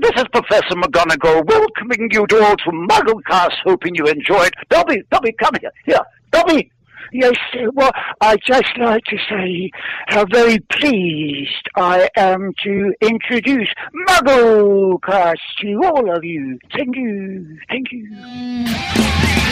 this, 0.00 0.10
is 0.16 0.24
Professor 0.32 0.74
McGonagall 0.74 1.46
welcoming 1.46 2.08
you 2.10 2.26
to 2.26 2.42
all 2.42 2.56
to 2.56 2.70
MuggleCast, 2.70 3.54
hoping 3.64 3.94
you 3.94 4.06
enjoyed. 4.06 4.52
Dobby, 4.68 5.02
Dobby, 5.10 5.32
come 5.32 5.54
here. 5.60 5.72
Here, 5.84 6.00
Dobby. 6.30 6.70
Yes, 7.12 7.34
well, 7.72 7.90
I'd 8.20 8.38
just 8.46 8.76
like 8.78 9.02
to 9.04 9.16
say 9.28 9.70
how 10.06 10.24
very 10.26 10.60
pleased 10.70 11.68
I 11.74 12.08
am 12.16 12.52
to 12.62 12.94
introduce 13.00 13.68
MuggleCast 14.08 15.38
to 15.62 15.82
all 15.84 16.14
of 16.14 16.24
you. 16.24 16.58
Thank 16.76 16.96
you, 16.96 17.58
thank 17.68 17.90
you. 17.90 19.49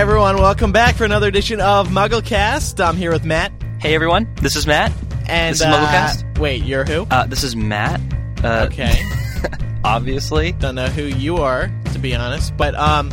Everyone, 0.00 0.36
welcome 0.36 0.72
back 0.72 0.94
for 0.96 1.04
another 1.04 1.28
edition 1.28 1.60
of 1.60 1.88
MuggleCast. 1.88 2.82
I'm 2.82 2.96
here 2.96 3.12
with 3.12 3.24
Matt. 3.24 3.52
Hey 3.80 3.94
everyone, 3.94 4.32
this 4.36 4.56
is 4.56 4.66
Matt. 4.66 4.92
And 5.28 5.52
This 5.54 5.60
is 5.60 5.66
uh, 5.66 5.72
MuggleCast? 5.74 6.38
Wait, 6.38 6.62
you're 6.64 6.84
who? 6.86 7.06
Uh, 7.10 7.26
this 7.26 7.44
is 7.44 7.54
Matt. 7.54 8.00
Uh, 8.42 8.66
okay, 8.70 8.98
Obviously. 9.84 10.52
don't 10.52 10.74
know 10.74 10.86
who 10.86 11.02
you 11.02 11.36
are 11.36 11.70
to 11.92 11.98
be 11.98 12.14
honest, 12.14 12.56
but 12.56 12.74
um, 12.76 13.12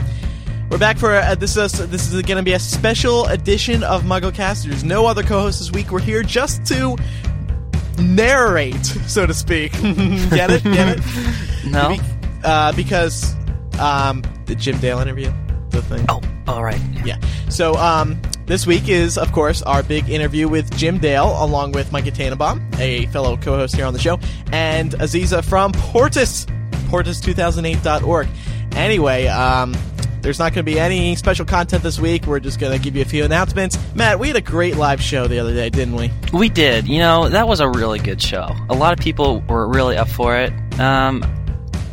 we're 0.70 0.78
back 0.78 0.98
for 0.98 1.14
uh, 1.14 1.36
this 1.36 1.58
is 1.58 1.74
this 1.90 2.12
is 2.14 2.22
going 2.22 2.38
to 2.38 2.44
be 2.44 2.54
a 2.54 2.60
special 2.60 3.26
edition 3.26 3.84
of 3.84 4.04
MuggleCast. 4.04 4.66
There's 4.66 4.86
no 4.86 5.08
other 5.08 5.24
co-host 5.24 5.60
this 5.60 5.72
week. 5.74 5.92
We're 5.92 6.00
here 6.00 6.24
just 6.24 6.66
to 6.68 6.96
narrate, 8.00 8.86
so 8.86 9.26
to 9.26 9.34
speak. 9.34 9.74
Get 9.82 10.52
it? 10.52 10.64
Get 10.64 10.98
it? 10.98 11.04
No. 11.66 11.90
Be- 11.90 12.00
uh, 12.46 12.72
because 12.74 13.36
um, 13.78 14.24
the 14.46 14.56
Jim 14.56 14.78
Dale 14.80 15.00
interview, 15.00 15.34
the 15.70 15.82
thing. 15.82 16.06
Oh, 16.08 16.22
all 16.48 16.64
right. 16.64 16.82
Yeah. 17.06 17.20
So 17.50 17.76
um, 17.76 18.20
this 18.46 18.66
week 18.66 18.88
is, 18.88 19.18
of 19.18 19.32
course, 19.32 19.62
our 19.62 19.84
big 19.84 20.10
interview 20.10 20.48
with 20.48 20.76
Jim 20.78 20.98
Dale, 20.98 21.36
along 21.44 21.74
with 21.74 21.92
Micah 21.92 22.12
Tannenbaum, 22.12 22.66
a 22.80 23.06
fellow 23.08 23.38
co-host 23.38 23.76
here 23.76 23.86
on 23.86 23.94
the 23.94 24.00
show, 24.00 24.20
and 24.52 24.92
Aziza 24.94 25.44
from 25.44 25.72
Portus, 25.74 26.46
Portus2008.org. 26.90 28.28
Anyway, 28.74 29.28
um, 29.28 29.76
there's 30.22 30.40
not 30.40 30.54
going 30.54 30.66
to 30.66 30.72
be 30.72 30.80
any 30.80 31.16
special 31.16 31.46
content 31.46 31.84
this 31.84 32.00
week. 32.00 32.26
We're 32.26 32.40
just 32.40 32.60
going 32.60 32.78
to 32.78 32.84
give 32.84 32.96
you 32.96 33.02
a 33.02 33.06
few 33.06 33.24
announcements. 33.24 33.78
Matt, 33.96 34.20
we 34.20 34.28
had 34.28 34.36
a 34.36 34.42
great 34.42 34.76
live 34.76 35.02
show 35.02 35.28
the 35.28 35.40
other 35.40 35.54
day, 35.54 35.70
didn't 35.70 35.96
we? 35.96 36.12
We 36.34 36.50
did. 36.50 36.88
You 36.88 37.00
know, 37.00 37.30
that 37.30 37.48
was 37.48 37.60
a 37.60 37.70
really 37.70 38.00
good 38.00 38.22
show. 38.22 38.56
A 38.70 38.76
lot 38.76 38.94
of 38.94 39.00
people 39.00 39.42
were 39.42 39.68
really 39.68 39.98
up 39.98 40.10
for 40.10 40.38
it. 40.38 40.52
Um, 40.80 41.24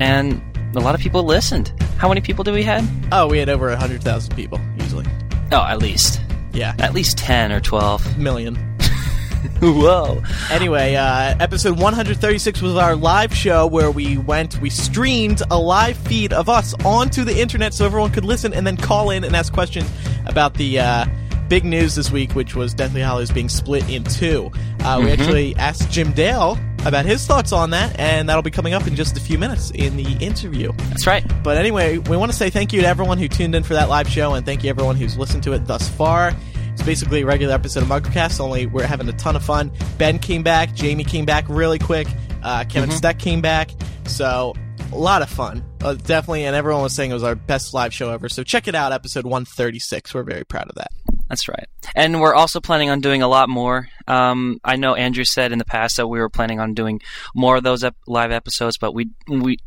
and 0.01 0.43
a 0.77 0.81
lot 0.81 0.95
of 0.95 1.01
people 1.01 1.23
listened. 1.25 1.73
How 1.97 2.09
many 2.09 2.21
people 2.21 2.45
do 2.45 2.53
we 2.53 2.63
had? 2.63 2.85
Oh, 3.13 3.27
we 3.29 3.39
had 3.39 3.49
over 3.49 3.69
100,000 3.69 4.35
people, 4.35 4.61
usually. 4.79 5.07
Oh, 5.53 5.63
at 5.65 5.79
least. 5.79 6.21
Yeah, 6.53 6.75
At 6.79 6.95
least 6.95 7.19
10 7.19 7.51
or 7.53 7.61
12. 7.61 8.19
million. 8.19 8.55
Whoa. 9.61 10.23
Anyway, 10.51 10.95
uh, 10.95 11.35
episode 11.41 11.79
136 11.79 12.63
was 12.63 12.77
our 12.77 12.95
live 12.97 13.35
show 13.35 13.67
where 13.67 13.91
we 13.91 14.19
went, 14.19 14.59
we 14.61 14.71
streamed 14.71 15.43
a 15.51 15.59
live 15.59 15.97
feed 15.97 16.33
of 16.33 16.49
us 16.49 16.75
onto 16.85 17.25
the 17.25 17.39
internet 17.41 17.75
so 17.75 17.85
everyone 17.85 18.11
could 18.13 18.25
listen 18.25 18.53
and 18.55 18.67
then 18.67 18.77
call 18.77 19.11
in 19.11 19.25
and 19.25 19.35
ask 19.37 19.53
questions 19.53 19.89
about 20.27 20.55
the 20.55 20.79
uh, 20.81 21.05
big 21.49 21.65
news 21.65 21.95
this 21.95 22.11
week, 22.11 22.33
which 22.33 22.55
was 22.55 22.73
Deathly 22.73 23.01
Hallows 23.01 23.31
being 23.31 23.49
split 23.49 23.89
in 23.91 24.05
two. 24.05 24.51
Uh, 24.81 25.01
We 25.05 25.11
actually 25.13 25.55
asked 25.57 25.91
Jim 25.91 26.13
Dale 26.13 26.59
about 26.85 27.07
his 27.07 27.27
thoughts 27.27 27.53
on 27.53 27.71
that, 27.71 27.99
and 27.99 28.29
that'll 28.29 28.43
be 28.43 28.51
coming 28.51 28.75
up 28.75 28.87
in 28.87 28.95
just 28.95 29.17
a 29.17 29.21
few 29.21 29.39
minutes 29.39 29.71
in 29.71 29.97
the 29.97 30.13
interview. 30.25 30.73
That's 30.89 31.07
right. 31.07 31.25
But 31.43 31.57
anyway, 31.57 31.99
we 31.99 32.17
want 32.17 32.31
to 32.31 32.37
say 32.37 32.51
thank 32.51 32.73
you 32.73 32.81
to 32.83 32.87
everyone 32.87 33.19
who 33.19 33.29
tuned 33.29 33.55
in 33.55 33.63
for 33.63 33.75
that 33.75 33.89
live 33.89 34.09
show, 34.09 34.35
and 34.35 34.45
thank 34.45 34.65
you 34.65 34.71
everyone 34.71 34.97
who's 34.97 35.17
listened 35.17 35.43
to 35.45 35.53
it 35.53 35.67
thus 35.67 35.89
far. 35.89 36.33
It's 36.73 36.83
basically 36.83 37.23
a 37.23 37.27
regular 37.27 37.55
episode 37.55 37.85
of 37.85 37.89
MuggleCast, 37.89 38.41
only 38.41 38.67
we're 38.67 38.87
having 38.87 39.09
a 39.09 39.13
ton 39.13 39.37
of 39.37 39.45
fun. 39.45 39.71
Ben 39.97 40.19
came 40.19 40.43
back, 40.43 40.75
Jamie 40.75 41.05
came 41.05 41.25
back 41.25 41.45
really 41.49 41.79
quick, 41.79 42.09
uh, 42.43 42.65
Kevin 42.69 42.91
Steck 42.91 43.19
came 43.19 43.41
back, 43.41 43.71
so 44.07 44.55
a 44.93 44.99
lot 44.99 45.23
of 45.23 45.31
fun. 45.31 45.65
Uh, 45.83 45.95
definitely, 45.95 46.45
and 46.45 46.57
everyone 46.57 46.83
was 46.83 46.93
saying 46.93 47.11
it 47.11 47.15
was 47.15 47.23
our 47.23 47.35
best 47.35 47.75
live 47.75 47.95
show 47.95 48.11
ever. 48.11 48.29
So 48.29 48.43
check 48.43 48.69
it 48.69 48.75
out, 48.75 48.93
episode 48.93 49.25
136. 49.25 50.15
We're 50.15 50.23
very 50.23 50.45
proud 50.45 50.69
of 50.69 50.75
that. 50.77 50.91
That's 51.29 51.49
right. 51.49 51.67
And 51.95 52.21
we're 52.21 52.35
also 52.35 52.61
planning 52.61 52.91
on 52.91 53.01
doing 53.01 53.23
a 53.23 53.29
lot 53.29 53.49
more. 53.49 53.89
Um, 54.07 54.59
I 54.63 54.77
know 54.77 54.95
Andrew 54.95 55.25
said 55.25 55.53
in 55.53 55.59
the 55.59 55.65
past 55.65 55.97
that 55.97 56.07
we 56.07 56.19
were 56.19 56.29
planning 56.29 56.61
on 56.61 56.75
doing 56.75 57.01
more 57.35 57.57
of 57.57 57.63
those 57.63 57.83
ep- 57.83 57.97
live 58.07 58.31
episodes, 58.31 58.77
but 58.79 58.95
we 58.95 59.11
we 59.29 59.59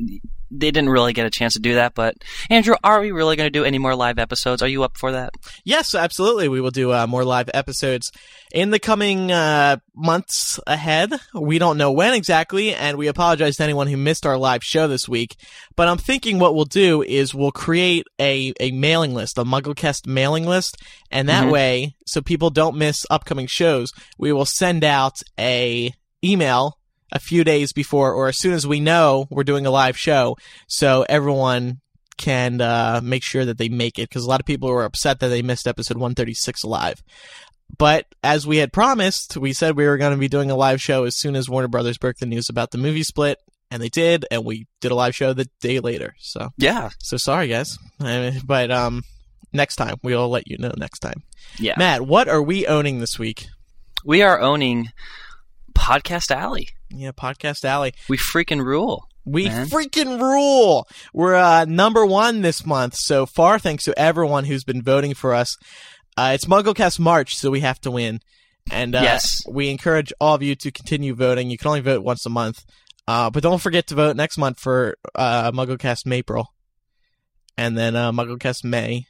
they 0.52 0.72
didn't 0.72 0.90
really 0.90 1.14
get 1.14 1.26
a 1.26 1.30
chance 1.30 1.54
to 1.54 1.60
do 1.60 1.76
that. 1.76 1.94
But 1.94 2.16
Andrew, 2.50 2.76
are 2.84 3.02
we 3.02 3.12
really 3.12 3.36
going 3.36 3.48
to 3.48 3.60
do 3.60 3.66
any 3.66 3.78
more 3.78 3.96
live 3.96 4.20
episodes? 4.20 4.62
Are 4.62 4.68
you 4.68 4.84
up 4.84 4.98
for 4.98 5.12
that? 5.12 5.32
Yes, 5.64 5.96
absolutely. 5.96 6.48
We 6.48 6.62
will 6.62 6.72
do 6.72 6.94
uh, 6.94 7.08
more 7.08 7.24
live 7.24 7.50
episodes 7.54 8.12
in 8.52 8.70
the 8.70 8.80
coming 8.80 9.32
uh, 9.32 9.78
months 9.96 10.60
ahead. 10.68 11.14
We 11.34 11.60
don't 11.60 11.78
know 11.78 11.92
when 11.92 12.14
exactly, 12.14 12.74
and 12.74 12.98
we 12.98 13.08
apologize 13.08 13.58
to 13.58 13.64
anyone 13.64 13.88
who 13.88 13.98
missed 13.98 14.26
our 14.26 14.38
live 14.38 14.64
show 14.64 14.88
this 14.88 15.08
week. 15.08 15.36
But 15.76 15.88
I'm 15.88 15.98
thinking 15.98 16.40
what 16.40 16.56
we'll 16.56 16.66
do 16.66 17.02
is 17.04 17.36
we'll 17.36 17.52
create 17.52 18.06
a, 18.20 18.54
a 18.60 18.72
mailing 18.72 19.14
list, 19.14 19.38
a 19.38 19.44
MuggleCast 19.44 20.08
mailing 20.08 20.46
list, 20.46 20.78
and 21.12 21.30
that 21.30 21.52
way, 21.52 21.96
so 22.06 22.22
people 22.22 22.50
don't 22.50 22.78
miss 22.78 23.06
upcoming 23.10 23.48
shows, 23.48 23.92
we 24.18 24.32
will 24.32 24.46
send 24.46 24.84
out 24.84 25.22
a 25.40 25.94
email 26.24 26.77
a 27.12 27.20
few 27.20 27.44
days 27.44 27.72
before 27.74 28.14
or 28.14 28.28
as 28.28 28.38
soon 28.38 28.54
as 28.54 28.68
we 28.68 28.80
know 28.80 29.28
we're 29.30 29.44
doing 29.44 29.66
a 29.66 29.72
live 29.72 29.98
show 29.98 30.36
so 30.68 31.06
everyone 31.08 31.80
can 32.18 32.60
uh, 32.62 33.00
make 33.04 33.24
sure 33.24 33.46
that 33.46 33.58
they 33.58 33.70
make 33.70 33.98
it 34.00 34.10
because 34.10 34.26
a 34.26 34.28
lot 34.30 34.40
of 34.40 34.46
people 34.46 34.70
were 34.70 34.84
upset 34.84 35.20
that 35.20 35.28
they 35.30 35.42
missed 35.42 35.68
episode 35.68 35.98
136 35.98 36.64
live. 36.66 37.04
But 37.78 38.06
as 38.24 38.48
we 38.48 38.58
had 38.58 38.74
promised, 38.74 39.38
we 39.38 39.54
said 39.54 39.76
we 39.76 39.86
were 39.86 39.98
going 39.98 40.14
to 40.14 40.18
be 40.18 40.28
doing 40.30 40.50
a 40.50 40.56
live 40.56 40.82
show 40.82 41.04
as 41.04 41.16
soon 41.16 41.36
as 41.36 41.50
Warner 41.50 41.68
Brothers 41.68 41.98
broke 41.98 42.18
the 42.18 42.26
news 42.26 42.50
about 42.50 42.72
the 42.72 42.78
movie 42.78 43.04
split, 43.04 43.38
and 43.70 43.84
they 43.84 43.90
did, 43.90 44.26
and 44.32 44.46
we 44.46 44.68
did 44.82 44.92
a 44.92 44.96
live 44.96 45.14
show 45.16 45.34
the 45.34 45.48
day 45.62 45.80
later. 45.80 46.16
So, 46.20 46.50
Yeah. 46.58 46.90
so 47.00 47.18
sorry 47.18 47.50
guys, 47.50 47.78
I 48.00 48.20
mean, 48.32 48.42
but 48.46 48.72
um, 48.72 49.04
next 49.54 49.76
time 49.76 49.98
we'll 50.02 50.30
let 50.30 50.48
you 50.48 50.58
know 50.58 50.72
next 50.78 51.00
time. 51.00 51.24
Yeah. 51.60 51.76
Matt, 51.78 52.02
what 52.02 52.28
are 52.30 52.42
we 52.42 52.66
owning 52.66 53.00
this 53.00 53.20
week? 53.20 53.48
We 54.06 54.22
are 54.22 54.40
owning 54.40 54.88
Podcast 55.74 56.32
Alley. 56.32 56.70
Yeah, 56.90 57.12
Podcast 57.12 57.66
Alley. 57.66 57.94
We 58.10 58.18
freaking 58.18 58.64
rule. 58.64 59.08
We 59.26 59.46
man. 59.50 59.68
freaking 59.68 60.22
rule. 60.22 60.88
We're 61.14 61.36
uh, 61.36 61.66
number 61.66 62.06
one 62.06 62.42
this 62.42 62.66
month 62.66 62.96
so 62.96 63.26
far. 63.26 63.60
Thanks 63.60 63.84
to 63.86 64.00
everyone 64.00 64.46
who's 64.46 64.64
been 64.64 64.82
voting 64.82 65.14
for 65.14 65.34
us. 65.34 65.58
Uh, 66.16 66.32
it's 66.34 66.46
MuggleCast 66.46 66.98
March, 67.00 67.36
so 67.36 67.52
we 67.52 67.60
have 67.60 67.80
to 67.82 67.92
win. 67.92 68.22
And 68.72 68.96
uh, 68.96 69.02
Yes. 69.04 69.42
we 69.50 69.70
encourage 69.70 70.12
all 70.22 70.36
of 70.36 70.42
you 70.44 70.56
to 70.56 70.72
continue 70.72 71.14
voting. 71.14 71.50
You 71.50 71.58
can 71.58 71.68
only 71.68 71.82
vote 71.82 72.04
once 72.04 72.26
a 72.26 72.30
month, 72.30 72.64
uh, 73.08 73.30
but 73.30 73.44
don't 73.44 73.62
forget 73.62 73.88
to 73.88 73.96
vote 73.96 74.16
next 74.16 74.38
month 74.38 74.60
for 74.60 74.98
uh, 75.14 75.52
MuggleCast 75.52 76.12
April, 76.12 76.54
and 77.58 77.78
then 77.78 77.96
uh, 77.96 78.12
MuggleCast 78.12 78.64
May, 78.64 79.08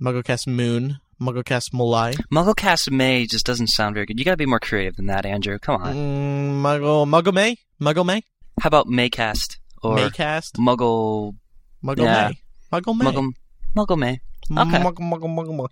MuggleCast 0.00 0.46
Moon, 0.48 0.98
MuggleCast 1.22 1.72
Mulai, 1.72 2.14
MuggleCast 2.32 2.90
May 2.90 3.26
just 3.26 3.46
doesn't 3.46 3.68
sound 3.68 3.94
very 3.94 4.06
good. 4.06 4.18
You 4.18 4.24
got 4.24 4.32
to 4.32 4.36
be 4.36 4.46
more 4.46 4.60
creative 4.60 4.96
than 4.96 5.06
that, 5.06 5.24
Andrew. 5.24 5.58
Come 5.58 5.82
on. 5.82 5.94
mm, 5.94 6.62
Muggle 6.62 7.06
Muggle 7.06 7.32
May, 7.32 7.56
Muggle 7.80 8.04
May, 8.04 8.22
How 8.60 8.68
about 8.68 8.88
Maycast 8.88 9.58
or 9.82 9.96
Maycast, 9.96 10.52
Muggle 10.58 11.36
Muggle 11.84 12.04
yeah. 12.04 12.28
May, 12.30 12.80
Muggle 12.80 12.96
May. 12.98 13.04
Muggle 13.06 13.32
Muggle 13.76 13.98
May? 13.98 14.20
Okay. 14.50 14.78
Muggle, 14.78 15.10
muggle, 15.10 15.34
muggle, 15.34 15.56
muggle. 15.56 15.68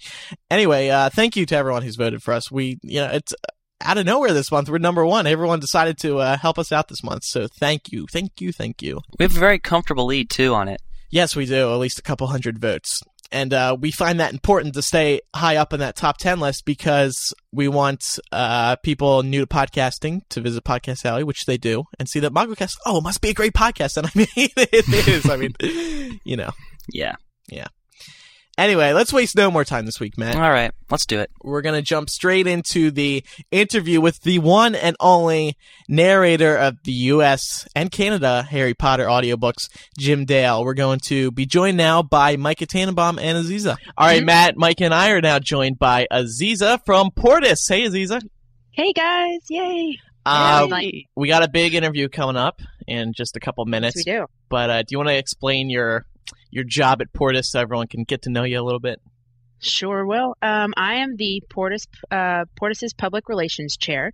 Anyway, 0.50 0.88
uh, 0.88 1.10
thank 1.10 1.36
you 1.36 1.44
to 1.46 1.56
everyone 1.56 1.82
who's 1.82 1.96
voted 1.96 2.22
for 2.22 2.32
us. 2.32 2.50
We, 2.50 2.78
you 2.82 3.00
know, 3.00 3.10
it's 3.12 3.34
out 3.82 3.98
of 3.98 4.06
nowhere 4.06 4.32
this 4.32 4.52
month. 4.52 4.68
We're 4.70 4.78
number 4.78 5.04
one. 5.04 5.26
Everyone 5.26 5.58
decided 5.60 5.98
to 5.98 6.18
uh, 6.18 6.36
help 6.38 6.58
us 6.58 6.70
out 6.70 6.88
this 6.88 7.02
month. 7.02 7.24
So 7.24 7.48
thank 7.58 7.92
you, 7.92 8.06
thank 8.12 8.40
you, 8.40 8.52
thank 8.52 8.80
you. 8.80 9.00
We 9.18 9.24
have 9.24 9.36
a 9.36 9.40
very 9.40 9.58
comfortable 9.58 10.06
lead 10.06 10.30
too 10.30 10.54
on 10.54 10.68
it. 10.68 10.80
Yes, 11.10 11.34
we 11.34 11.44
do. 11.46 11.72
At 11.72 11.76
least 11.76 11.98
a 11.98 12.02
couple 12.02 12.28
hundred 12.28 12.58
votes. 12.60 13.02
And 13.32 13.54
uh, 13.54 13.76
we 13.78 13.90
find 13.90 14.20
that 14.20 14.32
important 14.32 14.74
to 14.74 14.82
stay 14.82 15.20
high 15.34 15.56
up 15.56 15.72
in 15.72 15.80
that 15.80 15.96
top 15.96 16.18
10 16.18 16.40
list 16.40 16.64
because 16.64 17.32
we 17.52 17.68
want 17.68 18.18
uh, 18.32 18.76
people 18.76 19.22
new 19.22 19.40
to 19.40 19.46
podcasting 19.46 20.22
to 20.30 20.40
visit 20.40 20.64
Podcast 20.64 21.04
Alley, 21.04 21.24
which 21.24 21.44
they 21.46 21.56
do, 21.56 21.84
and 21.98 22.08
see 22.08 22.20
that 22.20 22.32
MuggleCast, 22.32 22.76
oh, 22.86 22.98
it 22.98 23.02
must 23.02 23.20
be 23.20 23.30
a 23.30 23.34
great 23.34 23.52
podcast. 23.52 23.96
And 23.96 24.06
I 24.06 24.10
mean, 24.14 24.28
it 24.36 25.08
is. 25.08 25.28
I 25.28 25.36
mean, 25.36 25.54
you 26.24 26.36
know. 26.36 26.50
Yeah 26.92 27.14
yeah. 27.50 27.68
Anyway, 28.60 28.92
let's 28.92 29.10
waste 29.10 29.36
no 29.36 29.50
more 29.50 29.64
time 29.64 29.86
this 29.86 29.98
week, 29.98 30.18
Matt. 30.18 30.36
All 30.36 30.50
right. 30.50 30.70
Let's 30.90 31.06
do 31.06 31.18
it. 31.18 31.30
we're 31.42 31.62
going 31.62 31.76
to 31.76 31.82
jump 31.82 32.10
straight 32.10 32.46
into 32.46 32.90
the 32.90 33.24
interview 33.50 34.02
with 34.02 34.20
the 34.20 34.38
one 34.38 34.74
and 34.74 34.96
only 35.00 35.56
narrator 35.88 36.56
of 36.56 36.76
the 36.84 36.92
US 36.92 37.66
and 37.74 37.90
Canada 37.90 38.42
Harry 38.42 38.74
Potter 38.74 39.06
audiobooks, 39.06 39.70
Jim 39.98 40.26
Dale. 40.26 40.62
We're 40.62 40.74
going 40.74 41.00
to 41.06 41.30
be 41.30 41.46
joined 41.46 41.78
now 41.78 42.02
by 42.02 42.36
Micah 42.36 42.66
Tannenbaum 42.66 43.18
and 43.18 43.38
Aziza. 43.42 43.76
All 43.96 44.06
right, 44.06 44.22
Matt, 44.22 44.58
Mike 44.58 44.82
and 44.82 44.92
I 44.92 45.10
are 45.12 45.22
now 45.22 45.38
joined 45.38 45.78
by 45.78 46.06
Aziza 46.12 46.84
from 46.84 47.10
Portus. 47.12 47.66
Hey, 47.66 47.82
Aziza. 47.88 48.20
Hey 48.72 48.92
guys, 48.92 49.40
yay! 49.48 49.98
Uh, 50.26 50.68
Yay. 50.70 51.08
we 51.16 51.28
got 51.28 51.42
a 51.42 51.48
big 51.48 51.74
interview 51.74 52.08
coming 52.10 52.36
up 52.36 52.60
in 52.86 53.14
just 53.14 53.36
a 53.36 53.40
couple 53.40 53.64
Yes, 53.66 53.70
minutes. 53.70 53.96
we 53.96 54.02
do. 54.04 54.26
But 54.50 54.68
uh, 54.70 54.82
do 54.82 54.86
you 54.90 54.98
want 54.98 55.08
to 55.08 55.16
explain 55.16 55.70
your 55.70 56.04
your 56.50 56.64
job 56.64 57.00
at 57.00 57.12
Portus 57.12 57.50
so 57.50 57.60
everyone 57.60 57.86
can 57.86 58.04
get 58.04 58.22
to 58.22 58.30
know 58.30 58.44
you 58.44 58.60
a 58.60 58.62
little 58.62 58.80
bit? 58.80 59.00
Sure 59.60 60.06
will. 60.06 60.36
Um, 60.40 60.72
I 60.76 60.96
am 60.96 61.16
the 61.16 61.42
Portus 61.50 61.86
uh, 62.10 62.46
Portus's 62.56 62.94
public 62.94 63.28
relations 63.28 63.76
chair. 63.76 64.12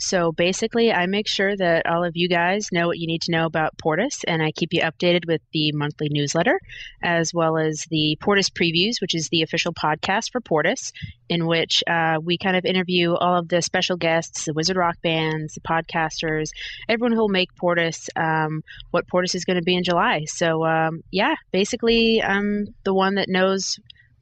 So 0.00 0.30
basically, 0.30 0.92
I 0.92 1.06
make 1.06 1.26
sure 1.26 1.56
that 1.56 1.86
all 1.86 2.04
of 2.04 2.16
you 2.16 2.28
guys 2.28 2.70
know 2.70 2.86
what 2.86 2.98
you 2.98 3.06
need 3.08 3.22
to 3.22 3.32
know 3.32 3.46
about 3.46 3.76
Portus, 3.78 4.22
and 4.24 4.40
I 4.42 4.52
keep 4.52 4.72
you 4.72 4.80
updated 4.82 5.26
with 5.26 5.40
the 5.52 5.72
monthly 5.72 6.08
newsletter, 6.08 6.60
as 7.02 7.34
well 7.34 7.58
as 7.58 7.84
the 7.90 8.16
Portus 8.20 8.48
previews, 8.48 9.00
which 9.00 9.14
is 9.14 9.28
the 9.28 9.42
official 9.42 9.72
podcast 9.72 10.30
for 10.30 10.40
Portus, 10.40 10.92
in 11.28 11.46
which 11.46 11.82
uh, 11.88 12.18
we 12.22 12.38
kind 12.38 12.56
of 12.56 12.64
interview 12.64 13.14
all 13.14 13.38
of 13.38 13.48
the 13.48 13.60
special 13.60 13.96
guests, 13.96 14.44
the 14.44 14.52
Wizard 14.52 14.76
Rock 14.76 15.00
bands, 15.02 15.54
the 15.54 15.60
podcasters, 15.60 16.50
everyone 16.88 17.12
who 17.12 17.18
will 17.18 17.28
make 17.28 17.54
Portus 17.56 18.08
um, 18.14 18.62
what 18.92 19.08
Portus 19.08 19.34
is 19.34 19.44
going 19.44 19.58
to 19.58 19.64
be 19.64 19.76
in 19.76 19.82
July. 19.84 20.24
So 20.26 20.64
um, 20.64 21.02
yeah, 21.10 21.34
basically, 21.50 22.22
I'm 22.22 22.72
the 22.84 22.94
one 22.94 23.16
that 23.16 23.28
knows 23.28 23.78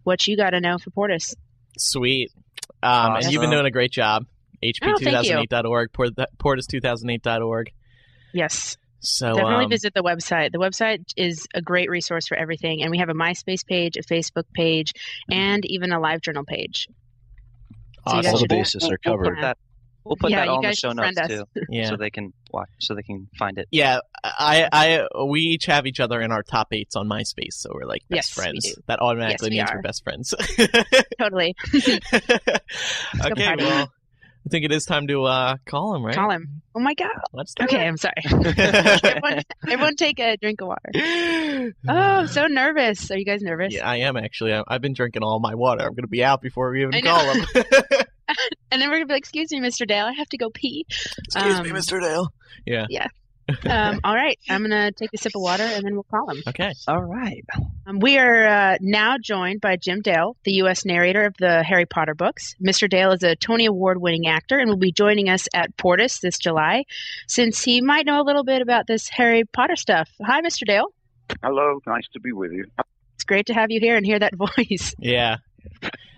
what 0.07 0.27
you 0.27 0.37
got 0.37 0.51
to 0.51 0.61
know 0.61 0.79
for 0.79 0.91
Portus. 0.91 1.35
Sweet. 1.77 2.31
Um, 2.83 3.17
And 3.17 3.25
you've 3.33 3.41
been 3.43 3.51
doing 3.51 3.67
a 3.67 3.71
great 3.71 3.91
job. 3.91 4.25
Oh, 4.25 4.71
thank 5.03 5.27
you. 5.27 5.35
HP2008.org, 5.37 5.93
Port- 5.93 6.15
Portus2008.org. 6.39 7.71
Yes, 8.33 8.77
So 9.01 9.35
definitely 9.35 9.65
um, 9.65 9.71
visit 9.71 9.95
the 9.95 10.03
website. 10.03 10.53
The 10.53 10.59
website 10.59 11.05
is 11.17 11.47
a 11.55 11.61
great 11.61 11.91
resource 11.91 12.27
for 12.29 12.37
everything, 12.37 12.83
and 12.83 12.91
we 12.91 12.99
have 12.99 13.09
a 13.09 13.15
MySpace 13.15 13.67
page, 13.67 13.97
a 13.97 14.03
Facebook 14.03 14.45
page, 14.55 14.93
and 15.31 15.65
even 15.67 15.93
a 15.93 15.99
LiveJournal 15.99 16.47
page. 16.47 16.87
So 18.09 18.17
awesome. 18.19 18.33
All 18.35 18.39
the 18.41 18.47
bases 18.47 18.85
are 18.85 18.99
We'll 19.05 19.17
covered. 19.17 19.35
put 19.37 19.41
that. 19.43 19.59
We'll 20.07 20.17
put 20.17 20.31
Yeah, 20.31 20.37
that 20.39 20.45
you 20.47 20.51
all 20.53 20.61
in 20.63 20.71
the 20.71 20.75
show 20.77 20.93
notes 20.93 21.19
friend 21.19 21.31
too. 21.31 21.45
Yeah. 21.69 21.89
so 21.91 21.97
they 21.97 22.11
can 22.11 22.33
watch, 22.53 22.69
so 22.79 22.95
they 22.95 23.03
can 23.03 23.29
find 23.39 23.59
it. 23.59 23.67
Yeah, 23.71 24.01
I, 24.25 24.69
I, 24.73 25.25
we 25.25 25.41
each 25.41 25.67
have 25.67 25.87
each 25.87 26.01
other 26.01 26.21
in 26.21 26.31
our 26.33 26.43
top 26.43 26.69
eights 26.73 26.97
on 26.97 27.09
MySpace, 27.09 27.55
so 27.55 27.71
we're 27.75 27.87
like 27.87 28.03
best 28.09 28.17
Yes, 28.17 28.31
friends. 28.31 28.75
do. 28.75 28.81
That 28.87 29.01
automatically 29.01 29.51
Yes, 29.51 29.51
we 29.51 29.57
means 29.59 29.71
are. 29.71 29.77
we're 29.77 29.83
best 29.83 30.05
friends. 30.05 30.35
Totally. 31.19 31.55
okay, 33.25 33.55
well, 33.59 33.93
I 34.47 34.49
think 34.49 34.65
it 34.65 34.71
is 34.73 34.85
time 34.85 35.09
to 35.09 35.25
uh, 35.25 35.57
call 35.67 35.97
him, 35.97 36.05
right? 36.05 36.15
Call 36.15 36.31
him. 36.31 36.63
Oh 36.75 36.81
my 36.81 36.95
God. 36.95 37.11
Let's 37.33 37.53
do 37.55 37.65
Okay, 37.65 37.85
it. 37.85 37.89
I'm 37.89 37.97
sorry. 37.97 38.15
everyone, 38.27 39.43
everyone 39.69 39.97
take 39.97 40.21
a 40.21 40.37
drink 40.37 40.61
of 40.61 40.69
water. 40.69 40.93
Oh, 41.89 41.93
I'm 41.93 42.29
so 42.29 42.47
nervous. 42.47 43.11
Are 43.11 43.19
you 43.19 43.25
guys 43.25 43.43
nervous? 43.43 43.75
yeah, 43.75 43.89
I 43.89 43.97
am 43.97 44.17
actually. 44.17 44.53
I- 44.55 44.63
I've 44.69 44.81
been 44.83 44.93
drinking 44.93 45.25
all 45.25 45.41
my 45.41 45.57
water. 45.57 45.83
I'm 45.83 45.95
going 45.95 46.05
to 46.05 46.07
be 46.09 46.23
out 46.23 46.41
before 46.41 46.71
we 46.71 46.83
even 46.83 47.03
call 47.03 47.33
him. 47.33 47.45
And 48.71 48.83
then 48.83 48.89
we're 48.91 48.97
gonna 48.97 49.07
be 49.07 49.15
like, 49.15 49.21
"Excuse 49.21 49.51
me, 49.53 49.61
Mr. 49.61 49.87
Dale, 49.87 50.07
I 50.07 50.13
have 50.13 50.29
to 50.31 50.37
go 50.39 50.51
pee." 50.51 50.85
Excuse 50.89 51.61
me, 51.63 51.71
Um, 51.71 51.77
Mr. 51.77 52.01
Dale. 52.01 52.33
Yeah. 52.67 52.87
Yeah. 52.91 53.07
Um, 53.65 54.01
all 54.05 54.15
right, 54.15 54.37
I'm 54.49 54.63
gonna 54.63 54.91
take 54.91 55.11
a 55.15 55.19
sip 55.19 55.33
of 55.37 55.41
water 55.41 55.63
and 55.63 55.85
then 55.85 55.95
we'll 55.95 56.03
call 56.03 56.29
him. 56.31 56.43
Okay. 56.49 56.73
All 56.89 57.03
right. 57.03 57.45
Um, 57.87 58.01
we 58.01 58.19
are 58.19 58.45
uh, 58.45 58.77
now 58.81 59.17
joined 59.23 59.61
by 59.61 59.77
Jim 59.77 60.01
Dale, 60.03 60.37
the 60.45 60.53
U.S. 60.55 60.85
narrator 60.85 61.25
of 61.27 61.35
the 61.39 61.63
Harry 61.63 61.87
Potter 61.87 62.15
books. 62.17 62.57
Mr. 62.61 62.91
Dale 62.91 63.13
is 63.13 63.23
a 63.23 63.37
Tony 63.37 63.67
Award 63.67 64.01
winning 64.01 64.27
actor 64.27 64.59
and 64.59 64.69
will 64.69 64.77
be 64.77 64.91
joining 64.91 65.29
us 65.29 65.47
at 65.55 65.77
Portus 65.77 66.19
this 66.19 66.39
July, 66.39 66.85
since 67.29 67.63
he 67.63 67.81
might 67.81 68.05
know 68.05 68.21
a 68.21 68.25
little 68.27 68.43
bit 68.45 68.61
about 68.63 68.89
this 68.89 69.09
Harry 69.11 69.45
Potter 69.45 69.77
stuff. 69.77 70.11
Hi, 70.25 70.41
Mr. 70.43 70.67
Dale. 70.67 70.93
Hello, 71.43 71.79
nice 71.87 72.09
to 72.15 72.21
be 72.21 72.33
with 72.33 72.51
you. 72.53 72.65
It's 73.15 73.25
great 73.25 73.47
to 73.47 73.55
have 73.55 73.71
you 73.71 73.79
here 73.79 73.97
and 73.97 74.05
hear 74.05 74.19
that 74.19 74.35
voice. 74.57 74.93
Yeah. 74.99 75.37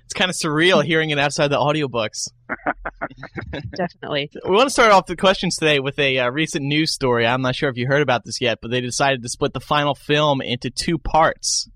It's 0.08 0.14
kind 0.14 0.30
of 0.30 0.36
surreal 0.36 0.82
hearing 0.82 1.10
it 1.10 1.18
outside 1.18 1.48
the 1.48 1.58
audiobooks. 1.58 2.28
Definitely. 3.76 4.30
We 4.42 4.56
want 4.56 4.68
to 4.68 4.70
start 4.70 4.90
off 4.90 5.04
the 5.04 5.16
questions 5.16 5.56
today 5.56 5.80
with 5.80 5.98
a 5.98 6.20
uh, 6.20 6.30
recent 6.30 6.64
news 6.64 6.94
story. 6.94 7.26
I'm 7.26 7.42
not 7.42 7.54
sure 7.54 7.68
if 7.68 7.76
you 7.76 7.86
heard 7.86 8.00
about 8.00 8.24
this 8.24 8.40
yet, 8.40 8.60
but 8.62 8.70
they 8.70 8.80
decided 8.80 9.22
to 9.22 9.28
split 9.28 9.52
the 9.52 9.60
final 9.60 9.94
film 9.94 10.40
into 10.40 10.70
two 10.70 10.96
parts. 10.96 11.68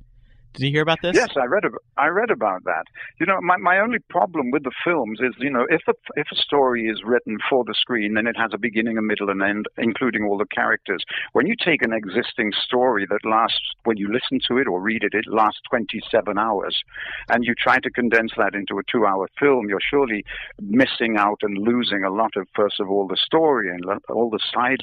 Did 0.54 0.66
you 0.66 0.70
hear 0.70 0.82
about 0.82 1.00
this? 1.00 1.16
Yes, 1.16 1.30
I 1.36 1.46
read 1.46 1.64
about, 1.64 1.82
I 1.96 2.08
read 2.08 2.30
about 2.30 2.64
that. 2.64 2.84
You 3.18 3.26
know, 3.26 3.40
my, 3.40 3.56
my 3.56 3.78
only 3.78 3.98
problem 4.10 4.50
with 4.50 4.64
the 4.64 4.72
films 4.84 5.18
is, 5.20 5.32
you 5.38 5.50
know, 5.50 5.66
if 5.70 5.82
a, 5.88 5.94
if 6.16 6.26
a 6.30 6.36
story 6.36 6.88
is 6.88 7.02
written 7.04 7.38
for 7.48 7.64
the 7.64 7.74
screen, 7.74 8.14
then 8.14 8.26
it 8.26 8.36
has 8.36 8.50
a 8.52 8.58
beginning, 8.58 8.98
a 8.98 9.02
middle, 9.02 9.30
and 9.30 9.42
end, 9.42 9.66
including 9.78 10.24
all 10.24 10.36
the 10.36 10.46
characters. 10.46 11.02
When 11.32 11.46
you 11.46 11.54
take 11.56 11.82
an 11.82 11.92
existing 11.94 12.52
story 12.64 13.06
that 13.08 13.24
lasts, 13.24 13.60
when 13.84 13.96
you 13.96 14.12
listen 14.12 14.40
to 14.48 14.58
it 14.58 14.68
or 14.68 14.80
read 14.80 15.04
it, 15.04 15.14
it 15.14 15.24
lasts 15.26 15.60
27 15.70 16.38
hours, 16.38 16.82
and 17.30 17.44
you 17.44 17.54
try 17.54 17.78
to 17.78 17.90
condense 17.90 18.32
that 18.36 18.54
into 18.54 18.78
a 18.78 18.82
two-hour 18.90 19.28
film, 19.38 19.68
you're 19.68 19.80
surely 19.80 20.24
missing 20.60 21.16
out 21.16 21.38
and 21.42 21.56
losing 21.58 22.04
a 22.04 22.10
lot 22.10 22.36
of, 22.36 22.46
first 22.54 22.78
of 22.78 22.90
all, 22.90 23.06
the 23.06 23.16
story 23.16 23.70
and 23.70 23.84
all 24.10 24.28
the 24.28 24.40
side 24.52 24.80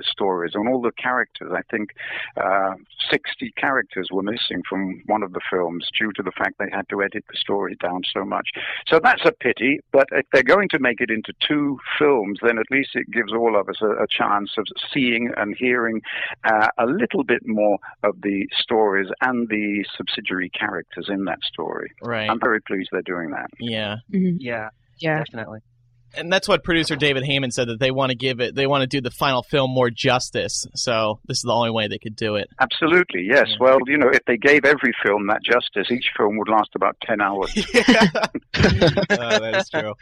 stories 0.00 0.52
and 0.54 0.68
all 0.68 0.80
the 0.80 0.92
characters. 0.92 1.52
I 1.54 1.62
think 1.70 1.90
uh, 2.36 2.74
60 3.10 3.52
characters 3.58 4.08
were 4.10 4.22
missing 4.22 4.62
from 4.68 4.85
one 5.06 5.22
of 5.22 5.32
the 5.32 5.40
films 5.50 5.88
due 5.98 6.12
to 6.16 6.22
the 6.22 6.32
fact 6.32 6.54
they 6.58 6.70
had 6.72 6.88
to 6.90 7.02
edit 7.02 7.24
the 7.30 7.36
story 7.36 7.76
down 7.82 8.02
so 8.12 8.24
much. 8.24 8.48
So 8.88 8.98
that's 9.02 9.24
a 9.24 9.32
pity, 9.32 9.80
but 9.92 10.06
if 10.12 10.26
they're 10.32 10.42
going 10.42 10.68
to 10.70 10.78
make 10.78 11.00
it 11.00 11.10
into 11.10 11.32
two 11.46 11.78
films, 11.98 12.38
then 12.42 12.58
at 12.58 12.66
least 12.70 12.90
it 12.94 13.10
gives 13.10 13.32
all 13.32 13.58
of 13.58 13.68
us 13.68 13.76
a, 13.80 13.90
a 14.02 14.06
chance 14.10 14.52
of 14.58 14.66
seeing 14.92 15.30
and 15.36 15.54
hearing 15.58 16.00
uh, 16.44 16.68
a 16.78 16.86
little 16.86 17.24
bit 17.24 17.42
more 17.46 17.78
of 18.02 18.20
the 18.22 18.46
stories 18.58 19.08
and 19.22 19.48
the 19.48 19.84
subsidiary 19.96 20.50
characters 20.50 21.06
in 21.08 21.24
that 21.24 21.38
story. 21.42 21.90
Right. 22.02 22.28
I'm 22.30 22.40
very 22.40 22.60
pleased 22.60 22.88
they're 22.92 23.02
doing 23.02 23.30
that. 23.30 23.48
yeah. 23.58 23.96
Mhm. 24.12 24.36
Yeah, 24.40 24.68
Yeah. 24.98 25.18
definitely. 25.18 25.60
And 26.14 26.32
that's 26.32 26.48
what 26.48 26.64
producer 26.64 26.96
David 26.96 27.24
Heyman 27.24 27.52
said 27.52 27.68
that 27.68 27.78
they 27.80 27.90
want 27.90 28.10
to 28.10 28.16
give 28.16 28.40
it, 28.40 28.54
they 28.54 28.66
want 28.66 28.82
to 28.82 28.86
do 28.86 29.00
the 29.00 29.10
final 29.10 29.42
film 29.42 29.70
more 29.70 29.90
justice. 29.90 30.66
So 30.74 31.20
this 31.26 31.38
is 31.38 31.42
the 31.42 31.52
only 31.52 31.70
way 31.70 31.88
they 31.88 31.98
could 31.98 32.16
do 32.16 32.36
it. 32.36 32.48
Absolutely, 32.60 33.22
yes. 33.28 33.46
Yeah. 33.48 33.56
Well, 33.60 33.78
you 33.86 33.98
know, 33.98 34.08
if 34.08 34.24
they 34.26 34.36
gave 34.36 34.64
every 34.64 34.92
film 35.04 35.26
that 35.28 35.42
justice, 35.42 35.90
each 35.90 36.10
film 36.16 36.38
would 36.38 36.48
last 36.48 36.70
about 36.74 36.96
10 37.06 37.20
hours. 37.20 37.52
yeah. 37.74 38.06
Uh, 39.16 39.38
that 39.38 39.56
is 39.56 39.68
true. 39.70 39.94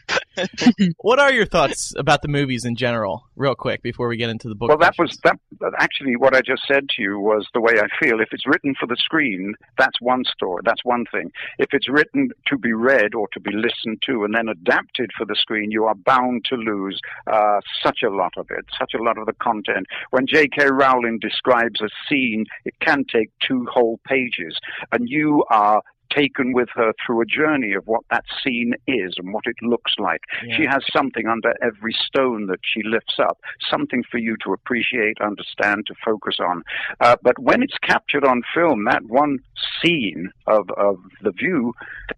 what 0.98 1.18
are 1.18 1.32
your 1.32 1.44
thoughts 1.46 1.92
about 1.96 2.22
the 2.22 2.28
movies 2.28 2.64
in 2.64 2.74
general, 2.76 3.24
real 3.36 3.54
quick, 3.54 3.82
before 3.82 4.08
we 4.08 4.16
get 4.16 4.30
into 4.30 4.48
the 4.48 4.54
book? 4.54 4.68
Well, 4.68 4.78
that 4.78 4.94
was 4.98 5.16
questions? 5.18 5.20
that. 5.24 5.38
that- 5.60 5.72
Actually, 5.78 6.16
what 6.16 6.34
I 6.34 6.40
just 6.40 6.62
said 6.66 6.88
to 6.90 7.02
you 7.02 7.18
was 7.18 7.46
the 7.54 7.60
way 7.60 7.74
I 7.78 7.86
feel. 8.02 8.20
If 8.20 8.28
it's 8.32 8.46
written 8.46 8.74
for 8.78 8.86
the 8.86 8.96
screen, 8.96 9.54
that's 9.78 10.00
one 10.00 10.24
story. 10.24 10.62
That's 10.64 10.84
one 10.84 11.04
thing. 11.12 11.30
If 11.58 11.68
it's 11.72 11.88
written 11.88 12.30
to 12.48 12.58
be 12.58 12.72
read 12.72 13.14
or 13.14 13.28
to 13.32 13.40
be 13.40 13.50
listened 13.52 14.02
to 14.06 14.24
and 14.24 14.34
then 14.34 14.48
adapted 14.48 15.10
for 15.16 15.24
the 15.26 15.36
screen, 15.36 15.70
you 15.70 15.84
are 15.84 15.93
bound 15.94 16.44
to 16.48 16.56
lose 16.56 17.00
uh, 17.26 17.60
such 17.82 18.02
a 18.02 18.10
lot 18.10 18.32
of 18.36 18.46
it, 18.50 18.64
such 18.78 18.92
a 18.94 19.02
lot 19.02 19.18
of 19.18 19.26
the 19.26 19.32
content. 19.34 19.86
When 20.10 20.26
J.K. 20.26 20.66
Rowling 20.66 21.18
describes 21.20 21.80
a 21.80 21.88
scene, 22.08 22.46
it 22.64 22.74
can 22.80 23.04
take 23.04 23.30
two 23.46 23.66
whole 23.72 24.00
pages, 24.06 24.56
and 24.92 25.08
you 25.08 25.44
are 25.50 25.82
taken 26.10 26.52
with 26.52 26.68
her 26.74 26.92
through 27.04 27.22
a 27.22 27.26
journey 27.26 27.74
of 27.74 27.86
what 27.86 28.02
that 28.10 28.24
scene 28.42 28.74
is 28.86 29.14
and 29.16 29.32
what 29.32 29.44
it 29.46 29.56
looks 29.62 29.94
like. 29.98 30.20
Yeah. 30.46 30.56
She 30.56 30.66
has 30.66 30.82
something 30.92 31.26
under 31.26 31.54
every 31.62 31.94
stone 32.06 32.46
that 32.46 32.60
she 32.62 32.82
lifts 32.84 33.18
up, 33.18 33.38
something 33.70 34.02
for 34.10 34.18
you 34.18 34.36
to 34.44 34.52
appreciate, 34.52 35.20
understand, 35.20 35.86
to 35.86 35.94
focus 36.04 36.36
on. 36.40 36.62
Uh, 37.00 37.16
but 37.22 37.38
when 37.38 37.62
it's 37.62 37.78
captured 37.78 38.24
on 38.24 38.42
film, 38.54 38.84
that 38.84 39.04
one 39.06 39.38
scene 39.82 40.30
of, 40.46 40.68
of 40.76 40.98
the 41.22 41.32
view 41.32 41.72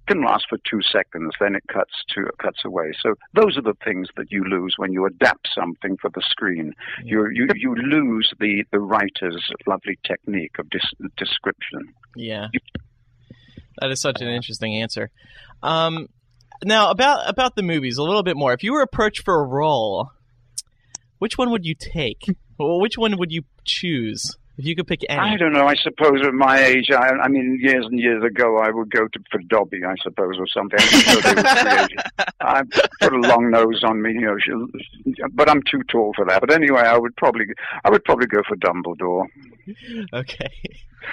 can 0.06 0.24
last 0.24 0.46
for 0.48 0.58
two 0.68 0.80
seconds, 0.82 1.32
then 1.40 1.54
it 1.54 1.64
cuts 1.72 1.92
to 2.14 2.28
cuts 2.38 2.64
away. 2.64 2.92
So 3.00 3.14
those 3.34 3.56
are 3.56 3.62
the 3.62 3.76
things 3.84 4.08
that 4.16 4.30
you 4.30 4.44
lose 4.44 4.74
when 4.76 4.92
you 4.92 5.04
adapt 5.06 5.48
something 5.54 5.96
for 5.96 6.10
the 6.10 6.22
screen. 6.28 6.74
You 7.04 7.28
you 7.30 7.48
you 7.54 7.74
lose 7.74 8.32
the 8.38 8.64
the 8.72 8.80
writer's 8.80 9.50
lovely 9.66 9.98
technique 10.04 10.58
of 10.58 10.70
dis- 10.70 11.10
description. 11.16 11.94
Yeah. 12.14 12.48
That 13.80 13.90
is 13.90 14.00
such 14.00 14.20
an 14.20 14.28
interesting 14.28 14.74
answer. 14.76 15.10
Um, 15.62 16.08
now 16.64 16.90
about 16.90 17.28
about 17.28 17.54
the 17.56 17.62
movies 17.62 17.98
a 17.98 18.02
little 18.02 18.22
bit 18.22 18.36
more. 18.36 18.52
If 18.52 18.62
you 18.62 18.72
were 18.72 18.82
approached 18.82 19.22
for 19.24 19.40
a 19.40 19.44
role, 19.46 20.10
which 21.18 21.36
one 21.38 21.50
would 21.50 21.64
you 21.66 21.74
take? 21.74 22.24
well, 22.58 22.80
which 22.80 22.96
one 22.96 23.16
would 23.18 23.32
you 23.32 23.42
choose 23.64 24.36
if 24.58 24.64
you 24.64 24.74
could 24.74 24.86
pick 24.86 25.00
any? 25.08 25.20
I 25.20 25.36
don't 25.36 25.52
know. 25.52 25.66
I 25.66 25.74
suppose 25.74 26.20
at 26.26 26.32
my 26.32 26.58
age, 26.64 26.90
I, 26.90 27.10
I 27.10 27.28
mean, 27.28 27.58
years 27.60 27.84
and 27.84 27.98
years 27.98 28.24
ago, 28.24 28.56
I 28.58 28.70
would 28.70 28.90
go 28.90 29.06
to 29.06 29.20
for 29.30 29.40
Dobby, 29.48 29.80
I 29.86 29.94
suppose, 30.02 30.36
or 30.38 30.46
something. 30.46 30.78
I'm 30.80 31.00
sure 31.00 31.20
they 31.20 31.34
would 31.34 31.46
create- 31.46 31.90
I 32.40 32.62
put 33.00 33.12
a 33.12 33.16
long 33.18 33.50
nose 33.50 33.82
on 33.84 34.00
me, 34.00 34.12
you 34.14 34.20
know, 34.22 35.26
but 35.34 35.50
I'm 35.50 35.62
too 35.70 35.82
tall 35.90 36.12
for 36.16 36.24
that. 36.26 36.40
But 36.40 36.52
anyway, 36.52 36.80
I 36.80 36.96
would 36.96 37.14
probably, 37.16 37.44
I 37.84 37.90
would 37.90 38.04
probably 38.04 38.26
go 38.28 38.40
for 38.48 38.56
Dumbledore. 38.56 39.26
Okay. 40.12 40.48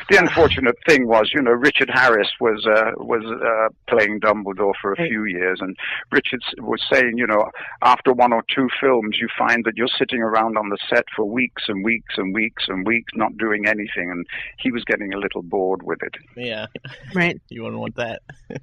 The 0.09 0.17
unfortunate 0.17 0.75
thing 0.87 1.07
was, 1.07 1.31
you 1.35 1.41
know, 1.41 1.51
Richard 1.51 1.89
Harris 1.93 2.29
was 2.39 2.65
uh, 2.65 2.91
was 2.97 3.23
uh, 3.25 3.69
playing 3.87 4.21
Dumbledore 4.21 4.73
for 4.81 4.93
a 4.93 4.99
Right. 4.99 5.07
few 5.09 5.25
years, 5.25 5.59
and 5.61 5.75
Richard 6.11 6.41
was 6.59 6.81
saying, 6.91 7.13
you 7.17 7.27
know, 7.27 7.45
after 7.83 8.11
one 8.11 8.33
or 8.33 8.43
two 8.55 8.67
films, 8.81 9.17
you 9.21 9.27
find 9.37 9.63
that 9.65 9.73
you're 9.77 9.87
sitting 9.99 10.21
around 10.21 10.57
on 10.57 10.69
the 10.69 10.77
set 10.89 11.03
for 11.15 11.25
weeks 11.25 11.63
and 11.67 11.83
weeks 11.85 12.15
and 12.17 12.33
weeks 12.33 12.63
and 12.69 12.87
weeks, 12.87 13.11
not 13.15 13.37
doing 13.37 13.67
anything, 13.67 14.09
and 14.09 14.25
he 14.57 14.71
was 14.71 14.83
getting 14.85 15.13
a 15.13 15.17
little 15.17 15.43
bored 15.43 15.83
with 15.83 15.99
it. 16.01 16.15
Yeah. 16.35 16.67
Right. 17.13 17.39
You 17.49 17.63
wouldn't 17.63 17.79
want 17.81 17.95
that. 17.97 18.21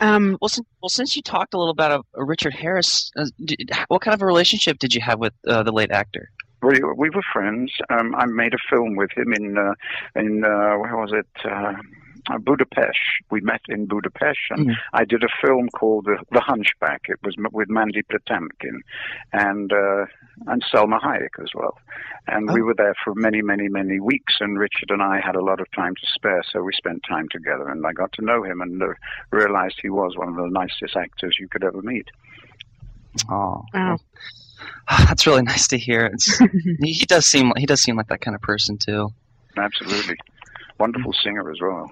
Um, 0.00 0.38
Well, 0.40 0.48
since, 0.48 0.66
well, 0.80 0.88
since 0.88 1.16
you 1.16 1.22
talked 1.22 1.54
a 1.54 1.58
little 1.58 1.72
about 1.72 1.90
uh, 2.16 2.24
Richard 2.24 2.54
Harris, 2.54 3.10
uh, 3.16 3.24
did, 3.44 3.70
what 3.88 4.00
kind 4.00 4.14
of 4.14 4.22
a 4.22 4.26
relationship 4.26 4.78
did 4.78 4.94
you 4.94 5.00
have 5.00 5.18
with 5.18 5.32
uh, 5.48 5.64
the 5.64 5.72
late 5.72 5.90
actor? 5.90 6.30
We, 6.62 6.80
we 6.96 7.10
were 7.10 7.22
friends. 7.32 7.72
Um, 7.88 8.14
I 8.16 8.26
made 8.26 8.54
a 8.54 8.58
film 8.70 8.96
with 8.96 9.10
him 9.16 9.32
in 9.32 9.56
uh, 9.58 9.74
in 10.16 10.44
uh, 10.44 10.76
where 10.78 10.96
was 10.96 11.12
it? 11.12 11.26
Uh, 11.44 11.74
uh, 12.30 12.36
Budapest. 12.38 12.98
We 13.30 13.40
met 13.40 13.60
in 13.68 13.86
Budapest, 13.86 14.38
and 14.50 14.66
Mhm. 14.68 14.74
I 14.92 15.04
did 15.06 15.22
a 15.24 15.28
film 15.40 15.68
called 15.70 16.04
The, 16.06 16.18
the 16.32 16.40
Hunchback. 16.40 17.02
It 17.08 17.18
was 17.22 17.34
with 17.52 17.70
Mandy 17.70 18.02
Patinkin 18.02 18.80
and 19.32 19.72
uh, 19.72 20.04
and 20.48 20.62
Salma 20.64 21.00
Hayek 21.00 21.40
as 21.42 21.50
well. 21.54 21.78
And 22.26 22.50
we 22.52 22.60
Oh. 22.60 22.64
were 22.66 22.74
there 22.74 22.94
for 23.02 23.14
many, 23.14 23.40
many, 23.40 23.68
many 23.68 23.98
weeks. 24.00 24.34
And 24.40 24.58
Richard 24.58 24.90
and 24.90 25.00
I 25.02 25.20
had 25.20 25.36
a 25.36 25.42
lot 25.42 25.60
of 25.60 25.70
time 25.72 25.94
to 25.94 26.06
spare, 26.06 26.42
so 26.52 26.60
we 26.62 26.72
spent 26.74 27.02
time 27.08 27.28
together. 27.30 27.68
And 27.68 27.86
I 27.86 27.92
got 27.92 28.12
to 28.14 28.22
know 28.24 28.42
him 28.42 28.60
and 28.60 28.82
uh, 28.82 28.88
realized 29.30 29.78
he 29.80 29.88
was 29.90 30.16
one 30.16 30.28
of 30.28 30.36
the 30.36 30.48
nicest 30.50 30.96
actors 30.96 31.36
you 31.40 31.48
could 31.48 31.64
ever 31.64 31.80
meet. 31.82 32.08
Oh, 33.30 33.64
Wow. 33.72 33.98
that's 34.88 35.26
really 35.26 35.42
nice 35.42 35.66
to 35.68 35.78
hear. 35.78 36.06
It's, 36.06 36.38
he 36.82 36.92
he 36.92 37.06
does 37.06 37.26
seem 37.26 37.52
he 37.56 37.66
does 37.66 37.80
seem 37.80 37.96
like 37.96 38.08
that 38.08 38.20
kind 38.20 38.34
of 38.34 38.40
person 38.42 38.78
too. 38.78 39.10
Absolutely. 39.56 40.16
Wonderful 40.78 41.12
singer 41.12 41.50
as 41.50 41.60
well. 41.60 41.90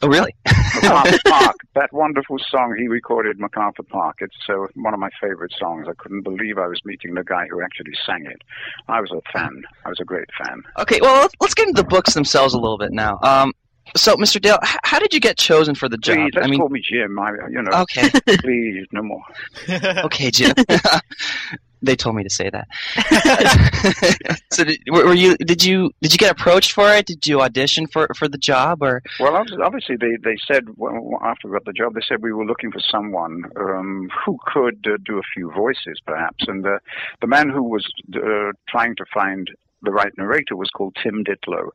Oh, 0.00 0.08
really? 0.08 0.34
MacArthur 0.82 1.18
Park, 1.26 1.56
that 1.74 1.92
wonderful 1.92 2.38
song 2.50 2.74
he 2.78 2.88
recorded, 2.88 3.38
MacArthur 3.38 3.82
Park. 3.82 4.18
It's 4.20 4.34
uh, 4.48 4.66
one 4.74 4.94
of 4.94 5.00
my 5.00 5.10
favorite 5.20 5.52
songs. 5.58 5.86
I 5.86 5.92
couldn't 5.98 6.22
believe 6.22 6.56
I 6.56 6.66
was 6.66 6.80
meeting 6.86 7.12
the 7.14 7.22
guy 7.24 7.46
who 7.50 7.60
actually 7.62 7.92
sang 8.06 8.24
it. 8.24 8.40
I 8.88 9.00
was 9.02 9.10
a 9.10 9.20
fan. 9.32 9.62
I 9.84 9.90
was 9.90 9.98
a 10.00 10.04
great 10.04 10.28
fan. 10.42 10.62
Okay, 10.78 10.98
well, 11.02 11.20
let's- 11.20 11.34
let's 11.42 11.52
get 11.54 11.68
into 11.68 11.82
the 11.82 11.86
books 11.88 12.14
themselves 12.14 12.54
a 12.54 12.58
little 12.58 12.78
bit 12.78 12.90
now. 12.92 13.18
Um, 13.22 13.52
so, 13.94 14.16
Mr. 14.16 14.40
Dale, 14.40 14.58
h- 14.64 14.76
how 14.84 14.98
did 14.98 15.12
you 15.12 15.20
get 15.20 15.36
chosen 15.36 15.74
for 15.74 15.90
the 15.90 15.98
job? 15.98 16.16
Please, 16.16 16.30
let's 16.36 16.46
I 16.46 16.50
mean, 16.50 16.60
call 16.60 16.70
me 16.70 16.80
Jim. 16.80 17.18
I, 17.18 17.32
you 17.50 17.60
know, 17.62 17.72
okay, 17.82 18.08
please, 18.38 18.86
no 18.92 19.02
more. 19.02 19.22
okay, 20.04 20.30
Jim. 20.30 20.54
They 21.82 21.96
told 21.96 22.16
me 22.16 22.22
to 22.22 22.30
say 22.30 22.50
that. 22.50 22.68
so, 24.52 24.64
did, 24.64 24.80
were 24.88 25.14
you? 25.14 25.36
Did 25.38 25.64
you? 25.64 25.90
Did 26.00 26.12
you 26.12 26.18
get 26.18 26.32
approached 26.32 26.72
for 26.72 26.88
it? 26.92 27.06
Did 27.06 27.26
you 27.26 27.40
audition 27.40 27.86
for 27.86 28.08
for 28.16 28.28
the 28.28 28.38
job, 28.38 28.82
or? 28.82 29.02
Well, 29.18 29.44
obviously, 29.62 29.96
they, 29.96 30.16
they 30.22 30.36
said 30.46 30.64
well, 30.76 31.18
after 31.22 31.48
we 31.48 31.54
got 31.54 31.64
the 31.64 31.72
job, 31.72 31.94
they 31.94 32.02
said 32.06 32.22
we 32.22 32.32
were 32.32 32.46
looking 32.46 32.70
for 32.70 32.80
someone 32.80 33.44
um, 33.56 34.08
who 34.24 34.38
could 34.46 34.86
uh, 34.86 34.96
do 35.04 35.18
a 35.18 35.22
few 35.34 35.50
voices, 35.52 35.98
perhaps. 36.06 36.44
And 36.46 36.66
uh, 36.66 36.78
the 37.20 37.26
man 37.26 37.48
who 37.48 37.62
was 37.62 37.86
uh, 38.14 38.52
trying 38.68 38.96
to 38.96 39.04
find 39.12 39.50
the 39.82 39.92
right 39.92 40.12
narrator 40.16 40.56
was 40.56 40.70
called 40.70 40.96
Tim 41.02 41.24
Ditlow. 41.24 41.68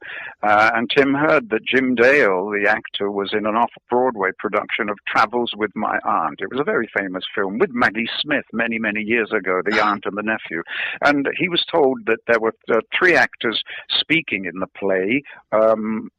Uh, 0.43 0.71
and 0.73 0.89
Tim 0.89 1.13
heard 1.13 1.49
that 1.49 1.65
Jim 1.65 1.95
Dale, 1.95 2.49
the 2.49 2.69
actor, 2.69 3.11
was 3.11 3.31
in 3.33 3.45
an 3.45 3.55
off-Broadway 3.55 4.31
production 4.37 4.89
of 4.89 4.97
Travels 5.07 5.51
with 5.55 5.71
My 5.75 5.99
Aunt. 6.05 6.39
It 6.41 6.51
was 6.51 6.59
a 6.59 6.63
very 6.63 6.89
famous 6.97 7.23
film 7.35 7.57
with 7.57 7.71
Maggie 7.71 8.09
Smith 8.19 8.45
many, 8.53 8.79
many 8.79 9.01
years 9.01 9.31
ago, 9.31 9.61
the 9.63 9.83
aunt 9.83 10.05
and 10.05 10.17
the 10.17 10.23
nephew. 10.23 10.63
And 11.01 11.27
he 11.37 11.49
was 11.49 11.63
told 11.71 11.99
that 12.05 12.19
there 12.27 12.39
were 12.39 12.53
uh, 12.71 12.79
three 12.97 13.15
actors 13.15 13.61
speaking 13.89 14.45
in 14.45 14.59
the 14.59 14.67
play. 14.67 15.23
Um, 15.51 16.09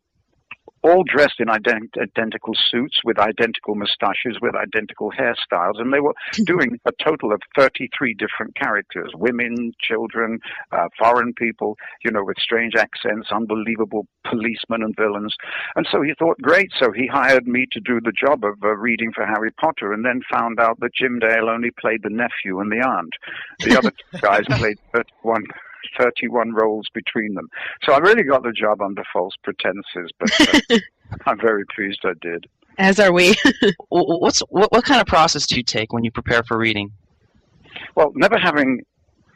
all 0.89 1.05
dressed 1.05 1.41
in 1.41 1.49
ident- 1.49 2.01
identical 2.01 2.55
suits 2.71 3.01
with 3.05 3.19
identical 3.19 3.75
mustaches, 3.75 4.39
with 4.41 4.55
identical 4.55 5.11
hairstyles, 5.11 5.81
and 5.81 5.93
they 5.93 6.01
were 6.01 6.15
doing 6.45 6.79
a 6.87 6.93
total 7.03 7.33
of 7.33 7.41
33 7.57 8.15
different 8.15 8.55
characters 8.57 9.13
women, 9.15 9.73
children, 9.81 10.39
uh, 10.73 10.89
foreign 10.99 11.33
people, 11.35 11.77
you 12.05 12.11
know, 12.11 12.25
with 12.25 12.37
strange 12.39 12.75
accents, 12.75 13.29
unbelievable 13.31 14.07
policemen 14.25 14.83
and 14.83 14.95
villains. 14.97 15.35
And 15.77 15.87
so 15.91 16.03
he 16.03 16.13
thought, 16.19 16.39
great, 16.43 16.71
so 16.79 16.93
he 16.93 17.07
hired 17.07 17.47
me 17.47 17.67
to 17.73 17.81
do 17.81 18.01
the 18.01 18.13
job 18.13 18.45
of 18.45 18.55
uh, 18.63 18.69
reading 18.77 19.13
for 19.13 19.27
Harry 19.27 19.51
Potter, 19.61 19.93
and 19.93 20.05
then 20.05 20.21
found 20.31 20.61
out 20.61 20.79
that 20.81 20.95
Jim 20.95 21.19
Dale 21.19 21.49
only 21.49 21.71
played 21.81 22.03
the 22.03 22.11
nephew 22.11 22.61
and 22.61 22.71
the 22.71 22.85
aunt. 22.87 23.13
The 23.61 23.79
other 23.79 23.93
guys 24.21 24.45
played 24.59 24.79
31. 24.93 25.45
31 25.99 26.53
roles 26.53 26.87
between 26.93 27.35
them. 27.35 27.49
So 27.85 27.93
I 27.93 27.99
really 27.99 28.23
got 28.23 28.43
the 28.43 28.53
job 28.53 28.83
under 28.83 29.03
false 29.13 29.35
pretenses, 29.43 30.11
but 30.19 30.41
uh, 30.71 30.79
I'm 31.27 31.41
very 31.41 31.65
pleased 31.75 32.01
I 32.05 32.13
did. 32.21 32.47
As 32.79 33.01
are 33.01 33.13
we. 33.13 33.35
What's 33.89 34.41
what, 34.51 34.71
what 34.73 34.85
kind 34.85 35.01
of 35.01 35.07
process 35.07 35.47
do 35.47 35.57
you 35.57 35.65
take 35.65 35.93
when 35.93 36.05
you 36.05 36.13
prepare 36.13 36.43
for 36.45 36.57
reading? 36.57 36.93
Well, 37.97 38.13
never 38.15 38.39
having 38.39 38.85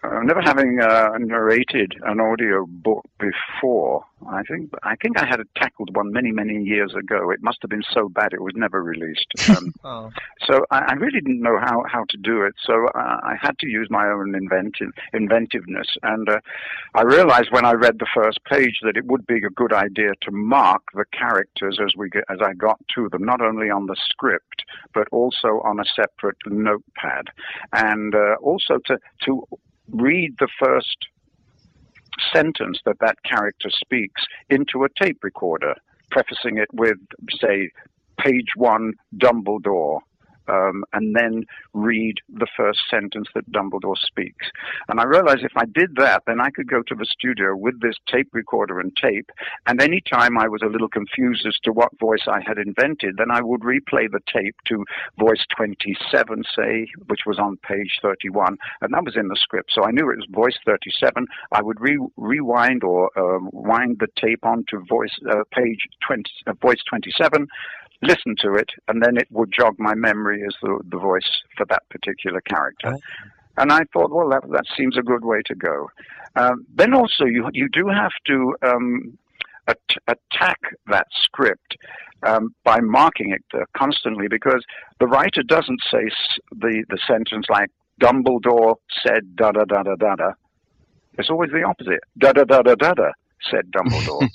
uh, 0.03 0.21
never 0.23 0.41
having 0.41 0.81
uh, 0.81 1.11
narrated 1.19 1.95
an 2.05 2.21
audio 2.21 2.67
book 2.67 3.05
before, 3.19 4.05
I 4.29 4.43
think 4.43 4.71
I 4.83 4.97
think 4.97 5.21
I 5.21 5.27
had 5.27 5.41
tackled 5.57 5.95
one 5.95 6.13
many 6.13 6.33
many 6.33 6.63
years 6.63 6.95
ago. 6.95 7.31
It 7.31 7.43
must 7.43 7.59
have 7.63 7.71
been 7.71 7.85
so 7.93 8.09
bad 8.09 8.33
it 8.33 8.43
was 8.43 8.55
never 8.57 8.83
released. 8.83 9.27
Um, 9.49 9.75
oh. 9.85 10.11
so 10.45 10.65
I, 10.71 10.79
I 10.89 10.93
really 10.95 11.21
didn't 11.21 11.41
know 11.41 11.59
how, 11.59 11.85
how 11.89 12.05
to 12.11 12.17
do 12.17 12.43
it. 12.43 12.55
So 12.65 12.89
uh, 12.95 13.21
I 13.23 13.37
had 13.41 13.59
to 13.61 13.69
use 13.69 13.89
my 13.91 14.07
own 14.09 14.35
inventive 14.35 14.91
inventiveness, 15.13 15.89
and 16.03 16.29
uh, 16.29 16.41
I 16.95 17.03
realized 17.03 17.53
when 17.53 17.65
I 17.65 17.73
read 17.73 17.99
the 17.99 18.07
first 18.15 18.43
page 18.45 18.81
that 18.83 18.97
it 18.97 19.07
would 19.07 19.27
be 19.27 19.37
a 19.37 19.51
good 19.51 19.73
idea 19.73 20.13
to 20.23 20.31
mark 20.31 20.83
the 20.95 21.05
characters 21.13 21.79
as 21.83 21.95
we 21.97 22.11
get, 22.11 22.25
as 22.29 22.39
I 22.45 22.55
got 22.55 22.81
to 22.97 23.09
them, 23.09 23.25
not 23.25 23.41
only 23.41 23.71
on 23.71 23.87
the 23.87 23.97
script 24.09 24.65
but 24.95 25.09
also 25.13 25.61
on 25.65 25.81
a 25.81 25.85
separate 25.97 26.37
notepad, 26.47 27.29
and 27.73 28.15
uh, 28.15 28.35
also 28.43 28.79
to 28.87 28.99
to 29.25 29.47
read 29.91 30.35
the 30.39 30.49
first 30.63 31.09
sentence 32.33 32.79
that 32.85 32.99
that 33.01 33.23
character 33.25 33.71
speaks 33.71 34.23
into 34.51 34.85
a 34.85 34.89
tape 35.03 35.19
recorder, 35.23 35.75
prefacing 36.11 36.59
it 36.59 36.69
with, 36.73 36.99
say, 37.41 37.71
page 38.19 38.51
one, 38.57 38.95
Dumbledore. 39.17 40.01
Um, 40.49 40.85
and 40.93 41.15
then 41.15 41.45
read 41.73 42.17
the 42.29 42.47
first 42.57 42.81
sentence 42.91 43.29
that 43.35 43.51
Dumbledore 43.51 43.97
speaks. 43.97 44.47
And 44.89 45.01
I 45.01 45.05
realized 45.05 45.43
if 45.43 45.57
I 45.57 45.65
did 45.67 45.97
that, 45.97 46.23
then 46.27 46.41
I 46.41 46.51
could 46.51 46.69
go 46.69 46.83
to 46.83 46.95
the 46.95 47.07
studio 47.07 47.57
with 47.57 47.81
this 47.81 47.97
tape 48.07 48.29
recorder 48.33 48.81
and 48.81 48.95
tape, 48.97 49.31
and 49.67 49.81
any 49.81 50.01
time 50.01 50.39
I 50.39 50.49
was 50.49 50.63
a 50.63 50.69
little 50.69 50.89
confused 50.89 51.47
as 51.47 51.57
to 51.65 51.73
what 51.73 51.99
voice 51.99 52.27
I 52.27 52.41
had 52.47 52.59
invented, 52.59 53.17
then 53.17 53.31
I 53.31 53.41
would 53.43 53.63
replay 53.63 54.11
the 54.11 54.21
tape 54.33 54.57
to 54.67 54.85
voice 55.19 55.45
27, 55.57 56.45
say, 56.57 56.89
which 57.07 57.21
was 57.27 57.39
on 57.39 57.57
page 57.59 57.99
31, 58.03 58.57
and 58.81 58.93
that 58.93 59.05
was 59.05 59.17
in 59.17 59.29
the 59.29 59.37
script. 59.37 59.73
So 59.75 59.85
I 59.85 59.91
knew 59.91 60.11
it 60.11 60.17
was 60.17 60.27
voice 60.31 60.57
37. 60.65 61.27
I 61.53 61.63
would 61.63 61.81
re- 61.81 61.99
rewind 62.17 62.85
or 62.85 63.11
um, 63.19 63.51
wind 63.53 63.99
the 64.01 64.09
tape 64.21 64.45
onto 64.45 64.85
voice 64.87 65.17
uh, 65.31 65.43
page 65.53 65.89
20, 66.07 66.23
uh, 66.47 66.53
voice 66.61 66.83
27, 66.89 67.47
listen 68.03 68.35
to 68.41 68.55
it, 68.55 68.71
and 68.89 69.03
then 69.03 69.17
it 69.17 69.29
would 69.31 69.53
jog 69.53 69.75
my 69.79 69.95
memory 69.95 70.43
as 70.47 70.55
the, 70.63 70.81
the 70.91 70.99
voice 70.99 71.31
for 71.57 71.65
that 71.67 71.83
particular 71.91 72.41
character. 72.43 72.91
And 73.57 73.71
I 73.73 73.81
thought, 73.93 74.11
well, 74.11 74.29
that, 74.31 74.43
that 74.51 74.65
seems 74.77 74.97
a 74.97 75.03
good 75.03 75.25
way 75.25 75.43
to 75.47 75.55
go. 75.55 75.91
Um, 76.37 76.67
then 76.75 76.95
also, 76.95 77.25
you 77.25 77.49
you 77.53 77.69
do 77.69 77.89
have 77.89 78.13
to 78.27 78.57
um, 78.63 79.19
at- 79.69 79.79
attack 80.09 80.59
that 80.87 81.07
script 81.23 81.77
um, 82.27 82.55
by 82.65 82.81
marking 82.81 83.31
it 83.33 83.45
uh, 83.55 83.65
constantly 83.77 84.27
because 84.29 84.65
the 85.01 85.07
writer 85.07 85.43
doesn't 85.43 85.81
say 85.91 86.05
s- 86.07 86.39
the 86.51 86.85
the 86.89 86.99
sentence 87.07 87.47
like 87.51 87.71
Dumbledore 88.01 88.77
said 89.07 89.37
da 89.37 89.53
da 89.53 89.65
da 89.65 89.83
da 89.83 89.95
da 89.97 90.17
da. 90.17 90.33
It's 91.19 91.29
always 91.29 91.51
the 91.51 91.63
opposite. 91.63 92.01
Da 92.19 92.33
da 92.33 92.45
da 92.45 92.63
da 92.63 92.75
da 92.75 92.95
da 92.95 93.11
said 93.51 93.71
Dumbledore. 93.77 94.29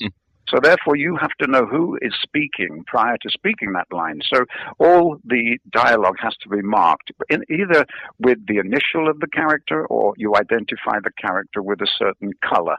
So 0.50 0.60
therefore, 0.62 0.96
you 0.96 1.18
have 1.18 1.32
to 1.42 1.48
know 1.48 1.66
who 1.66 1.98
is 2.02 2.14
speaking 2.22 2.84
prior 2.88 3.18
to 3.22 3.30
speaking 3.30 3.74
that 3.74 3.88
line. 3.92 4.22
So 4.34 4.46
all 4.80 5.18
the 5.26 5.58
dialogue 5.72 6.16
has 6.22 6.36
to 6.44 6.50
be 6.50 6.62
marked 6.62 7.12
in, 7.30 7.44
either 7.50 7.86
with 8.20 8.38
the 8.48 8.58
initial 8.58 9.10
of 9.10 9.20
the 9.20 9.28
character, 9.28 9.86
or 9.88 10.14
you 10.18 10.36
identify 10.36 11.00
the 11.04 11.12
character 11.22 11.62
with 11.62 11.82
a 11.82 11.88
certain 11.98 12.32
color. 12.44 12.78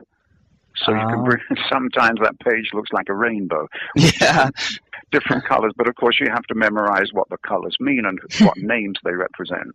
So 0.85 0.93
you 0.93 1.07
can 1.09 1.21
Ah. 1.21 1.25
bring, 1.25 1.41
sometimes 1.71 2.21
that 2.23 2.39
page 2.41 2.71
looks 2.73 2.91
like 2.93 3.09
a 3.09 3.15
rainbow, 3.15 3.67
Yeah. 3.97 4.51
different 5.11 5.45
colors, 5.45 5.73
but 5.77 5.89
of 5.89 5.95
course 5.97 6.19
you 6.21 6.29
have 6.31 6.45
to 6.45 6.55
memorize 6.55 7.09
what 7.13 7.29
the 7.31 7.39
colors 7.47 7.77
mean 7.81 8.05
and 8.07 8.19
what 8.41 8.57
names 8.57 8.97
they 9.05 9.13
represent. 9.13 9.75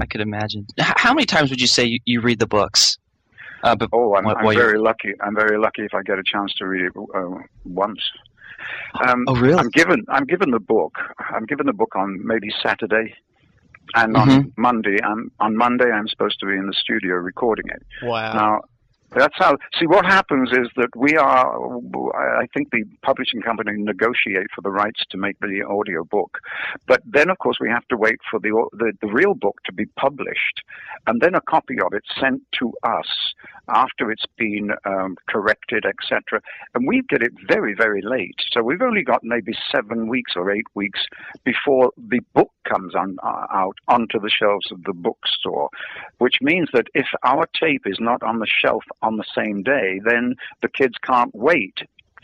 I 0.00 0.06
could 0.06 0.20
imagine. 0.20 0.66
How 0.78 1.12
many 1.14 1.26
times 1.26 1.50
would 1.50 1.60
you 1.60 1.66
say 1.66 1.84
you, 1.84 1.98
you 2.04 2.20
read 2.20 2.38
the 2.38 2.46
books? 2.46 2.98
Uh, 3.62 3.74
but 3.74 3.88
Oh, 3.92 4.14
I'm, 4.14 4.24
What- 4.24 4.38
I'm 4.38 4.44
what 4.44 4.56
you- 4.56 4.62
very 4.62 4.78
lucky. 4.78 5.12
I'm 5.20 5.34
very 5.34 5.58
lucky 5.58 5.82
if 5.82 5.94
I 5.94 6.02
get 6.02 6.18
a 6.18 6.22
chance 6.22 6.54
to 6.54 6.66
read 6.66 6.84
it 6.86 6.92
uh, 7.14 7.38
once. 7.64 8.00
Um, 9.06 9.24
oh, 9.28 9.36
really? 9.36 9.54
I'm 9.58 9.70
given 9.70 10.04
I'm 10.08 10.24
given 10.24 10.50
the 10.50 10.60
book. 10.60 10.98
I'm 11.30 11.44
given 11.46 11.66
the 11.66 11.72
book 11.72 11.94
on 11.96 12.20
maybe 12.24 12.48
Saturday, 12.62 13.14
and 13.94 14.16
on 14.16 14.28
Mhm. 14.28 14.52
Monday. 14.56 14.98
I'm 15.02 15.30
on 15.40 15.56
Monday. 15.56 15.90
I'm 15.90 16.08
supposed 16.08 16.38
to 16.40 16.46
be 16.46 16.52
in 16.56 16.66
the 16.66 16.72
studio 16.72 17.14
recording 17.14 17.66
it. 17.68 17.82
Wow. 18.02 18.32
Now, 18.34 18.60
That's 19.14 19.34
how. 19.38 19.56
See, 19.78 19.86
what 19.86 20.04
happens 20.04 20.50
is 20.50 20.68
that 20.76 20.90
we 20.94 21.16
are. 21.16 21.78
I 22.40 22.46
think 22.54 22.70
the 22.70 22.84
publishing 23.02 23.40
company 23.40 23.72
negotiate 23.76 24.48
for 24.54 24.60
the 24.60 24.70
rights 24.70 25.00
to 25.10 25.16
make 25.16 25.38
the 25.40 25.62
audio 25.66 26.04
book, 26.04 26.38
but 26.86 27.00
then 27.06 27.30
of 27.30 27.38
course 27.38 27.56
we 27.58 27.70
have 27.70 27.86
to 27.88 27.96
wait 27.96 28.18
for 28.30 28.38
the 28.38 28.50
the, 28.72 28.92
the 29.00 29.08
real 29.08 29.34
book 29.34 29.60
to 29.64 29.72
be 29.72 29.86
published, 29.96 30.62
and 31.06 31.22
then 31.22 31.34
a 31.34 31.40
copy 31.40 31.76
of 31.80 31.94
it 31.94 32.04
sent 32.20 32.42
to 32.58 32.72
us 32.82 33.34
after 33.68 34.10
it's 34.10 34.26
been 34.36 34.70
um, 34.84 35.16
corrected, 35.28 35.84
etc. 35.84 36.40
And 36.74 36.86
we 36.86 37.02
get 37.08 37.22
it 37.22 37.32
very, 37.46 37.74
very 37.74 38.02
late. 38.02 38.36
So 38.52 38.62
we've 38.62 38.82
only 38.82 39.02
got 39.02 39.22
maybe 39.22 39.52
seven 39.70 40.08
weeks 40.08 40.32
or 40.36 40.50
eight 40.50 40.66
weeks 40.74 41.00
before 41.44 41.92
the 41.96 42.20
book 42.34 42.50
comes 42.64 42.94
on, 42.94 43.16
uh, 43.22 43.46
out 43.52 43.76
onto 43.88 44.20
the 44.20 44.30
shelves 44.30 44.70
of 44.70 44.84
the 44.84 44.92
bookstore, 44.92 45.70
which 46.18 46.36
means 46.40 46.68
that 46.72 46.86
if 46.94 47.06
our 47.24 47.46
tape 47.58 47.82
is 47.86 47.98
not 48.00 48.22
on 48.22 48.38
the 48.38 48.46
shelf 48.46 48.84
on 49.02 49.16
the 49.16 49.24
same 49.34 49.62
day, 49.62 50.00
then 50.04 50.34
the 50.62 50.68
kids 50.68 50.94
can't 51.04 51.34
wait 51.34 51.78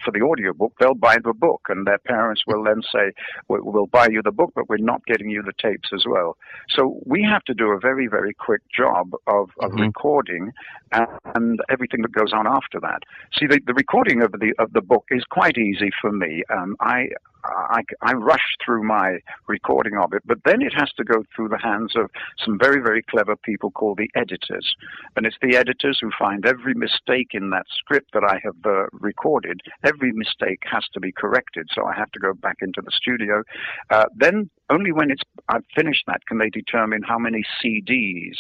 for 0.04 0.10
the 0.10 0.20
audiobook, 0.20 0.74
they'll 0.78 0.94
buy 0.94 1.16
the 1.22 1.32
book, 1.32 1.62
and 1.68 1.86
their 1.86 1.98
parents 1.98 2.42
will 2.46 2.62
then 2.62 2.82
say, 2.92 3.12
We'll 3.48 3.86
buy 3.86 4.08
you 4.10 4.22
the 4.22 4.32
book, 4.32 4.52
but 4.54 4.68
we're 4.68 4.76
not 4.76 5.04
getting 5.06 5.30
you 5.30 5.42
the 5.42 5.52
tapes 5.60 5.90
as 5.94 6.04
well. 6.06 6.36
So 6.68 7.00
we 7.06 7.22
have 7.22 7.42
to 7.44 7.54
do 7.54 7.70
a 7.70 7.78
very, 7.78 8.06
very 8.06 8.34
quick 8.34 8.62
job 8.76 9.12
of, 9.26 9.50
of 9.60 9.70
mm-hmm. 9.70 9.80
recording 9.80 10.52
and, 10.92 11.06
and, 11.34 11.60
everything 11.70 12.02
that 12.02 12.12
goes 12.12 12.32
on 12.32 12.46
after 12.46 12.80
that. 12.80 13.02
See, 13.38 13.46
the, 13.46 13.60
the 13.66 13.74
recording 13.74 14.22
of 14.22 14.32
the 14.32 14.52
of 14.58 14.72
the 14.72 14.82
book 14.82 15.04
is 15.10 15.24
quite 15.30 15.56
easy 15.56 15.90
for 16.00 16.12
me. 16.12 16.42
Um, 16.50 16.76
I 16.80 17.08
I, 17.44 17.82
I 18.02 18.12
rush 18.12 18.56
through 18.64 18.84
my 18.84 19.18
recording 19.46 19.96
of 19.96 20.12
it, 20.12 20.22
but 20.24 20.38
then 20.44 20.62
it 20.62 20.72
has 20.74 20.90
to 20.96 21.04
go 21.04 21.24
through 21.34 21.48
the 21.48 21.58
hands 21.58 21.94
of 21.96 22.10
some 22.44 22.58
very, 22.58 22.80
very 22.82 23.02
clever 23.02 23.36
people 23.36 23.70
called 23.70 23.98
the 23.98 24.10
editors. 24.14 24.74
And 25.16 25.26
it's 25.26 25.36
the 25.42 25.56
editors 25.56 25.98
who 26.00 26.10
find 26.18 26.46
every 26.46 26.74
mistake 26.74 27.28
in 27.32 27.50
that 27.50 27.66
script 27.68 28.12
that 28.14 28.24
I 28.24 28.40
have 28.44 28.56
uh, 28.64 28.86
recorded. 28.92 29.60
Every 29.84 30.12
mistake 30.12 30.60
has 30.70 30.84
to 30.94 31.00
be 31.00 31.12
corrected, 31.12 31.68
so 31.74 31.84
I 31.84 31.94
have 31.94 32.10
to 32.12 32.18
go 32.18 32.34
back 32.34 32.56
into 32.60 32.80
the 32.82 32.92
studio. 32.92 33.42
Uh, 33.90 34.06
then, 34.16 34.50
only 34.70 34.92
when 34.92 35.10
it's 35.10 35.22
I've 35.48 35.64
finished 35.74 36.04
that 36.06 36.24
can 36.26 36.38
they 36.38 36.50
determine 36.50 37.02
how 37.02 37.18
many 37.18 37.44
CDs 37.62 38.36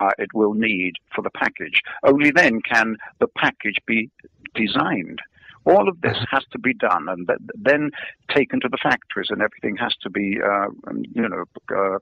uh, 0.00 0.10
it 0.18 0.28
will 0.34 0.54
need 0.54 0.94
for 1.14 1.22
the 1.22 1.30
package. 1.30 1.80
Only 2.02 2.30
then 2.30 2.60
can 2.60 2.96
the 3.18 3.28
package 3.28 3.76
be 3.86 4.10
designed. 4.54 5.20
All 5.64 5.88
of 5.88 6.00
this 6.00 6.18
has 6.30 6.44
to 6.52 6.58
be 6.58 6.74
done 6.74 7.08
and 7.08 7.26
th- 7.26 7.38
then 7.54 7.90
taken 8.34 8.60
to 8.60 8.68
the 8.68 8.78
factories, 8.82 9.28
and 9.30 9.42
everything 9.42 9.76
has 9.76 9.94
to 10.02 10.10
be, 10.10 10.38
uh, 10.42 10.68
you 11.14 11.28
know, 11.28 11.44
uh, 11.76 11.98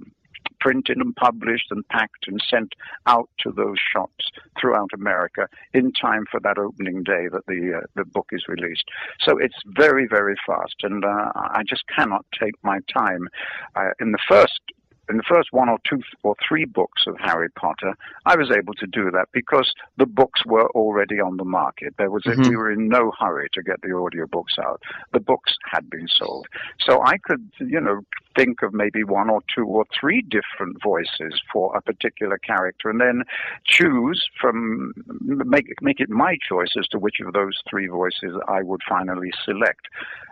printed 0.60 0.98
and 0.98 1.14
published 1.16 1.66
and 1.70 1.86
packed 1.88 2.26
and 2.26 2.42
sent 2.50 2.74
out 3.06 3.28
to 3.40 3.52
those 3.52 3.76
shops 3.92 4.30
throughout 4.60 4.90
America 4.92 5.46
in 5.72 5.92
time 5.92 6.24
for 6.30 6.40
that 6.40 6.58
opening 6.58 7.02
day 7.02 7.28
that 7.30 7.46
the 7.46 7.78
uh, 7.78 7.86
the 7.94 8.04
book 8.04 8.28
is 8.32 8.44
released. 8.48 8.84
So 9.20 9.38
it's 9.38 9.58
very 9.66 10.06
very 10.08 10.36
fast, 10.46 10.76
and 10.82 11.04
uh, 11.04 11.32
I 11.34 11.62
just 11.66 11.84
cannot 11.94 12.24
take 12.38 12.54
my 12.62 12.78
time. 12.92 13.28
Uh, 13.76 13.90
in 14.00 14.12
the 14.12 14.18
first 14.28 14.60
in 15.08 15.16
the 15.16 15.22
first 15.22 15.52
one 15.52 15.68
or 15.68 15.78
two 15.88 16.00
or 16.22 16.34
three 16.46 16.64
books 16.64 17.04
of 17.06 17.16
Harry 17.18 17.50
Potter, 17.50 17.94
I 18.26 18.36
was 18.36 18.50
able 18.50 18.74
to 18.74 18.86
do 18.86 19.10
that 19.10 19.28
because 19.32 19.72
the 19.96 20.06
books 20.06 20.44
were 20.44 20.68
already 20.70 21.20
on 21.20 21.36
the 21.36 21.44
market. 21.44 21.94
There 21.98 22.10
was 22.10 22.24
mm-hmm. 22.24 22.42
a, 22.42 22.48
we 22.48 22.56
were 22.56 22.70
in 22.70 22.88
no 22.88 23.12
hurry 23.18 23.48
to 23.54 23.62
get 23.62 23.80
the 23.82 23.88
audiobooks 23.88 24.58
out. 24.62 24.82
The 25.12 25.20
books 25.20 25.54
had 25.70 25.88
been 25.90 26.08
sold. 26.08 26.46
So 26.80 27.02
I 27.02 27.18
could, 27.18 27.50
you 27.58 27.80
know, 27.80 28.02
think 28.38 28.62
of 28.62 28.72
maybe 28.72 29.02
one 29.02 29.28
or 29.28 29.40
two 29.52 29.64
or 29.64 29.84
three 29.98 30.22
different 30.22 30.80
voices 30.82 31.42
for 31.52 31.76
a 31.76 31.82
particular 31.82 32.38
character 32.38 32.88
and 32.88 33.00
then 33.00 33.24
choose 33.66 34.24
from 34.40 34.92
make 35.20 35.66
make 35.82 35.98
it 35.98 36.08
my 36.08 36.36
choice 36.48 36.74
as 36.78 36.86
to 36.88 36.98
which 36.98 37.16
of 37.20 37.32
those 37.32 37.58
three 37.68 37.88
voices 37.88 38.36
I 38.46 38.62
would 38.62 38.80
finally 38.88 39.32
select. 39.44 39.88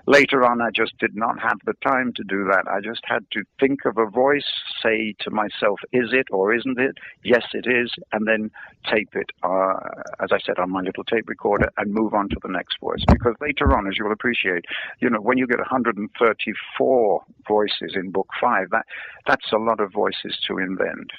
Later 0.07 0.45
on 0.45 0.61
I 0.61 0.71
just 0.71 0.97
did 0.99 1.17
not 1.17 1.41
have 1.41 1.59
the 1.67 1.75
time 1.85 2.13
to 2.15 2.23
do 2.23 2.45
that. 2.45 2.65
I 2.71 2.81
just 2.81 3.03
had 3.05 3.25
to 3.33 3.43
think 3.59 3.85
of 3.85 3.99
a 3.99 4.07
voice 4.07 4.45
say 4.81 5.15
to 5.21 5.31
myself, 5.31 5.81
is 5.93 6.11
it 6.13 6.29
or 6.31 6.55
isn't 6.55 6.79
it? 6.79 6.99
Yes, 7.25 7.45
it 7.55 7.67
is, 7.67 7.91
and 8.13 8.27
then 8.27 8.51
tape 8.89 9.11
it, 9.15 9.31
uh, 9.43 9.75
as 10.21 10.31
I 10.33 10.39
said, 10.45 10.59
on 10.59 10.71
my 10.71 10.81
little 10.81 11.05
tape 11.05 11.29
recorder 11.29 11.71
and 11.77 11.93
move 11.93 12.15
on 12.15 12.29
to 12.29 12.37
the 12.43 12.49
next 12.49 12.79
voice. 12.81 13.05
Because 13.09 13.35
later 13.41 13.77
on, 13.77 13.89
as 13.89 13.95
you'll 13.99 14.13
appreciate, 14.13 14.65
you 15.01 15.11
know, 15.11 15.21
when 15.21 15.39
you 15.39 15.47
get 15.47 15.59
134 15.59 17.25
voices 17.49 17.96
in 17.97 18.11
book 18.11 18.29
five, 18.41 18.71
that 18.71 18.87
that's 19.27 19.53
a 19.53 19.59
lot 19.59 19.81
of 19.81 19.93
voices 19.93 20.39
to 20.47 20.59
invent. 20.59 21.11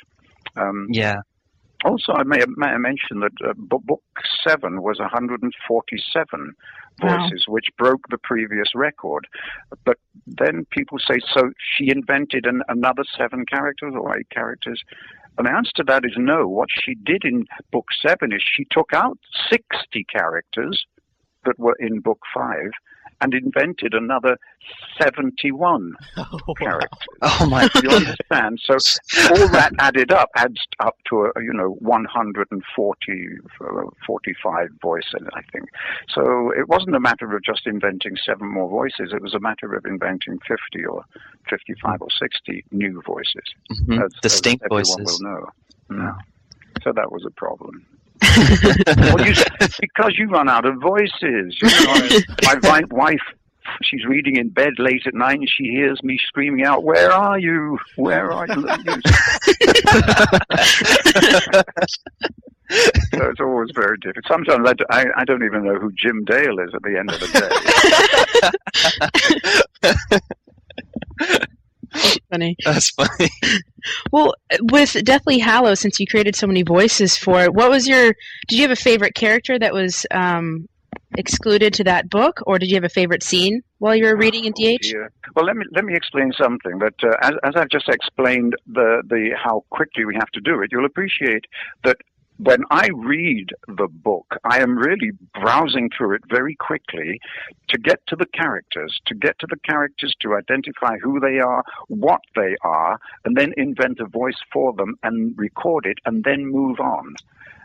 Um, 0.56 0.88
yeah. 0.90 1.22
Also, 1.86 2.12
I 2.14 2.24
may, 2.24 2.40
may 2.56 2.76
mention 2.78 3.20
that 3.20 3.34
uh, 3.48 3.54
book 3.56 4.02
seven 4.44 4.82
was 4.82 5.00
147 5.00 6.56
voices, 7.00 7.46
wow. 7.48 7.54
which 7.54 7.68
broke 7.78 8.02
the 8.10 8.18
previous 8.18 8.70
record. 8.74 9.28
But 9.86 9.98
then 10.26 10.66
people 10.72 10.98
say, 10.98 11.20
so 11.34 11.52
she 11.60 11.92
invented 11.92 12.48
an, 12.48 12.64
another 12.68 13.04
seven 13.16 13.46
characters 13.46 13.94
or 13.96 14.18
eight 14.18 14.30
characters? 14.32 14.82
And 15.38 15.46
the 15.46 15.52
answer 15.52 15.72
to 15.76 15.84
that 15.84 16.04
is 16.04 16.14
no. 16.18 16.48
What 16.48 16.70
she 16.72 16.96
did 16.96 17.24
in 17.24 17.46
book 17.72 17.86
seven 18.02 18.34
is 18.34 18.42
she 18.44 18.66
took 18.72 18.92
out 18.94 19.20
60 19.52 20.04
characters 20.12 20.84
that 21.46 21.60
were 21.60 21.78
in 21.80 22.00
book 22.00 22.20
five 22.34 22.72
and 23.22 23.34
invented 23.34 23.94
another 23.94 24.38
71 25.02 25.94
oh, 26.18 26.54
characters. 26.60 26.90
Oh 27.22 27.48
my! 27.50 27.70
you 27.82 27.90
understand? 27.90 28.60
So 28.64 28.74
all 29.30 29.48
that 29.50 29.72
added 29.80 30.12
up 30.12 30.30
adds 30.36 30.60
up 30.80 30.96
to 31.10 31.32
a 31.36 31.42
you 31.42 31.54
know 31.54 31.78
140, 31.80 33.28
uh, 33.62 33.66
45 34.06 34.70
voices, 34.82 35.28
I 35.34 35.42
think. 35.52 35.70
So 36.14 36.52
it 36.52 36.68
wasn't 36.68 36.96
a 36.96 37.00
matter 37.00 37.36
of 37.36 37.44
just 37.44 37.66
inventing 37.66 38.18
seven 38.26 38.52
more 38.52 38.70
voices. 38.70 39.14
It 39.14 39.22
was 39.22 39.34
a 39.34 39.40
matter 39.40 39.74
of 39.74 39.86
inventing 39.86 40.40
50 40.48 40.86
or 40.86 41.04
55 41.50 42.02
or 42.02 42.08
60 42.20 42.66
new 42.72 43.02
voices. 43.06 43.44
Mm-hmm. 43.72 44.04
As, 44.04 44.12
Distinct 44.22 44.64
as 44.66 44.70
voices. 44.70 44.98
will 45.22 45.30
know. 45.30 45.46
No. 45.90 46.16
So 46.84 46.92
that 46.94 47.12
was 47.12 47.26
a 47.26 47.32
problem. 47.32 47.86
Well, 48.38 49.26
you, 49.26 49.34
because 49.80 50.18
you 50.18 50.28
run 50.28 50.50
out 50.50 50.66
of 50.66 50.80
voices. 50.80 51.58
You 51.62 51.70
know, 51.86 52.20
my 52.64 52.84
wife, 52.92 53.22
she's 53.84 54.06
reading 54.06 54.36
in 54.38 54.50
bed 54.50 54.74
late 54.78 55.06
at 55.06 55.14
night 55.14 55.40
and 55.40 55.50
she 55.50 55.66
hears 55.66 56.02
me 56.04 56.20
screaming 56.28 56.66
out, 56.66 56.84
"Where 56.84 57.12
are 57.12 57.40
you? 57.40 57.80
Where 57.96 58.32
are 58.32 58.48
you?" 58.48 58.54
so 62.70 63.30
it's 63.30 63.40
always 63.40 63.70
very 63.74 63.98
difficult. 63.98 64.26
Sometimes 64.28 64.68
I 64.90 65.24
don't 65.26 65.44
even 65.44 65.64
know 65.66 65.80
who 65.80 65.92
Jim 65.94 66.24
Dale 66.26 66.60
is 66.60 66.74
at 66.74 66.82
the 66.84 66.98
end 66.98 67.10
of 67.12 67.20
the 67.20 67.28
day. 71.32 71.48
funny. 72.32 72.56
That's 72.66 72.90
funny. 72.92 73.30
well, 74.12 74.34
with 74.62 75.04
Deathly 75.04 75.40
Hallows, 75.40 75.80
since 75.80 76.00
you 76.00 76.08
created 76.08 76.36
so 76.36 76.48
many 76.48 76.64
voices 76.64 77.18
for 77.18 77.44
it, 77.44 77.54
what 77.54 77.70
was 77.70 77.88
your? 77.88 78.14
Did 78.48 78.56
you 78.58 78.62
have 78.62 78.72
a 78.72 78.76
favorite 78.76 79.16
character 79.16 79.58
that 79.60 79.74
was 79.74 80.06
um, 80.12 80.68
excluded 81.18 81.74
to 81.76 81.84
that 81.86 82.10
book, 82.10 82.40
or 82.46 82.60
did 82.60 82.70
you 82.70 82.76
have 82.76 82.84
a 82.84 82.90
favorite 82.90 83.24
scene 83.24 83.62
while 83.80 83.96
you 83.96 84.06
were 84.06 84.16
reading 84.16 84.46
in 84.46 84.54
DH? 84.54 84.94
Oh, 84.96 85.08
well, 85.36 85.46
let 85.46 85.56
me 85.56 85.66
let 85.72 85.86
me 85.86 85.96
explain 85.96 86.32
something. 86.40 86.80
But 86.80 86.96
uh, 87.04 87.16
as, 87.22 87.32
as 87.44 87.54
I've 87.56 87.70
just 87.70 87.90
explained 87.90 88.56
the 88.68 89.02
the 89.08 89.32
how 89.42 89.64
quickly 89.70 90.06
we 90.06 90.16
have 90.16 90.30
to 90.32 90.42
do 90.42 90.62
it, 90.62 90.70
you'll 90.72 90.86
appreciate 90.86 91.46
that 91.84 91.98
when 92.38 92.64
I 92.70 92.90
read 92.94 93.50
the 93.68 93.88
book, 93.88 94.38
I 94.44 94.60
am 94.60 94.78
really 94.78 95.12
browsing 95.34 95.90
through 95.96 96.16
it 96.16 96.22
very 96.30 96.56
quickly 96.56 97.20
to 97.70 97.78
get 97.78 98.06
to 98.08 98.16
the 98.16 98.28
characters, 98.28 99.00
to 99.06 99.16
get 99.16 99.40
to 99.40 99.48
the 99.50 99.58
characters, 99.58 100.16
to 100.22 100.36
identify 100.36 100.98
who 100.98 101.20
they 101.20 101.40
are, 101.40 101.64
what 101.88 102.22
they 102.36 102.56
are, 102.62 103.00
and 103.26 103.36
then 103.36 103.54
invent 103.58 104.00
a 104.00 104.06
voice 104.06 104.40
for 104.52 104.74
them 104.74 104.96
and 105.04 105.38
record 105.38 105.86
it 105.86 105.98
and 106.06 106.24
then 106.24 106.46
move 106.46 106.80
on. 106.80 107.16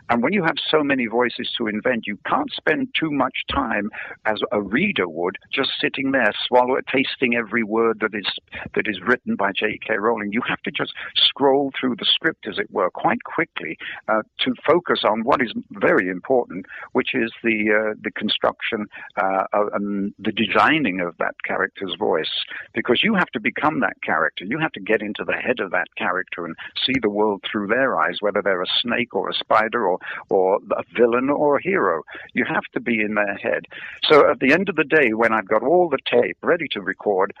And 0.09 0.21
when 0.21 0.33
you 0.33 0.43
have 0.43 0.55
so 0.69 0.83
many 0.83 1.05
voices 1.07 1.49
to 1.57 1.67
invent, 1.67 2.07
you 2.07 2.17
can't 2.27 2.51
spend 2.51 2.89
too 2.99 3.11
much 3.11 3.33
time 3.51 3.89
as 4.25 4.39
a 4.51 4.61
reader 4.61 5.07
would 5.07 5.37
just 5.51 5.71
sitting 5.79 6.11
there, 6.11 6.31
swallow 6.47 6.77
tasting 6.91 7.35
every 7.35 7.63
word 7.63 7.99
that 8.01 8.13
is 8.13 8.27
that 8.75 8.87
is 8.87 8.99
written 9.01 9.35
by 9.35 9.51
J.K. 9.55 9.95
Rowling. 9.97 10.31
You 10.31 10.41
have 10.47 10.61
to 10.63 10.71
just 10.71 10.93
scroll 11.15 11.71
through 11.79 11.95
the 11.97 12.05
script, 12.05 12.47
as 12.47 12.57
it 12.57 12.69
were, 12.71 12.89
quite 12.91 13.23
quickly 13.23 13.77
uh, 14.07 14.21
to 14.39 14.53
focus 14.65 15.01
on 15.03 15.23
what 15.23 15.41
is 15.41 15.53
very 15.71 16.09
important, 16.09 16.65
which 16.91 17.13
is 17.13 17.31
the 17.43 17.71
uh, 17.71 17.95
the 18.01 18.11
construction 18.11 18.85
uh, 19.17 19.43
and 19.73 20.13
the 20.19 20.31
designing 20.31 20.99
of 20.99 21.15
that 21.17 21.35
character's 21.45 21.95
voice. 21.97 22.31
Because 22.73 23.01
you 23.03 23.15
have 23.15 23.29
to 23.33 23.39
become 23.39 23.79
that 23.79 24.01
character. 24.03 24.45
You 24.45 24.59
have 24.59 24.71
to 24.73 24.79
get 24.79 25.01
into 25.01 25.23
the 25.25 25.33
head 25.33 25.59
of 25.59 25.71
that 25.71 25.87
character 25.97 26.45
and 26.45 26.55
see 26.85 26.93
the 27.01 27.09
world 27.09 27.43
through 27.49 27.67
their 27.67 27.97
eyes, 27.99 28.17
whether 28.19 28.41
they're 28.41 28.61
a 28.61 28.79
snake 28.81 29.15
or 29.15 29.29
a 29.29 29.33
spider 29.33 29.87
or 29.87 29.92
or, 29.93 29.99
or 30.29 30.59
a 30.71 30.83
villain 30.97 31.29
or 31.29 31.57
a 31.57 31.63
hero. 31.63 32.03
You 32.33 32.45
have 32.45 32.63
to 32.73 32.79
be 32.79 33.01
in 33.01 33.15
their 33.15 33.35
head. 33.35 33.65
So 34.03 34.29
at 34.29 34.39
the 34.39 34.53
end 34.53 34.69
of 34.69 34.75
the 34.75 34.83
day, 34.83 35.13
when 35.13 35.33
I've 35.33 35.47
got 35.47 35.63
all 35.63 35.89
the 35.89 35.99
tape 36.05 36.37
ready 36.41 36.67
to 36.71 36.81
record, 36.81 37.33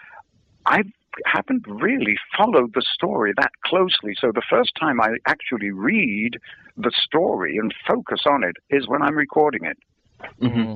I've 0.65 0.91
haven't 1.25 1.63
really 1.67 2.17
followed 2.35 2.73
the 2.73 2.81
story 2.81 3.33
that 3.37 3.51
closely. 3.63 4.15
So 4.19 4.31
the 4.31 4.41
first 4.49 4.71
time 4.79 4.99
I 4.99 5.17
actually 5.27 5.69
read 5.69 6.39
the 6.75 6.91
story 6.91 7.57
and 7.57 7.71
focus 7.87 8.21
on 8.25 8.43
it 8.43 8.55
is 8.71 8.87
when 8.87 9.03
I'm 9.03 9.15
recording 9.15 9.65
it. 9.65 9.77
hmm 10.39 10.73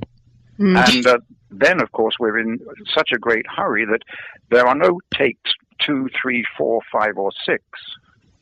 Mm. 0.60 0.76
And 0.88 1.08
uh, 1.08 1.18
then, 1.52 1.82
of 1.82 1.92
course, 1.92 2.16
we're 2.20 2.40
in 2.40 2.60
such 2.94 3.12
a 3.14 3.20
great 3.20 3.46
hurry 3.48 3.86
that 3.86 4.02
there 4.50 4.68
are 4.68 4.76
no 4.76 5.00
takes 5.14 5.52
two, 5.80 6.10
three, 6.20 6.44
four, 6.58 6.82
five, 6.92 7.18
or 7.18 7.32
six. 7.46 7.64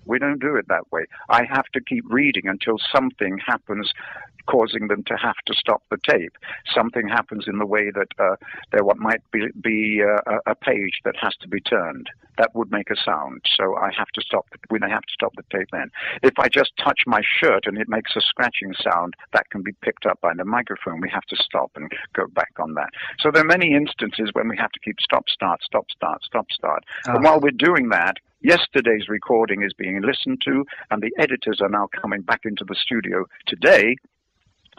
We 0.05 0.19
don't 0.19 0.39
do 0.39 0.55
it 0.55 0.67
that 0.67 0.91
way. 0.91 1.05
I 1.29 1.43
have 1.45 1.65
to 1.73 1.81
keep 1.81 2.05
reading 2.09 2.47
until 2.47 2.77
something 2.93 3.39
happens 3.45 3.91
causing 4.47 4.87
them 4.87 5.03
to 5.03 5.15
have 5.15 5.37
to 5.45 5.53
stop 5.53 5.83
the 5.89 5.97
tape. 6.07 6.37
Something 6.73 7.07
happens 7.07 7.45
in 7.47 7.57
the 7.57 7.65
way 7.65 7.91
that 7.91 8.07
uh, 8.19 8.35
there 8.71 8.83
what 8.83 8.97
might 8.97 9.21
be, 9.31 9.47
be 9.61 10.03
uh, 10.03 10.39
a- 10.45 10.55
page 10.55 11.01
that 11.03 11.15
has 11.21 11.33
to 11.41 11.47
be 11.47 11.59
turned. 11.59 12.09
That 12.37 12.55
would 12.55 12.71
make 12.71 12.89
a 12.89 12.95
sound. 12.95 13.41
So 13.55 13.75
I 13.75 13.91
have 13.97 14.07
to 14.15 14.21
stop. 14.21 14.47
When 14.69 14.83
I 14.83 14.89
have 14.89 15.01
to 15.01 15.13
stop 15.13 15.33
the 15.35 15.43
tape, 15.51 15.67
then 15.71 15.91
if 16.23 16.33
I 16.39 16.47
just 16.47 16.71
touch 16.83 17.01
my 17.05 17.21
shirt 17.39 17.65
and 17.65 17.77
it 17.77 17.87
makes 17.87 18.15
a 18.15 18.21
scratching 18.21 18.73
sound, 18.81 19.13
that 19.33 19.49
can 19.49 19.61
be 19.61 19.73
picked 19.81 20.05
up 20.05 20.19
by 20.21 20.33
the 20.33 20.45
microphone. 20.45 21.01
We 21.01 21.09
have 21.09 21.25
to 21.25 21.35
stop 21.35 21.71
and 21.75 21.91
go 22.13 22.27
back 22.27 22.53
on 22.59 22.73
that. 22.75 22.89
So 23.19 23.31
there 23.31 23.43
are 23.43 23.45
many 23.45 23.73
instances 23.73 24.29
when 24.33 24.47
we 24.47 24.57
have 24.57 24.71
to 24.71 24.79
keep 24.79 24.99
stop, 25.01 25.29
start, 25.29 25.61
stop, 25.63 25.85
start, 25.91 26.23
stop, 26.23 26.47
start. 26.51 26.83
Oh. 27.07 27.15
And 27.15 27.23
while 27.23 27.39
we're 27.39 27.51
doing 27.51 27.89
that, 27.89 28.17
yesterday's 28.45 29.09
recording 29.09 29.63
is 29.63 29.73
being 29.73 30.01
listened 30.01 30.41
to, 30.45 30.65
and 30.91 31.01
the 31.01 31.11
editors 31.17 31.59
are 31.61 31.69
now 31.69 31.87
coming 32.01 32.21
back 32.21 32.41
into 32.45 32.63
the 32.63 32.75
studio 32.75 33.25
today 33.47 33.95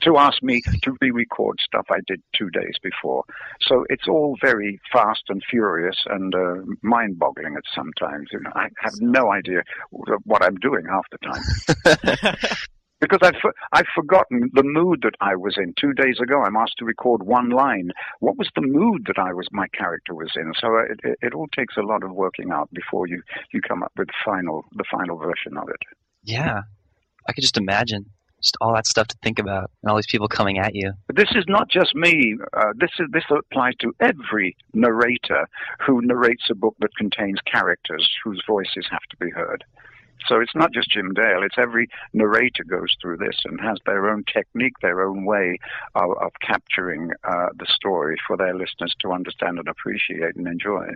to 0.02 0.18
ask 0.18 0.42
me 0.42 0.60
to 0.82 0.96
re-record 1.00 1.58
stuff 1.60 1.86
I 1.90 2.00
did 2.06 2.22
two 2.36 2.50
days 2.50 2.76
before. 2.82 3.24
So 3.62 3.86
it's 3.88 4.06
all 4.06 4.36
very 4.42 4.78
fast 4.92 5.22
and 5.28 5.42
furious 5.48 5.96
and 6.06 6.34
uh, 6.34 6.56
mind-boggling 6.82 7.56
at 7.56 7.64
sometimes. 7.74 8.28
You 8.30 8.40
know, 8.40 8.52
I 8.54 8.68
have 8.80 9.00
no 9.00 9.32
idea 9.32 9.62
what 9.90 10.42
I'm 10.44 10.56
doing 10.56 10.84
half 10.86 11.06
the 11.10 11.18
time 11.18 12.36
because 13.00 13.18
I've 13.22 13.52
I've 13.72 13.86
forgotten 13.94 14.50
the 14.52 14.62
mood 14.62 15.00
that 15.02 15.14
I 15.20 15.36
was 15.36 15.56
in 15.56 15.74
two 15.80 15.92
days 15.92 16.18
ago. 16.20 16.42
I'm 16.42 16.56
asked 16.56 16.76
to 16.78 16.84
record 16.84 17.22
one 17.22 17.50
line. 17.50 17.90
What 18.20 18.38
was 18.38 18.48
the 18.54 18.62
mood 18.62 19.06
that 19.06 19.18
I 19.18 19.32
was 19.32 19.46
my 19.52 19.66
character 19.68 20.14
was 20.14 20.30
in? 20.36 20.52
So 20.60 20.76
it, 20.78 21.00
it, 21.04 21.18
it 21.22 21.34
all 21.34 21.48
takes 21.54 21.76
a 21.76 21.82
lot 21.82 22.02
of 22.02 22.12
working 22.12 22.50
out 22.52 22.68
before 22.72 23.06
you 23.06 23.22
you 23.52 23.60
come 23.60 23.82
up 23.82 23.92
with 23.96 24.08
final 24.24 24.64
the 24.72 24.84
final 24.90 25.16
version 25.18 25.56
of 25.56 25.68
it. 25.68 25.80
Yeah, 26.22 26.62
I 27.28 27.32
could 27.32 27.42
just 27.42 27.56
imagine 27.56 28.06
just 28.42 28.56
all 28.60 28.74
that 28.74 28.86
stuff 28.86 29.08
to 29.08 29.16
think 29.22 29.38
about 29.38 29.70
and 29.82 29.90
all 29.90 29.96
these 29.96 30.06
people 30.06 30.28
coming 30.28 30.58
at 30.58 30.74
you. 30.74 30.92
But 31.06 31.16
this 31.16 31.30
is 31.34 31.44
not 31.48 31.68
just 31.68 31.94
me. 31.94 32.36
Uh, 32.52 32.72
this 32.76 32.90
is 32.98 33.06
this 33.12 33.24
applies 33.30 33.74
to 33.80 33.92
every 34.00 34.56
narrator 34.74 35.48
who 35.84 36.00
narrates 36.02 36.44
a 36.50 36.54
book 36.54 36.76
that 36.80 36.94
contains 36.96 37.38
characters 37.50 38.08
whose 38.24 38.42
voices 38.46 38.86
have 38.90 39.02
to 39.10 39.16
be 39.18 39.30
heard. 39.30 39.64
So 40.28 40.40
it's 40.40 40.54
not 40.54 40.72
just 40.72 40.90
Jim 40.90 41.12
Dale. 41.14 41.42
It's 41.42 41.58
every 41.58 41.88
narrator 42.12 42.64
goes 42.64 42.94
through 43.00 43.18
this 43.18 43.40
and 43.44 43.60
has 43.60 43.78
their 43.86 44.08
own 44.08 44.24
technique, 44.24 44.78
their 44.80 45.06
own 45.06 45.24
way 45.24 45.58
of, 45.94 46.16
of 46.20 46.32
capturing 46.40 47.12
uh, 47.24 47.48
the 47.58 47.66
story 47.66 48.16
for 48.26 48.36
their 48.36 48.54
listeners 48.54 48.94
to 49.00 49.12
understand 49.12 49.58
and 49.58 49.68
appreciate 49.68 50.36
and 50.36 50.46
enjoy. 50.46 50.88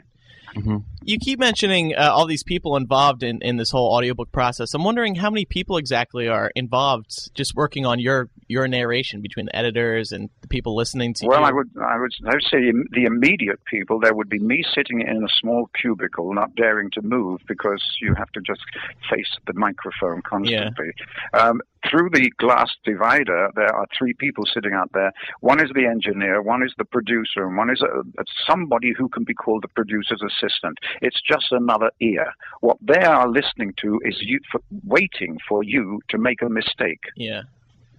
Hmm 0.54 0.78
You 1.02 1.18
keep 1.18 1.38
mentioning 1.38 1.94
uh, 1.94 2.10
all 2.12 2.26
these 2.26 2.42
people 2.42 2.76
involved 2.76 3.22
in, 3.22 3.40
in 3.42 3.56
this 3.56 3.70
whole 3.70 3.92
audiobook 3.94 4.32
process. 4.32 4.74
I'm 4.74 4.84
wondering 4.84 5.14
how 5.14 5.30
many 5.30 5.44
people 5.44 5.76
exactly 5.76 6.28
are 6.28 6.50
involved 6.54 7.34
just 7.34 7.54
working 7.54 7.86
on 7.86 7.98
your 7.98 8.28
your 8.48 8.66
narration 8.66 9.20
between 9.20 9.46
the 9.46 9.56
editors 9.56 10.12
and 10.12 10.28
the 10.40 10.48
people 10.48 10.74
listening 10.74 11.14
to 11.14 11.26
Well, 11.26 11.40
you. 11.40 11.46
I 11.46 11.52
would, 11.52 11.70
I 11.80 11.98
would, 11.98 12.12
I 12.26 12.34
would 12.34 12.42
say 12.42 12.72
the 12.90 13.04
immediate 13.04 13.64
people. 13.64 14.00
There 14.00 14.14
would 14.14 14.28
be 14.28 14.40
me 14.40 14.64
sitting 14.74 15.00
in 15.00 15.22
a 15.22 15.28
small 15.40 15.70
cubicle, 15.80 16.34
not 16.34 16.54
daring 16.56 16.90
to 16.92 17.02
move 17.02 17.40
because 17.46 17.82
you 18.00 18.14
have 18.14 18.30
to 18.32 18.40
just 18.40 18.60
face 19.08 19.28
the 19.46 19.52
microphone 19.54 20.22
constantly. 20.22 20.92
Um, 21.32 21.60
through 21.88 22.10
the 22.10 22.30
glass 22.38 22.70
divider, 22.84 23.50
there 23.54 23.74
are 23.74 23.86
three 23.96 24.12
people 24.14 24.44
sitting 24.52 24.74
out 24.74 24.90
there. 24.92 25.12
One 25.40 25.62
is 25.62 25.70
the 25.74 25.86
engineer, 25.86 26.42
one 26.42 26.62
is 26.62 26.74
the 26.76 26.84
producer, 26.84 27.46
and 27.46 27.56
one 27.56 27.70
is 27.70 27.82
a, 27.82 28.00
a, 28.20 28.24
somebody 28.46 28.92
who 28.96 29.08
can 29.08 29.24
be 29.24 29.34
called 29.34 29.62
the 29.62 29.68
producer's 29.68 30.22
assistant. 30.22 30.78
It's 31.00 31.20
just 31.26 31.46
another 31.50 31.90
ear. 32.00 32.32
What 32.60 32.76
they 32.80 33.02
are 33.02 33.28
listening 33.28 33.74
to 33.82 34.00
is 34.04 34.16
you 34.20 34.40
for, 34.50 34.60
waiting 34.84 35.38
for 35.48 35.62
you 35.62 36.00
to 36.08 36.18
make 36.18 36.42
a 36.42 36.48
mistake 36.48 37.02
yeah. 37.16 37.42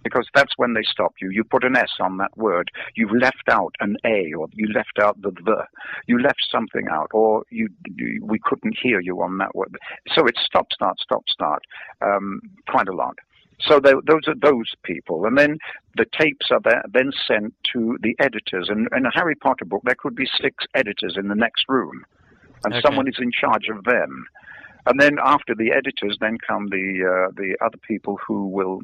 because 0.04 0.28
that's 0.36 0.54
when 0.58 0.74
they 0.74 0.84
stop 0.84 1.14
you. 1.20 1.30
You 1.32 1.44
put 1.44 1.64
an 1.64 1.76
S 1.76 1.92
on 2.00 2.18
that 2.18 2.38
word. 2.38 2.70
You've 2.96 3.12
left 3.12 3.50
out 3.50 3.74
an 3.80 3.98
A, 4.06 4.34
or 4.34 4.48
you 4.54 4.68
left 4.74 5.00
out 5.02 5.22
the 5.22 5.32
the. 5.32 5.66
You 6.08 6.22
left 6.22 6.42
something 6.52 6.88
out, 6.92 7.10
or 7.14 7.44
you, 7.50 7.68
you 7.96 8.24
we 8.24 8.40
couldn't 8.40 8.78
hear 8.82 9.00
you 9.00 9.22
on 9.22 9.38
that 9.40 9.56
word. 9.56 9.76
So 10.14 10.28
it's 10.28 10.42
stop, 10.46 10.68
start, 10.72 11.00
stop, 11.00 11.24
start, 11.30 11.64
um, 12.02 12.42
quite 12.68 12.88
a 12.88 12.96
lot. 12.96 13.16
So 13.68 13.80
tho- 13.80 14.02
those 14.06 14.28
are 14.28 14.36
those 14.36 14.74
people, 14.84 15.26
and 15.26 15.38
then 15.38 15.58
the 15.96 16.06
tapes 16.20 16.48
are 16.52 16.60
there, 16.64 16.84
then 16.92 17.12
sent 17.28 17.54
to 17.74 17.98
the 18.02 18.16
editors. 18.20 18.70
And 18.70 18.88
in 18.96 19.06
a 19.06 19.12
Harry 19.14 19.36
Potter 19.36 19.66
book, 19.66 19.82
there 19.86 19.96
could 19.96 20.16
be 20.16 20.28
six 20.42 20.66
editors 20.74 21.16
in 21.18 21.28
the 21.28 21.36
next 21.36 21.66
room, 21.70 22.04
and 22.64 22.74
Okay. 22.74 22.82
someone 22.82 23.08
is 23.08 23.20
in 23.20 23.32
charge 23.32 23.68
of 23.70 23.84
them. 23.84 24.26
And 24.88 25.00
then 25.00 25.18
after 25.24 25.54
the 25.54 25.72
editors, 25.72 26.18
then 26.20 26.38
come 26.48 26.70
the 26.70 27.28
uh, 27.28 27.32
the 27.36 27.56
other 27.64 27.78
people 27.88 28.18
who 28.28 28.48
will 28.48 28.82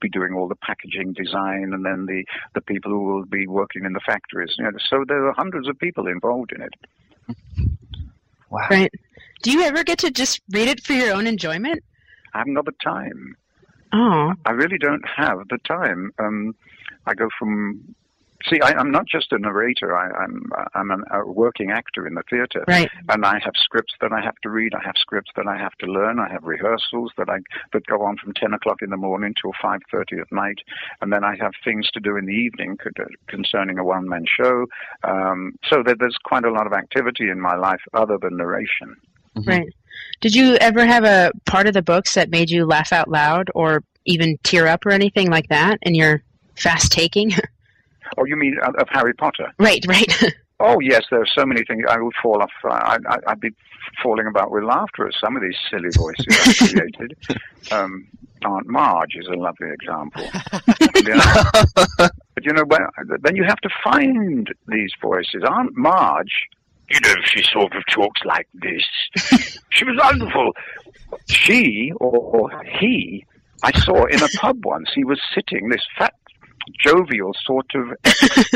be 0.00 0.08
doing 0.08 0.34
all 0.34 0.48
the 0.48 0.56
packaging 0.56 1.12
design, 1.12 1.72
and 1.72 1.84
then 1.84 2.06
the 2.06 2.24
the 2.54 2.60
people 2.60 2.90
who 2.90 3.04
will 3.04 3.24
be 3.26 3.46
working 3.46 3.84
in 3.84 3.92
the 3.92 4.00
factories. 4.04 4.54
You 4.58 4.64
know, 4.64 4.70
so 4.90 5.04
there 5.06 5.24
are 5.26 5.32
hundreds 5.32 5.68
of 5.68 5.78
people 5.78 6.08
involved 6.08 6.52
in 6.52 6.62
it. 6.62 6.74
Wow. 8.50 8.66
Right. 8.70 8.92
Do 9.42 9.52
you 9.52 9.62
ever 9.62 9.84
get 9.84 9.98
to 9.98 10.10
just 10.10 10.40
read 10.50 10.68
it 10.68 10.82
for 10.82 10.92
your 10.94 11.14
own 11.14 11.26
enjoyment? 11.26 11.82
I 12.34 12.38
haven't 12.38 12.54
got 12.54 12.64
the 12.64 12.72
time. 12.82 13.36
Oh, 13.96 14.34
I 14.44 14.50
really 14.50 14.78
don't 14.78 15.04
have 15.16 15.38
the 15.48 15.58
time. 15.66 16.12
Um, 16.18 16.54
I 17.06 17.14
go 17.14 17.28
from 17.38 17.94
see, 18.48 18.60
I, 18.60 18.72
I'm 18.72 18.90
not 18.90 19.06
just 19.06 19.32
a 19.32 19.38
narrator. 19.38 19.96
I, 19.96 20.10
I'm 20.22 20.50
I'm 20.74 20.90
an, 20.90 21.04
a 21.10 21.26
working 21.26 21.70
actor 21.70 22.06
in 22.06 22.14
the 22.14 22.22
theatre, 22.28 22.64
right. 22.68 22.90
and 23.08 23.24
I 23.24 23.38
have 23.42 23.54
scripts 23.56 23.94
that 24.00 24.12
I 24.12 24.20
have 24.20 24.36
to 24.42 24.50
read. 24.50 24.74
I 24.74 24.84
have 24.84 24.94
scripts 24.98 25.30
that 25.36 25.46
I 25.46 25.56
have 25.56 25.72
to 25.80 25.86
learn. 25.86 26.18
I 26.18 26.30
have 26.30 26.44
rehearsals 26.44 27.12
that 27.16 27.28
I 27.28 27.38
that 27.72 27.86
go 27.86 28.02
on 28.02 28.16
from 28.18 28.34
ten 28.34 28.52
o'clock 28.52 28.82
in 28.82 28.90
the 28.90 28.96
morning 28.96 29.34
till 29.40 29.52
five 29.60 29.80
thirty 29.90 30.18
at 30.18 30.30
night, 30.30 30.58
and 31.00 31.12
then 31.12 31.24
I 31.24 31.36
have 31.40 31.52
things 31.64 31.90
to 31.92 32.00
do 32.00 32.16
in 32.16 32.26
the 32.26 32.32
evening 32.32 32.76
concerning 33.28 33.78
a 33.78 33.84
one 33.84 34.08
man 34.08 34.24
show. 34.26 34.66
Um, 35.04 35.58
so 35.68 35.82
there, 35.84 35.96
there's 35.98 36.18
quite 36.24 36.44
a 36.44 36.52
lot 36.52 36.66
of 36.66 36.72
activity 36.72 37.30
in 37.30 37.40
my 37.40 37.56
life 37.56 37.80
other 37.94 38.18
than 38.20 38.36
narration. 38.36 38.96
Mhm. 39.36 39.46
Right. 39.46 39.74
Did 40.20 40.34
you 40.34 40.56
ever 40.56 40.84
have 40.86 41.04
a 41.04 41.32
part 41.44 41.66
of 41.66 41.74
the 41.74 41.82
books 41.82 42.14
that 42.14 42.30
made 42.30 42.50
you 42.50 42.64
laugh 42.64 42.92
out 42.92 43.08
loud 43.08 43.50
or 43.54 43.82
even 44.04 44.38
tear 44.42 44.66
up 44.66 44.86
or 44.86 44.90
anything 44.90 45.30
like 45.30 45.48
that 45.48 45.78
in 45.82 45.94
your 45.94 46.22
fast 46.56 46.92
taking? 46.92 47.32
Oh, 48.16 48.24
you 48.24 48.36
mean 48.36 48.56
of 48.62 48.72
of 48.76 48.88
Harry 48.88 49.14
Potter? 49.14 49.52
right, 49.58 49.84
right. 49.88 50.32
Oh 50.58 50.80
yes, 50.80 51.04
there 51.10 51.20
are 51.20 51.26
so 51.26 51.44
many 51.44 51.64
things 51.64 51.84
I 51.88 52.00
would 52.00 52.14
fall 52.22 52.40
off. 52.40 52.50
I, 52.64 52.96
I, 53.08 53.16
I'd 53.26 53.40
be 53.40 53.50
falling 54.02 54.26
about 54.26 54.50
with 54.50 54.64
laughter 54.64 55.06
at 55.06 55.14
some 55.20 55.36
of 55.36 55.42
these 55.42 55.56
silly 55.70 55.90
voices 55.94 56.26
I 56.30 56.66
created. 56.72 57.16
Um, 57.70 58.06
Aunt 58.44 58.66
Marge 58.66 59.16
is 59.16 59.26
a 59.26 59.34
lovely 59.34 59.70
example. 59.70 60.22
You 60.94 61.14
know? 61.14 61.42
but 61.96 62.44
you 62.44 62.52
know, 62.52 62.64
when, 62.64 62.80
then 63.20 63.36
you 63.36 63.44
have 63.44 63.60
to 63.60 63.70
find 63.84 64.52
these 64.68 64.92
voices. 65.02 65.42
Aunt 65.46 65.76
Marge, 65.76 66.48
you 66.90 67.00
know, 67.00 67.14
she 67.24 67.42
sort 67.42 67.74
of 67.74 67.82
talks 67.90 68.20
like 68.24 68.48
this. 68.54 68.84
she 69.70 69.84
was 69.84 69.96
wonderful. 69.98 70.52
She 71.26 71.92
or 72.00 72.50
he, 72.78 73.24
I 73.62 73.72
saw 73.80 74.04
in 74.06 74.22
a 74.22 74.28
pub 74.36 74.64
once. 74.64 74.90
He 74.94 75.04
was 75.04 75.20
sitting, 75.34 75.68
this 75.68 75.84
fat 75.98 76.14
jovial 76.84 77.32
sort 77.44 77.66
of 77.74 77.96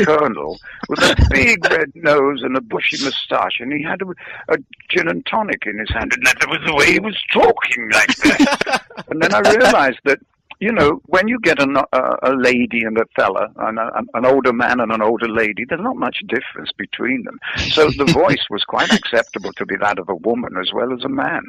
colonel 0.05 0.59
with 0.89 0.99
a 0.99 1.27
big 1.29 1.63
red 1.69 1.91
nose 1.95 2.41
and 2.43 2.57
a 2.57 2.61
bushy 2.61 3.03
moustache, 3.03 3.59
and 3.59 3.71
he 3.71 3.83
had 3.83 4.01
a, 4.01 4.53
a 4.53 4.57
gin 4.89 5.07
and 5.07 5.25
tonic 5.25 5.63
in 5.65 5.79
his 5.79 5.89
hand, 5.89 6.13
and 6.13 6.25
that 6.25 6.47
was 6.49 6.59
the 6.65 6.75
way 6.75 6.91
he 6.91 6.99
was 6.99 7.17
talking 7.31 7.89
like 7.91 8.15
that. 8.17 8.85
and 9.09 9.21
then 9.21 9.33
I 9.33 9.39
realized 9.39 9.99
that. 10.05 10.19
You 10.61 10.71
know, 10.71 11.01
when 11.07 11.27
you 11.27 11.39
get 11.39 11.59
an, 11.59 11.75
a, 11.75 12.15
a 12.21 12.33
lady 12.35 12.83
and 12.83 12.95
a 12.95 13.05
fella, 13.15 13.47
an, 13.57 13.79
an, 13.79 14.07
an 14.13 14.25
older 14.27 14.53
man 14.53 14.79
and 14.79 14.91
an 14.91 15.01
older 15.01 15.27
lady, 15.27 15.65
there's 15.67 15.81
not 15.81 15.95
much 15.95 16.19
difference 16.27 16.69
between 16.77 17.23
them. 17.23 17.39
So 17.71 17.89
the 17.89 18.05
voice 18.13 18.45
was 18.47 18.63
quite 18.63 18.93
acceptable 18.93 19.53
to 19.53 19.65
be 19.65 19.75
that 19.77 19.97
of 19.97 20.07
a 20.07 20.15
woman 20.15 20.57
as 20.61 20.71
well 20.71 20.93
as 20.93 21.03
a 21.03 21.09
man. 21.09 21.43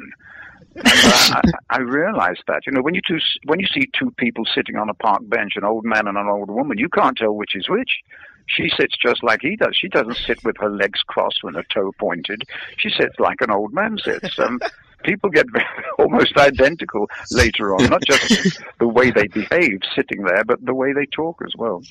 And, 0.75 0.87
uh, 0.87 1.41
I, 1.69 1.77
I 1.77 1.79
realized 1.81 2.41
that. 2.47 2.65
You 2.65 2.71
know, 2.71 2.81
when 2.81 2.95
you 2.95 3.01
two, 3.07 3.19
when 3.45 3.59
you 3.59 3.67
see 3.67 3.87
two 3.97 4.09
people 4.17 4.45
sitting 4.45 4.77
on 4.77 4.89
a 4.89 4.95
park 4.95 5.21
bench, 5.29 5.53
an 5.57 5.63
old 5.63 5.85
man 5.85 6.07
and 6.07 6.17
an 6.17 6.27
old 6.27 6.49
woman, 6.49 6.79
you 6.79 6.89
can't 6.89 7.15
tell 7.15 7.35
which 7.35 7.55
is 7.55 7.69
which. 7.69 8.01
She 8.47 8.67
sits 8.75 8.97
just 8.97 9.23
like 9.23 9.41
he 9.41 9.55
does. 9.55 9.77
She 9.77 9.89
doesn't 9.89 10.17
sit 10.17 10.43
with 10.43 10.57
her 10.57 10.71
legs 10.71 11.01
crossed 11.05 11.41
and 11.43 11.55
her 11.55 11.65
toe 11.71 11.91
pointed. 11.99 12.43
She 12.77 12.89
sits 12.89 13.19
like 13.19 13.41
an 13.41 13.51
old 13.51 13.73
man 13.73 13.99
sits. 14.03 14.39
Um, 14.39 14.59
people 15.03 15.29
get 15.29 15.45
almost 15.99 16.35
identical 16.37 17.09
later 17.31 17.75
on, 17.75 17.89
not 17.89 18.03
just 18.05 18.61
the 18.79 18.87
way 18.87 19.11
they 19.11 19.27
behave 19.27 19.79
sitting 19.95 20.23
there, 20.23 20.43
but 20.43 20.63
the 20.65 20.73
way 20.73 20.93
they 20.93 21.05
talk 21.07 21.41
as 21.45 21.53
well. 21.57 21.81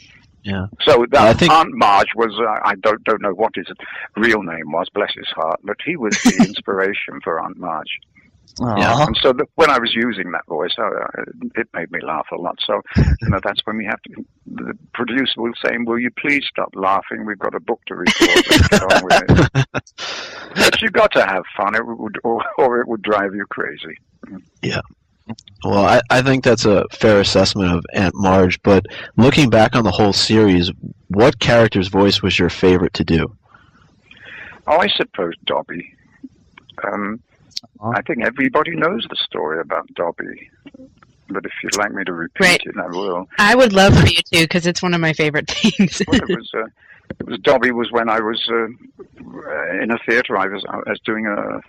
Yeah. 0.42 0.66
So 0.81 1.07
that 1.11 1.20
I 1.22 1.33
think- 1.35 1.53
Aunt 1.53 1.75
Marge 1.75 2.09
was, 2.16 2.33
uh, 2.40 2.59
I 2.68 2.75
don't, 2.77 3.03
don't 3.05 3.22
know 3.22 3.33
what 3.33 3.53
his 3.55 3.66
real 4.16 4.42
name 4.42 4.72
was, 4.72 4.88
bless 4.92 5.14
his 5.14 5.29
heart, 5.29 5.61
but 5.62 5.77
he 5.85 5.96
was 5.96 6.20
the 6.22 6.37
inspiration 6.48 7.20
for 7.22 7.40
Aunt 7.40 7.57
Marge. 7.59 8.01
Yeah. 8.61 9.07
And 9.07 9.16
so 9.22 9.33
the, 9.33 9.46
when 9.55 9.70
I 9.70 9.78
was 9.78 9.94
using 9.94 10.31
that 10.33 10.46
voice, 10.46 10.72
uh, 10.78 10.90
it 11.55 11.68
made 11.72 11.90
me 11.90 12.00
laugh 12.02 12.26
a 12.33 12.37
lot. 12.37 12.59
So, 12.64 12.83
you 12.96 13.28
know, 13.28 13.40
that's 13.42 13.61
when 13.64 13.78
we 13.78 13.87
have 13.87 14.02
to, 14.02 14.24
the 14.46 14.78
producer 14.92 15.40
will 15.40 15.52
say, 15.64 15.76
will 15.78 15.98
you 15.98 16.11
please 16.11 16.44
stop 16.48 16.70
laughing? 16.74 17.24
We've 17.24 17.38
got 17.38 17.55
a 17.55 17.61
book 17.61 17.81
to 17.87 17.94
record. 17.94 18.44
Get 18.70 18.83
on 18.83 19.05
with 19.05 19.22
it. 19.28 19.64
But 20.55 20.83
you've 20.83 20.92
got 20.92 21.12
to 21.12 21.24
have 21.24 21.44
fun, 21.57 21.74
it 21.74 21.87
would, 21.87 22.18
or, 22.24 22.44
or 22.59 22.81
it 22.81 22.87
would 22.87 23.00
drive 23.00 23.35
you 23.35 23.46
crazy. 23.46 23.96
Yeah. 24.61 24.83
Well, 25.64 25.87
I, 25.87 26.02
I 26.11 26.20
think 26.20 26.44
that's 26.44 26.66
a 26.66 26.85
fair 26.92 27.20
assessment 27.20 27.72
of 27.72 27.87
Aunt 27.94 28.14
Marge, 28.14 28.61
but 28.62 28.85
looking 29.16 29.48
back 29.48 29.74
on 29.74 29.85
the 29.85 29.90
whole 29.90 30.12
series, 30.12 30.70
what 31.09 31.38
character's 31.38 31.88
voice 31.88 32.20
was 32.22 32.38
your 32.38 32.50
favorite 32.50 32.92
to 32.94 33.05
do? 33.05 33.35
Oh, 34.66 34.78
I 34.78 34.88
suppose 34.88 35.35
Dobby. 35.46 35.94
Um, 36.85 37.20
Uh-huh. 37.81 37.92
I 37.96 38.03
think 38.03 38.22
everybody 38.25 38.75
knows 38.77 39.07
the 39.09 39.16
story 39.16 39.61
about 39.61 39.92
Dobby. 39.94 40.51
But 41.29 41.46
if 41.46 41.53
you'd 41.62 41.77
like 41.77 41.92
me 41.92 42.05
to 42.05 42.12
repeat 42.12 42.44
Right. 42.44 42.61
it, 42.64 42.77
I 42.77 42.87
will. 42.88 43.29
I 43.38 43.55
would 43.55 43.72
love 43.72 43.96
for 43.98 44.07
you 44.07 44.16
to 44.16 44.40
because 44.42 44.66
it's 44.66 44.83
one 44.83 44.94
of 44.94 45.01
my 45.01 45.12
favorite 45.12 45.48
things. 45.51 46.03
Well, 46.07 46.20
it 46.20 46.29
was 46.29 46.51
uh, 46.55 46.66
it 47.20 47.27
was 47.27 47.38
Dobby 47.40 47.70
was 47.70 47.90
when 47.90 48.09
I 48.09 48.20
was 48.20 48.42
uh, 48.51 49.83
in 49.83 49.90
a 49.90 49.98
theatre. 50.07 50.37
I 50.37 50.46
was 50.46 50.64
I 50.68 50.77
was 50.90 51.01
doing 51.05 51.27
a, 51.27 51.61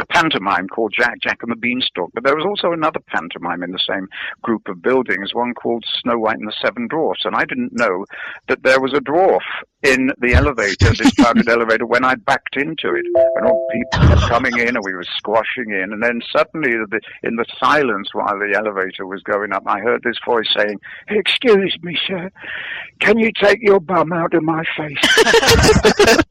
a 0.00 0.06
pantomime 0.06 0.68
called 0.68 0.92
Jack 0.96 1.20
Jack 1.22 1.38
and 1.42 1.50
the 1.50 1.56
Beanstalk. 1.56 2.10
But 2.14 2.24
there 2.24 2.36
was 2.36 2.44
also 2.44 2.72
another 2.72 3.00
pantomime 3.08 3.62
in 3.62 3.72
the 3.72 3.80
same 3.88 4.08
group 4.42 4.68
of 4.68 4.82
buildings, 4.82 5.34
one 5.34 5.54
called 5.54 5.84
Snow 6.02 6.18
White 6.18 6.38
and 6.38 6.48
the 6.48 6.56
Seven 6.62 6.88
Dwarfs. 6.88 7.24
And 7.24 7.34
I 7.34 7.44
didn't 7.44 7.72
know 7.72 8.04
that 8.48 8.62
there 8.62 8.80
was 8.80 8.92
a 8.92 9.00
dwarf 9.00 9.40
in 9.82 10.10
the 10.18 10.34
elevator, 10.34 10.92
this 10.92 11.12
crowded 11.14 11.48
elevator, 11.48 11.86
when 11.86 12.04
I 12.04 12.14
backed 12.16 12.56
into 12.56 12.94
it. 12.94 13.04
And 13.36 13.46
all 13.46 13.66
people 13.72 14.08
kept 14.08 14.22
coming 14.22 14.58
in, 14.58 14.68
and 14.68 14.84
we 14.84 14.94
were 14.94 15.04
squashing 15.16 15.70
in. 15.70 15.92
And 15.92 16.02
then 16.02 16.20
suddenly, 16.32 16.72
the, 16.72 17.00
in 17.22 17.36
the 17.36 17.46
silence 17.58 18.08
while 18.12 18.38
the 18.38 18.54
elevator 18.56 19.06
was 19.06 19.22
going 19.22 19.52
up, 19.52 19.62
I 19.66 19.80
heard 19.80 20.02
this 20.02 20.18
voice 20.24 20.48
saying, 20.56 20.78
Excuse 21.08 21.76
me, 21.82 21.98
sir. 22.06 22.30
Can 23.00 23.18
you 23.18 23.30
take 23.40 23.58
your 23.62 23.80
bum 23.80 24.12
out 24.12 24.34
of 24.34 24.42
my 24.42 24.64
face? 24.78 26.22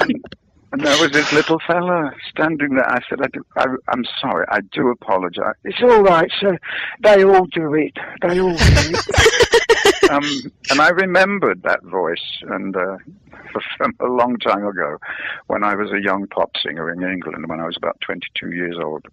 and, 0.00 0.24
and 0.72 0.80
there 0.80 1.00
was 1.00 1.12
this 1.12 1.32
little 1.32 1.60
fella 1.66 2.10
standing 2.30 2.74
there. 2.74 2.90
I 2.90 3.00
said, 3.08 3.20
I 3.56 3.64
I'm 3.88 4.04
sorry, 4.20 4.46
I 4.48 4.60
do 4.72 4.88
apologize. 4.88 5.54
It's 5.64 5.82
all 5.82 6.02
right, 6.02 6.30
sir. 6.40 6.58
They 7.02 7.24
all 7.24 7.46
do 7.46 7.74
it. 7.74 7.96
They 8.22 8.40
all 8.40 8.56
do 8.56 8.56
it. 8.58 9.06
Um, 10.10 10.24
and 10.70 10.80
I 10.80 10.90
remembered 10.90 11.62
that 11.62 11.82
voice, 11.82 12.22
and 12.42 12.76
uh, 12.76 12.98
from 13.76 13.94
a 14.00 14.06
long 14.06 14.38
time 14.38 14.66
ago, 14.66 14.98
when 15.46 15.64
I 15.64 15.74
was 15.74 15.90
a 15.90 16.00
young 16.00 16.26
pop 16.28 16.50
singer 16.64 16.92
in 16.92 17.02
England, 17.02 17.48
when 17.48 17.60
I 17.60 17.66
was 17.66 17.76
about 17.76 18.00
22 18.02 18.52
years 18.52 18.76
old. 18.82 19.04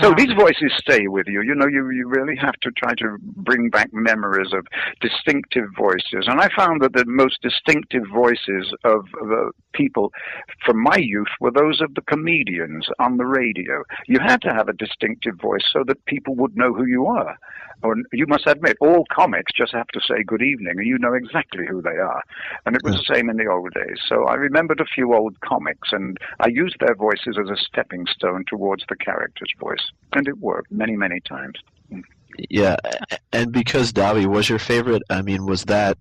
So 0.00 0.14
these 0.14 0.32
voices 0.38 0.72
stay 0.76 1.08
with 1.08 1.26
you. 1.26 1.42
You 1.42 1.54
know, 1.54 1.66
you, 1.66 1.90
you 1.90 2.06
really 2.06 2.36
have 2.36 2.54
to 2.62 2.70
try 2.70 2.94
to 2.98 3.16
bring 3.20 3.68
back 3.68 3.92
memories 3.92 4.52
of 4.52 4.66
distinctive 5.00 5.66
voices. 5.76 6.26
And 6.26 6.40
I 6.40 6.48
found 6.56 6.82
that 6.82 6.92
the 6.92 7.04
most 7.06 7.42
distinctive 7.42 8.04
voices 8.12 8.72
of 8.84 9.06
the 9.12 9.50
people 9.72 10.12
from 10.64 10.82
my 10.82 10.96
youth 10.96 11.28
were 11.40 11.50
those 11.50 11.80
of 11.80 11.94
the 11.94 12.02
comedians 12.02 12.86
on 12.98 13.16
the 13.16 13.26
radio. 13.26 13.82
You 14.06 14.18
had 14.20 14.40
to 14.42 14.52
have 14.52 14.68
a 14.68 14.72
distinctive 14.72 15.34
voice 15.40 15.64
so 15.72 15.82
that 15.86 16.04
people 16.04 16.34
would 16.36 16.56
know 16.56 16.72
who 16.72 16.86
you 16.86 17.06
are. 17.06 17.36
Or 17.82 17.94
you 18.12 18.26
must 18.26 18.46
admit, 18.46 18.76
all 18.80 19.04
comics 19.12 19.52
just 19.56 19.72
have 19.72 19.86
to 19.88 20.00
say 20.00 20.24
good 20.26 20.42
evening, 20.42 20.74
and 20.78 20.86
you 20.86 20.98
know 20.98 21.14
exactly 21.14 21.64
who 21.64 21.80
they 21.80 21.96
are. 21.96 22.22
And 22.66 22.74
it 22.74 22.82
was 22.82 22.96
the 22.96 23.14
same 23.14 23.30
in 23.30 23.36
the 23.36 23.46
old 23.46 23.72
days. 23.72 23.98
So 24.08 24.24
I 24.24 24.34
remembered 24.34 24.80
a 24.80 24.84
few 24.84 25.14
old 25.14 25.40
comics, 25.40 25.90
and 25.92 26.18
I 26.40 26.48
used 26.48 26.76
their 26.80 26.96
voices 26.96 27.38
as 27.40 27.48
a 27.48 27.56
stepping 27.56 28.06
stone 28.06 28.44
towards 28.48 28.84
the 28.88 28.96
character's 28.96 29.52
voice. 29.60 29.87
And 30.12 30.26
it 30.26 30.38
worked 30.38 30.72
many, 30.72 30.96
many 30.96 31.20
times. 31.20 31.54
Yeah, 32.50 32.76
and 33.32 33.52
because 33.52 33.92
Dobby 33.92 34.26
was 34.26 34.48
your 34.48 34.58
favorite, 34.58 35.02
I 35.10 35.22
mean, 35.22 35.44
was 35.44 35.64
that 35.64 35.98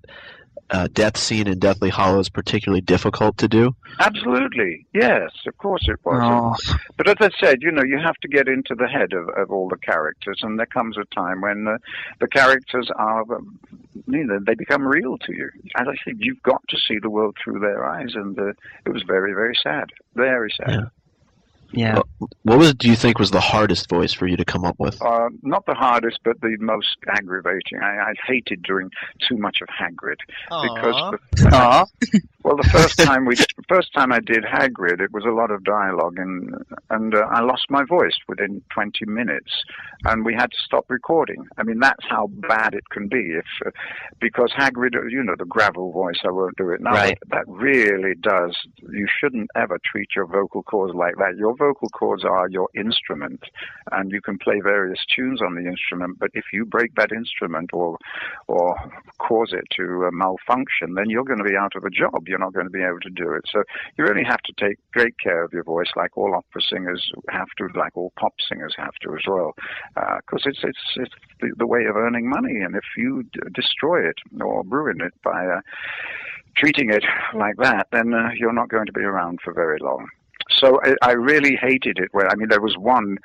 uh, 0.69 0.87
death 0.91 1.17
scene 1.17 1.47
in 1.47 1.59
Deathly 1.59 1.89
Hallows 1.89 2.29
particularly 2.29 2.81
difficult 2.81 3.37
to 3.37 3.47
do? 3.47 3.75
Absolutely. 3.99 4.85
Yes, 4.93 5.31
of 5.47 5.57
course 5.57 5.87
it 5.87 5.99
was. 6.03 6.21
Oh, 6.21 6.77
But 6.97 7.07
as 7.07 7.15
I 7.19 7.29
said, 7.43 7.61
you 7.61 7.71
know, 7.71 7.83
you 7.83 7.97
have 7.99 8.15
to 8.17 8.27
get 8.27 8.47
into 8.47 8.75
the 8.75 8.87
head 8.87 9.13
of, 9.13 9.29
of 9.29 9.51
all 9.51 9.69
the 9.69 9.77
characters, 9.77 10.39
and 10.41 10.59
there 10.59 10.65
comes 10.65 10.97
a 10.97 11.05
time 11.15 11.41
when 11.41 11.67
uh, 11.67 11.77
the 12.19 12.27
characters 12.27 12.89
are, 12.95 13.21
um, 13.33 13.59
you 14.07 14.25
know, 14.25 14.39
they 14.45 14.55
become 14.55 14.85
real 14.85 15.17
to 15.19 15.33
you. 15.33 15.49
As 15.75 15.87
I 15.87 15.95
said, 16.03 16.15
you've 16.19 16.43
got 16.43 16.61
to 16.69 16.77
see 16.77 16.99
the 16.99 17.09
world 17.09 17.37
through 17.43 17.59
their 17.59 17.85
eyes, 17.85 18.11
and 18.13 18.37
uh, 18.37 18.49
it 18.85 18.89
was 18.89 19.03
very, 19.03 19.33
very 19.33 19.55
sad. 19.61 19.89
Very 20.15 20.53
sad. 20.57 20.69
Yeah. 20.69 20.85
Yeah. 21.71 21.99
What 22.43 22.57
was 22.57 22.73
do 22.73 22.89
you 22.89 22.95
think 22.95 23.19
was 23.19 23.31
the 23.31 23.39
hardest 23.39 23.89
voice 23.89 24.13
for 24.13 24.27
you 24.27 24.37
to 24.37 24.45
come 24.45 24.63
up 24.63 24.75
with? 24.79 25.01
Uh, 25.01 25.29
not 25.41 25.65
the 25.65 25.73
hardest, 25.73 26.19
but 26.23 26.39
the 26.41 26.57
most 26.59 26.97
aggravating. 27.07 27.79
I, 27.81 28.09
I 28.09 28.13
hated 28.25 28.63
doing 28.63 28.89
too 29.27 29.37
much 29.37 29.59
of 29.61 29.67
Hagrid 29.67 30.17
because 30.49 30.95
Aw. 30.95 31.11
the, 31.11 31.47
Aw. 31.53 31.85
Well, 32.47 32.55
the 32.55 32.69
first 32.69 32.97
time 33.05 33.25
we, 33.25 33.35
first 33.67 33.93
time 33.93 34.13
I 34.13 34.21
did 34.21 34.45
Hagrid, 34.45 35.01
it 35.01 35.11
was 35.11 35.25
a 35.25 35.31
lot 35.31 35.51
of 35.51 35.65
dialogue, 35.65 36.17
and 36.17 36.55
and 36.89 37.13
uh, 37.13 37.25
I 37.29 37.41
lost 37.41 37.65
my 37.69 37.83
voice 37.83 38.15
within 38.29 38.61
20 38.73 39.03
minutes, 39.05 39.51
and 40.05 40.23
we 40.23 40.33
had 40.33 40.51
to 40.51 40.57
stop 40.63 40.85
recording. 40.87 41.45
I 41.57 41.63
mean, 41.63 41.79
that's 41.79 42.05
how 42.07 42.27
bad 42.27 42.73
it 42.73 42.87
can 42.89 43.09
be, 43.09 43.33
if 43.33 43.45
uh, 43.65 43.71
because 44.21 44.53
Hagrid, 44.57 44.95
uh, 44.95 45.07
you 45.07 45.21
know, 45.23 45.35
the 45.37 45.43
gravel 45.43 45.91
voice. 45.91 46.21
I 46.23 46.31
won't 46.31 46.55
do 46.55 46.69
it 46.69 46.79
now. 46.79 46.93
Right. 46.93 47.17
That 47.31 47.43
really 47.47 48.15
does. 48.15 48.55
You 48.89 49.07
shouldn't 49.19 49.49
ever 49.53 49.77
treat 49.83 50.11
your 50.15 50.25
vocal 50.25 50.63
cords 50.63 50.95
like 50.95 51.17
that. 51.17 51.35
Your 51.35 51.53
vocal 51.57 51.89
cords 51.89 52.23
are 52.23 52.49
your 52.49 52.69
instrument, 52.75 53.41
and 53.91 54.11
you 54.11 54.21
can 54.21 54.37
play 54.37 54.59
various 54.63 54.99
tunes 55.13 55.41
on 55.41 55.55
the 55.55 55.65
instrument. 55.67 56.19
But 56.19 56.31
if 56.33 56.45
you 56.53 56.65
break 56.65 56.95
that 56.95 57.11
instrument 57.11 57.71
or 57.73 57.97
or 58.47 58.75
cause 59.19 59.51
it 59.51 59.65
to 59.77 60.05
uh, 60.07 60.11
malfunction, 60.11 60.93
then 60.95 61.09
you're 61.09 61.23
going 61.23 61.39
to 61.39 61.51
be 61.51 61.57
out 61.57 61.75
of 61.75 61.83
a 61.83 61.89
job. 61.89 62.27
You're 62.27 62.39
not 62.39 62.53
going 62.53 62.67
to 62.67 62.71
be 62.71 62.83
able 62.83 62.99
to 63.01 63.09
do 63.09 63.33
it. 63.33 63.43
So 63.51 63.63
you 63.97 64.05
really 64.05 64.23
have 64.23 64.41
to 64.41 64.53
take 64.57 64.77
great 64.93 65.15
care 65.19 65.43
of 65.43 65.53
your 65.53 65.63
voice, 65.63 65.91
like 65.95 66.17
all 66.17 66.35
opera 66.35 66.61
singers 66.61 67.11
have 67.29 67.49
to, 67.57 67.67
like 67.77 67.95
all 67.97 68.13
pop 68.19 68.33
singers 68.47 68.75
have 68.77 68.95
to 69.01 69.15
as 69.15 69.25
well, 69.27 69.53
because 69.95 70.43
it's 70.45 70.59
it's 70.63 70.85
it's 70.97 71.15
the, 71.41 71.51
the 71.57 71.67
way 71.67 71.85
of 71.85 71.95
earning 71.95 72.29
money. 72.29 72.61
And 72.61 72.75
if 72.75 72.85
you 72.95 73.23
d- 73.23 73.39
destroy 73.53 74.07
it 74.07 74.19
or 74.39 74.63
ruin 74.65 75.01
it 75.01 75.13
by 75.23 75.45
uh, 75.45 75.61
treating 76.55 76.89
it 76.91 77.03
like 77.33 77.57
that, 77.57 77.87
then 77.91 78.13
uh, 78.13 78.29
you're 78.35 78.53
not 78.53 78.69
going 78.69 78.85
to 78.85 78.93
be 78.93 79.01
around 79.01 79.39
for 79.43 79.53
very 79.53 79.79
long. 79.79 80.07
So 80.49 80.79
I, 80.83 80.95
I 81.01 81.11
really 81.13 81.55
hated 81.55 81.99
it. 81.99 82.09
Where 82.11 82.29
I 82.29 82.35
mean, 82.35 82.49
there 82.49 82.61
was 82.61 82.77
one 82.77 83.17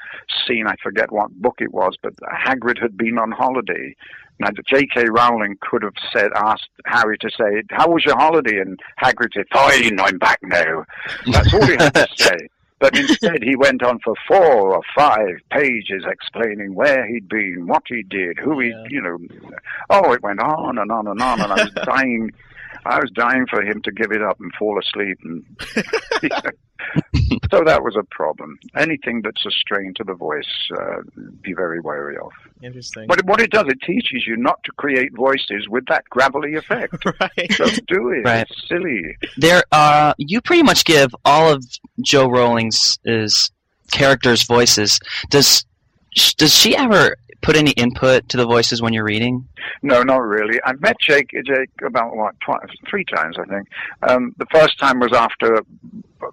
scene 0.46 0.66
I 0.66 0.74
forget 0.82 1.12
what 1.12 1.30
book 1.40 1.56
it 1.60 1.72
was, 1.72 1.96
but 2.02 2.14
Hagrid 2.32 2.80
had 2.80 2.96
been 2.96 3.18
on 3.18 3.30
holiday. 3.32 3.94
Now, 4.40 4.48
J.K. 4.66 5.04
Rowling 5.08 5.56
could 5.60 5.82
have 5.82 5.92
said, 6.12 6.30
asked 6.34 6.68
Harry 6.86 7.16
to 7.18 7.30
say, 7.30 7.62
"How 7.70 7.88
was 7.90 8.04
your 8.04 8.16
holiday?" 8.16 8.58
And 8.58 8.78
Hagrid 9.00 9.34
said, 9.34 9.44
"Fine, 9.52 10.00
I'm 10.00 10.18
back 10.18 10.38
now." 10.42 10.84
That's 11.30 11.52
all 11.54 11.64
he 11.66 11.74
had 11.74 11.94
to 11.94 12.08
say. 12.16 12.38
But 12.80 12.98
instead, 12.98 13.44
he 13.44 13.54
went 13.54 13.84
on 13.84 14.00
for 14.00 14.14
four 14.26 14.74
or 14.74 14.80
five 14.96 15.36
pages 15.52 16.02
explaining 16.04 16.74
where 16.74 17.06
he'd 17.06 17.28
been, 17.28 17.68
what 17.68 17.84
he 17.86 18.02
did, 18.02 18.38
who 18.40 18.58
he, 18.58 18.70
Yeah. 18.70 18.84
you 18.88 19.00
know. 19.00 19.18
Oh, 19.90 20.12
it 20.12 20.22
went 20.24 20.40
on 20.40 20.78
and 20.78 20.90
on 20.90 21.06
and 21.06 21.22
on, 21.22 21.40
and 21.40 21.52
I 21.52 21.62
was 21.62 21.72
dying. 21.86 22.32
I 22.84 22.98
was 22.98 23.10
dying 23.14 23.46
for 23.48 23.62
him 23.62 23.80
to 23.82 23.92
give 23.92 24.12
it 24.12 24.22
up 24.22 24.40
and 24.40 24.52
fall 24.58 24.78
asleep, 24.78 25.18
and 25.22 25.44
so 27.50 27.62
that 27.64 27.82
was 27.82 27.96
a 27.98 28.04
problem. 28.10 28.58
Anything 28.76 29.22
that's 29.22 29.44
a 29.46 29.50
strain 29.50 29.94
to 29.96 30.04
the 30.04 30.14
voice, 30.14 30.70
uh, 30.78 31.02
be 31.40 31.52
very 31.52 31.80
wary 31.80 32.16
of. 32.16 32.30
Interesting. 32.62 33.06
But 33.06 33.24
what 33.24 33.40
it 33.40 33.50
does, 33.50 33.66
it 33.68 33.80
teaches 33.82 34.24
you 34.26 34.36
not 34.36 34.62
to 34.64 34.72
create 34.72 35.14
voices 35.14 35.68
with 35.68 35.86
that 35.86 36.04
gravelly 36.10 36.54
effect. 36.54 37.04
right. 37.20 37.50
Don't 37.56 37.86
do 37.86 38.10
it. 38.10 38.24
Right. 38.24 38.46
It's 38.48 38.68
silly. 38.68 39.16
There, 39.36 39.62
uh, 39.72 40.14
you 40.18 40.40
pretty 40.40 40.62
much 40.62 40.84
give 40.84 41.14
all 41.24 41.52
of 41.52 41.64
Jo 42.00 42.28
Rowling's 42.28 42.98
is 43.04 43.50
characters' 43.90 44.44
voices. 44.44 44.98
Does 45.30 45.58
sh- 45.58 45.62
does 46.36 46.54
she 46.54 46.76
ever 46.76 47.16
put 47.42 47.56
any 47.56 47.72
input 47.72 48.28
to 48.28 48.36
the 48.36 48.46
voices 48.46 48.80
when 48.80 48.92
you're 48.92 49.04
reading? 49.04 49.46
No, 49.82 50.02
not 50.02 50.22
really. 50.22 50.60
I've 50.64 50.80
met 50.80 50.96
Jake, 51.00 51.30
Jake 51.44 51.70
about 51.84 52.16
what 52.16 52.38
twice, 52.40 52.60
three 52.88 53.04
times, 53.04 53.36
I 53.38 53.44
think. 53.44 53.68
Um, 54.08 54.34
the 54.38 54.46
first 54.52 54.78
time 54.78 55.00
was 55.00 55.12
after 55.12 55.60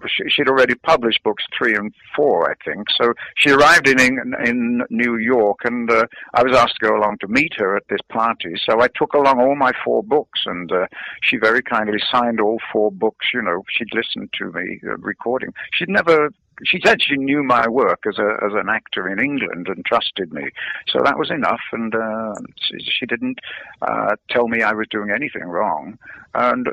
she, 0.07 0.23
she'd 0.29 0.47
already 0.47 0.75
published 0.75 1.23
books 1.23 1.43
three 1.57 1.75
and 1.75 1.93
four, 2.15 2.49
I 2.49 2.53
think. 2.63 2.87
So 2.99 3.13
she 3.35 3.49
arrived 3.49 3.87
in 3.87 3.99
in, 3.99 4.35
in 4.45 4.83
New 4.89 5.17
York, 5.17 5.59
and 5.63 5.89
uh, 5.89 6.05
I 6.33 6.43
was 6.43 6.55
asked 6.55 6.75
to 6.79 6.87
go 6.87 6.95
along 6.95 7.17
to 7.21 7.27
meet 7.27 7.53
her 7.57 7.75
at 7.75 7.87
this 7.89 8.01
party. 8.09 8.53
So 8.69 8.81
I 8.81 8.87
took 8.87 9.13
along 9.13 9.39
all 9.39 9.55
my 9.55 9.71
four 9.83 10.03
books, 10.03 10.41
and 10.45 10.71
uh, 10.71 10.85
she 11.21 11.37
very 11.37 11.63
kindly 11.63 11.99
signed 12.11 12.39
all 12.39 12.59
four 12.71 12.91
books. 12.91 13.27
You 13.33 13.41
know, 13.41 13.63
she'd 13.69 13.93
listened 13.93 14.29
to 14.37 14.51
me 14.51 14.79
uh, 14.85 14.97
recording. 14.97 15.53
She'd 15.73 15.89
never 15.89 16.29
she 16.65 16.79
said 16.85 17.01
she 17.01 17.15
knew 17.15 17.43
my 17.43 17.67
work 17.67 18.01
as 18.07 18.17
a 18.17 18.37
as 18.43 18.53
an 18.53 18.69
actor 18.69 19.07
in 19.07 19.19
England 19.19 19.67
and 19.67 19.85
trusted 19.85 20.33
me, 20.33 20.49
so 20.87 20.99
that 21.03 21.17
was 21.17 21.31
enough. 21.31 21.61
And 21.71 21.93
uh, 21.93 22.33
she, 22.61 22.77
she 22.79 23.05
didn't 23.05 23.39
uh, 23.81 24.15
tell 24.29 24.47
me 24.47 24.61
I 24.61 24.73
was 24.73 24.87
doing 24.89 25.11
anything 25.11 25.43
wrong. 25.43 25.97
And 26.35 26.67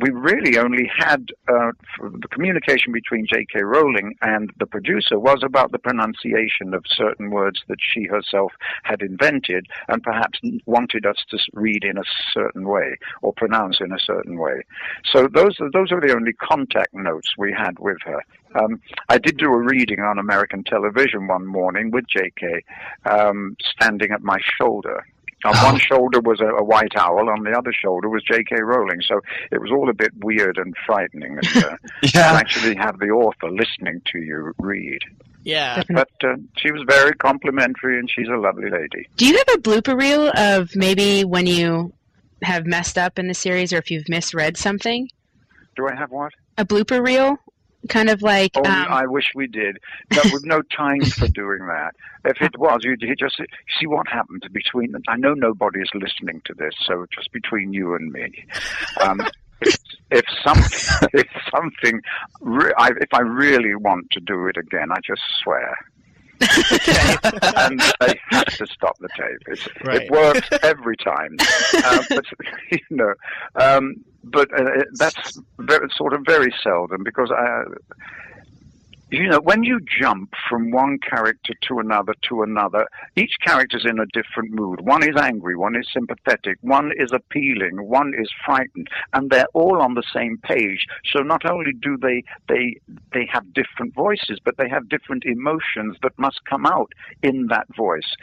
we 0.00 0.10
really 0.10 0.58
only 0.58 0.90
had 0.96 1.26
uh, 1.48 1.72
the 2.00 2.28
communication 2.30 2.92
between 2.92 3.26
J.K. 3.26 3.62
Rowling 3.62 4.14
and 4.22 4.50
the 4.58 4.66
producer 4.66 5.18
was 5.18 5.40
about 5.44 5.72
the 5.72 5.78
pronunciation 5.78 6.72
of 6.72 6.84
certain 6.86 7.30
words 7.30 7.62
that 7.68 7.78
she 7.80 8.04
herself 8.04 8.52
had 8.84 9.02
invented 9.02 9.66
and 9.88 10.02
perhaps 10.02 10.40
wanted 10.66 11.04
us 11.04 11.16
to 11.30 11.38
read 11.52 11.84
in 11.84 11.98
a 11.98 12.04
certain 12.32 12.66
way 12.66 12.96
or 13.22 13.32
pronounce 13.34 13.78
in 13.80 13.92
a 13.92 13.98
certain 13.98 14.38
way. 14.38 14.62
So 15.04 15.28
those 15.32 15.56
those 15.72 15.92
are 15.92 16.00
the 16.00 16.14
only 16.14 16.32
contact 16.32 16.94
notes 16.94 17.34
we 17.36 17.52
had 17.52 17.78
with 17.78 17.98
her. 18.04 18.22
Um, 18.54 18.80
I 19.08 19.18
did 19.18 19.36
do 19.36 19.46
a 19.52 19.58
reading 19.58 20.00
on 20.00 20.18
American 20.18 20.64
television 20.64 21.26
one 21.26 21.46
morning 21.46 21.90
with 21.90 22.06
J.K. 22.08 22.62
Um, 23.04 23.56
standing 23.60 24.10
at 24.12 24.22
my 24.22 24.38
shoulder. 24.58 25.06
On 25.44 25.52
Oh. 25.54 25.64
one 25.66 25.78
shoulder 25.78 26.20
was 26.20 26.40
a, 26.40 26.46
a 26.46 26.64
white 26.64 26.96
owl, 26.96 27.28
on 27.30 27.44
the 27.44 27.52
other 27.52 27.72
shoulder 27.72 28.08
was 28.08 28.24
J.K. 28.24 28.56
Rowling. 28.60 29.00
So 29.02 29.20
it 29.52 29.60
was 29.60 29.70
all 29.70 29.88
a 29.88 29.94
bit 29.94 30.12
weird 30.16 30.58
and 30.58 30.74
frightening. 30.84 31.38
And, 31.38 31.64
uh, 31.64 31.76
to 32.08 32.18
actually 32.18 32.74
have 32.74 32.98
the 32.98 33.10
author 33.10 33.48
listening 33.50 34.02
to 34.12 34.18
you 34.18 34.52
read. 34.58 35.00
Yeah. 35.44 35.82
But 35.88 36.10
uh, 36.24 36.34
she 36.56 36.72
was 36.72 36.82
very 36.88 37.12
complimentary, 37.14 37.98
and 38.00 38.10
she's 38.10 38.26
a 38.28 38.36
lovely 38.36 38.68
lady. 38.68 39.08
Do 39.16 39.26
you 39.26 39.36
have 39.36 39.48
a 39.54 39.58
blooper 39.60 39.96
reel 39.96 40.32
of 40.36 40.74
maybe 40.74 41.24
when 41.24 41.46
you 41.46 41.92
have 42.42 42.66
messed 42.66 42.98
up 42.98 43.18
in 43.18 43.28
the 43.28 43.34
series 43.34 43.72
or 43.72 43.76
if 43.78 43.90
you've 43.92 44.08
misread 44.08 44.56
something? 44.56 45.08
Do 45.76 45.88
I 45.88 45.94
have 45.94 46.10
what? 46.10 46.32
A 46.58 46.64
blooper 46.64 47.00
reel? 47.04 47.38
Kind 47.88 48.10
of 48.10 48.22
like. 48.22 48.52
Oh, 48.56 48.64
um, 48.64 48.86
I 48.90 49.06
wish 49.06 49.26
we 49.34 49.46
did. 49.46 49.78
No, 50.12 50.22
with 50.32 50.44
no 50.44 50.62
time 50.62 51.00
for 51.04 51.28
doing 51.42 51.66
that. 51.66 51.94
If 52.24 52.42
it 52.42 52.58
was, 52.58 52.80
you 52.82 52.96
you 52.98 53.14
just 53.14 53.40
see 53.78 53.86
what 53.86 54.08
happened 54.08 54.44
between 54.52 54.92
them. 54.92 55.02
I 55.08 55.16
know 55.16 55.34
nobody 55.34 55.80
is 55.80 55.90
listening 55.94 56.42
to 56.46 56.54
this, 56.54 56.74
so 56.84 57.06
just 57.14 57.32
between 57.32 57.72
you 57.72 57.94
and 57.94 58.12
me. 58.12 58.44
Um, 59.00 59.20
if, 59.60 59.76
if 60.10 60.24
something, 60.44 61.08
if 61.14 61.28
something, 61.54 62.02
re- 62.40 62.74
I, 62.76 62.90
if 63.00 63.12
I 63.12 63.20
really 63.20 63.74
want 63.74 64.10
to 64.12 64.20
do 64.20 64.46
it 64.46 64.56
again, 64.56 64.90
I 64.90 64.98
just 65.06 65.22
swear. 65.42 65.76
And 66.40 67.80
they 68.00 68.20
have 68.30 68.46
to 68.46 68.66
stop 68.66 68.96
the 68.98 69.08
tape. 69.16 69.42
It's, 69.46 69.68
Right. 69.84 70.02
It 70.02 70.10
works 70.10 70.48
every 70.62 70.96
time, 70.96 71.36
uh, 71.74 72.02
but 72.10 72.24
you 72.70 72.78
know, 72.90 73.14
um, 73.54 74.04
but 74.24 74.48
uh, 74.58 74.82
that's 74.94 75.40
very, 75.58 75.88
sort 75.94 76.12
of 76.12 76.22
very 76.26 76.52
seldom 76.62 77.02
because 77.04 77.30
I, 77.30 77.62
you 79.10 79.28
know, 79.28 79.40
when 79.40 79.62
you 79.62 79.80
jump 80.00 80.34
from 80.48 80.70
one 80.70 80.98
character 80.98 81.54
to 81.62 81.78
another 81.78 82.14
to 82.28 82.42
another, 82.42 82.86
each 83.16 83.34
character's 83.44 83.86
in 83.86 83.98
a 83.98 84.06
different 84.12 84.52
mood. 84.52 84.80
One 84.82 85.02
is 85.02 85.16
angry, 85.16 85.56
one 85.56 85.76
is 85.76 85.88
sympathetic, 85.92 86.58
one 86.60 86.92
is 86.96 87.10
appealing, 87.12 87.86
one 87.88 88.12
is 88.16 88.28
frightened, 88.44 88.88
and 89.14 89.30
they're 89.30 89.46
all 89.54 89.80
on 89.80 89.94
the 89.94 90.02
same 90.12 90.38
page. 90.38 90.86
So 91.10 91.20
not 91.20 91.48
only 91.50 91.72
do 91.72 91.96
they 91.96 92.22
they 92.48 92.76
they 93.12 93.26
have 93.32 93.54
different 93.54 93.94
voices, 93.94 94.38
but 94.44 94.56
they 94.58 94.68
have 94.68 94.88
different 94.88 95.24
emotions 95.24 95.96
that 96.02 96.18
must 96.18 96.44
come 96.44 96.66
out 96.66 96.92
in 97.22 97.46
that 97.46 97.66
voice. 97.74 98.14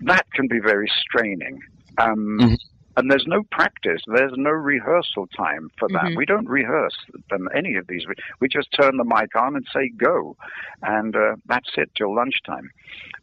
That 0.00 0.26
can 0.32 0.48
be 0.48 0.58
very 0.58 0.90
straining. 1.00 1.60
Um, 1.98 2.38
Mhm. 2.40 2.58
And 2.96 3.10
there's 3.10 3.26
no 3.26 3.42
practice. 3.50 4.02
There's 4.06 4.32
no 4.36 4.50
rehearsal 4.50 5.26
time 5.36 5.70
for 5.78 5.88
that. 5.88 6.04
Mhm. 6.04 6.16
We 6.16 6.26
don't 6.26 6.48
rehearse 6.48 6.96
them, 7.30 7.48
any 7.54 7.74
of 7.76 7.86
these. 7.88 8.06
We, 8.06 8.14
we 8.40 8.48
just 8.48 8.68
turn 8.72 8.96
the 8.96 9.04
mic 9.04 9.34
on 9.34 9.56
and 9.56 9.66
say 9.72 9.88
go, 9.88 10.36
and 10.82 11.14
uh, 11.16 11.36
that's 11.46 11.70
it 11.76 11.90
till 11.96 12.14
lunchtime. 12.14 12.70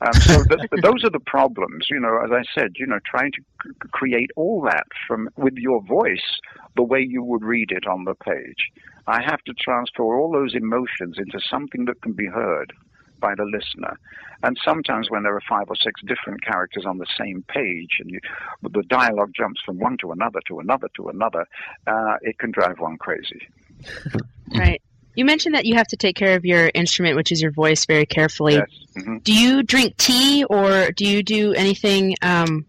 Um, 0.01 0.19
so 0.21 0.43
th- 0.43 0.61
those 0.81 1.03
are 1.05 1.09
the 1.09 1.21
problems. 1.25 1.87
You 1.89 1.99
know, 1.99 2.19
as 2.23 2.31
I 2.31 2.43
said, 2.53 2.71
you 2.75 2.85
know, 2.85 2.99
trying 3.05 3.31
to 3.33 3.41
c- 3.63 3.71
create 3.91 4.31
all 4.35 4.61
that 4.63 4.87
from 5.07 5.29
with 5.37 5.55
your 5.55 5.81
voice 5.83 6.39
the 6.75 6.83
way 6.83 6.99
you 7.01 7.23
would 7.23 7.43
read 7.43 7.71
it 7.71 7.87
on 7.87 8.03
the 8.03 8.15
page. 8.15 8.71
I 9.07 9.21
have 9.21 9.41
to 9.43 9.53
transfer 9.53 10.03
all 10.03 10.31
those 10.31 10.53
emotions 10.55 11.17
into 11.17 11.39
something 11.39 11.85
that 11.85 12.01
can 12.01 12.13
be 12.13 12.27
heard 12.27 12.73
by 13.21 13.33
the 13.35 13.45
listener. 13.45 13.97
And 14.43 14.57
sometimes 14.65 15.09
when 15.09 15.23
there 15.23 15.35
are 15.35 15.41
five 15.47 15.65
or 15.69 15.75
six 15.75 16.01
different 16.01 16.43
characters 16.43 16.85
on 16.85 16.97
the 16.97 17.05
same 17.17 17.45
page 17.47 17.97
and 17.99 18.09
you, 18.09 18.19
the 18.63 18.83
dialogue 18.83 19.31
jumps 19.37 19.61
from 19.65 19.77
one 19.77 19.97
to 20.01 20.11
another 20.11 20.39
to 20.47 20.59
another 20.59 20.87
to 20.97 21.07
another, 21.09 21.45
uh, 21.87 22.15
it 22.21 22.37
can 22.39 22.51
drive 22.51 22.79
one 22.79 22.97
crazy. 22.97 23.47
right. 24.55 24.81
You 25.15 25.25
mentioned 25.25 25.55
that 25.55 25.65
you 25.65 25.75
have 25.75 25.87
to 25.87 25.97
take 25.97 26.15
care 26.15 26.35
of 26.35 26.45
your 26.45 26.71
instrument, 26.73 27.15
which 27.17 27.31
is 27.31 27.41
your 27.41 27.51
voice, 27.51 27.85
very 27.85 28.05
carefully. 28.05 28.55
Yes. 28.55 28.69
hmm 28.95 29.17
Do 29.19 29.33
you 29.33 29.61
drink 29.61 29.97
tea 29.97 30.43
or 30.45 30.91
do 30.91 31.05
you 31.05 31.21
do 31.21 31.53
anything 31.53 32.15
um, 32.21 32.65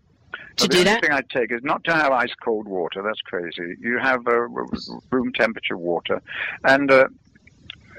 to 0.57 0.65
Well, 0.65 0.69
the 0.69 0.75
do 0.75 0.79
only 0.79 0.85
that? 0.85 1.01
thing 1.03 1.13
I 1.13 1.21
take 1.33 1.53
is 1.53 1.63
not 1.63 1.85
to 1.85 1.95
have 1.95 2.11
ice 2.13 2.35
cold 2.45 2.67
water. 2.67 3.01
That's 3.03 3.21
crazy. 3.21 3.77
You 3.81 3.99
have 3.99 4.27
uh, 4.27 4.41
room 5.11 5.33
temperature 5.35 5.77
water, 5.79 6.21
and 6.65 6.91
uh, 6.91 7.07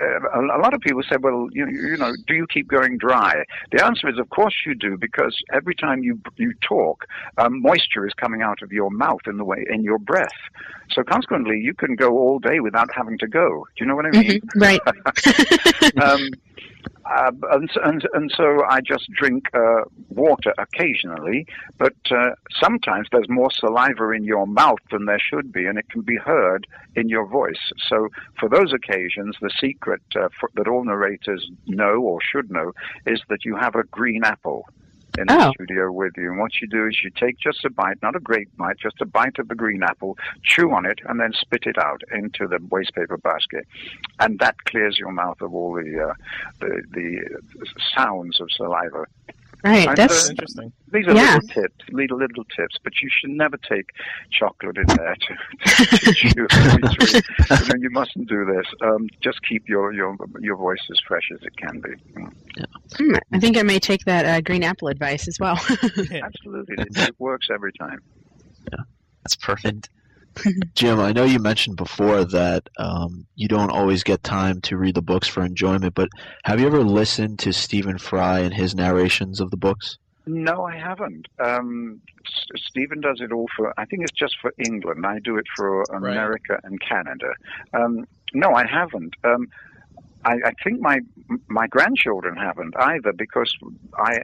a 0.02 0.40
a 0.40 0.60
lot 0.60 0.74
of 0.74 0.82
people 0.82 1.02
say, 1.04 1.18
"Well, 1.20 1.48
you, 1.52 1.68
you 1.68 1.98
know, 1.98 2.14
do 2.28 2.34
you 2.34 2.48
keep 2.48 2.68
going 2.68 2.98
dry?" 2.98 3.44
The 3.72 3.84
answer 3.84 4.10
is, 4.10 4.18
of 4.20 4.30
course 4.30 4.56
you 4.66 4.76
do, 4.76 4.98
because 4.98 5.36
every 5.54 5.76
time 5.76 6.04
you 6.04 6.20
you 6.38 6.54
talk, 6.68 7.06
um, 7.38 7.62
moisture 7.62 8.06
is 8.06 8.14
coming 8.14 8.42
out 8.42 8.62
of 8.62 8.72
your 8.72 8.90
mouth 8.90 9.22
in 9.28 9.38
the 9.38 9.46
way 9.46 9.66
in 9.70 9.84
your 9.84 10.00
breath. 10.00 10.30
So 10.92 11.04
consequently, 11.04 11.60
you 11.60 11.74
can 11.74 11.96
go 11.96 12.18
all 12.18 12.40
day 12.40 12.60
without 12.60 12.90
having 12.94 13.18
to 13.20 13.28
go. 13.28 13.66
Do 13.76 13.84
you 13.84 13.86
know 13.86 13.96
what 13.96 14.06
I 14.06 14.12
mean? 14.12 14.42
Mhm, 14.42 14.50
Right. 14.56 14.82
um, 16.04 16.30
uh, 17.06 17.32
and, 17.52 17.70
and, 17.84 18.08
and 18.14 18.32
so 18.36 18.64
I 18.70 18.80
just 18.82 19.10
drink 19.12 19.46
uh, 19.54 19.84
water 20.10 20.54
occasionally, 20.58 21.46
but 21.78 21.96
uh, 22.12 22.32
sometimes 22.62 23.08
there's 23.12 23.30
more 23.30 23.52
saliva 23.52 24.12
in 24.12 24.24
your 24.24 24.48
mouth 24.48 24.80
than 24.92 25.06
there 25.06 25.20
should 25.20 25.52
be, 25.52 25.66
and 25.66 25.78
it 25.78 25.90
can 25.90 26.02
be 26.02 26.18
heard 26.18 26.66
in 26.96 27.10
your 27.10 27.26
voice. 27.28 27.72
So 27.90 28.10
for 28.40 28.50
those 28.50 28.74
occasions, 28.74 29.36
the 29.42 29.52
secret 29.60 30.02
uh, 30.16 30.30
for, 30.40 30.50
that 30.56 30.68
all 30.68 30.84
narrators 30.84 31.50
know 31.68 32.02
or 32.02 32.20
should 32.22 32.52
know 32.52 32.72
is 33.06 33.22
that 33.30 33.46
you 33.46 33.56
have 33.56 33.76
a 33.76 33.84
green 33.84 34.24
apple 34.24 34.68
in 35.18 35.28
the 35.28 35.48
Oh. 35.48 35.52
studio 35.52 35.92
with 35.92 36.14
you. 36.18 36.32
And 36.32 36.40
what 36.40 36.60
you 36.62 36.68
do 36.68 36.88
is 36.88 37.04
you 37.04 37.10
take 37.12 37.38
just 37.38 37.64
a 37.66 37.70
bite, 37.70 38.02
not 38.02 38.16
a 38.16 38.20
great 38.20 38.56
bite, 38.58 38.78
just 38.78 39.02
a 39.02 39.06
bite 39.06 39.38
of 39.40 39.48
the 39.48 39.56
green 39.56 39.84
apple, 39.84 40.18
chew 40.44 40.72
on 40.72 40.86
it, 40.86 41.00
and 41.06 41.20
then 41.20 41.34
spit 41.34 41.64
it 41.66 41.78
out 41.78 42.02
into 42.12 42.48
the 42.48 42.60
waste 42.70 42.94
paper 42.96 43.18
basket. 43.18 43.68
And 44.20 44.40
that 44.40 44.64
clears 44.66 44.98
your 44.98 45.12
mouth 45.12 45.42
of 45.42 45.54
all 45.54 45.74
the 45.74 46.10
uh, 46.10 46.14
the, 46.60 46.84
the 46.92 47.20
sounds 47.96 48.40
of 48.40 48.50
saliva. 48.52 49.06
Right. 49.64 49.88
And, 49.88 49.98
That's 49.98 50.28
uh, 50.28 50.32
Interesting. 50.32 50.74
These 50.92 51.08
are 51.08 51.16
Yeah. 51.16 51.36
little 51.36 51.50
tips, 51.50 51.86
little 51.90 52.18
little 52.18 52.44
tips, 52.46 52.78
but 52.84 52.94
you 53.02 53.10
should 53.10 53.30
never 53.30 53.58
take 53.58 53.92
chocolate 54.30 54.78
in 54.78 54.86
there 54.88 55.16
to, 55.16 55.86
to 55.98 56.14
chew. 56.14 56.48
sweet. 56.50 57.24
you, 57.50 57.68
know, 57.68 57.76
you 57.80 57.90
mustn't 57.90 58.28
do 58.28 58.46
this. 58.46 58.66
Um, 58.82 59.08
just 59.22 59.42
keep 59.48 59.68
your, 59.70 59.94
your 59.94 60.18
your 60.40 60.58
voice 60.58 60.86
as 60.92 60.98
fresh 61.08 61.30
as 61.34 61.40
it 61.44 61.56
can 61.56 61.80
be. 61.80 61.90
Mm. 62.20 62.34
hmm, 62.98 63.16
I 63.32 63.40
think 63.40 63.58
I 63.58 63.64
may 63.64 63.80
take 63.80 64.04
that 64.06 64.26
uh, 64.26 64.42
green 64.42 64.64
apple 64.64 64.90
advice 64.90 65.28
as 65.28 65.40
well. 65.40 65.56
Absolutely, 65.70 66.76
it, 66.78 66.98
it 66.98 67.16
works 67.20 67.48
every 67.52 67.72
time. 67.74 68.02
Yeah, 68.72 68.84
That's 69.24 69.36
perfect. 69.38 69.90
Jim, 70.76 71.00
I 71.00 71.12
know 71.12 71.24
you 71.24 71.40
mentioned 71.40 71.78
before 71.78 72.26
that 72.26 72.70
um, 72.78 73.26
you 73.36 73.48
don't 73.48 73.70
always 73.70 74.04
get 74.04 74.24
time 74.24 74.62
to 74.62 74.78
read 74.78 74.96
the 74.96 75.02
books 75.02 75.28
for 75.28 75.44
enjoyment, 75.44 75.94
but 75.94 76.10
have 76.44 76.60
you 76.60 76.68
ever 76.68 76.84
listened 76.84 77.40
to 77.40 77.54
Stephen 77.54 77.98
Fry 77.98 78.40
and 78.40 78.54
his 78.54 78.76
narrations 78.76 79.40
of 79.40 79.52
the 79.52 79.58
books? 79.58 79.98
No, 80.26 80.64
I 80.64 80.78
haven't. 80.78 81.28
Um, 81.44 82.02
S- 82.26 82.62
Stephen 82.68 83.02
does 83.02 83.20
it 83.20 83.32
all 83.32 83.48
for. 83.56 83.74
I 83.78 83.86
think 83.86 84.04
it's 84.04 84.12
just 84.12 84.38
for 84.42 84.54
England. 84.58 85.06
I 85.06 85.20
do 85.20 85.38
it 85.38 85.46
for 85.56 85.84
America 85.92 86.60
and 86.64 86.80
Canada. 86.80 87.34
Um, 87.74 88.08
no, 88.34 88.54
I 88.54 88.66
haven't. 88.66 89.16
Um, 89.24 89.50
I, 90.26 90.34
I 90.46 90.52
think 90.64 90.80
my 90.80 91.00
my 91.48 91.68
grandchildren 91.68 92.36
haven't 92.36 92.76
either 92.78 93.14
because 93.14 93.54
I 93.98 94.20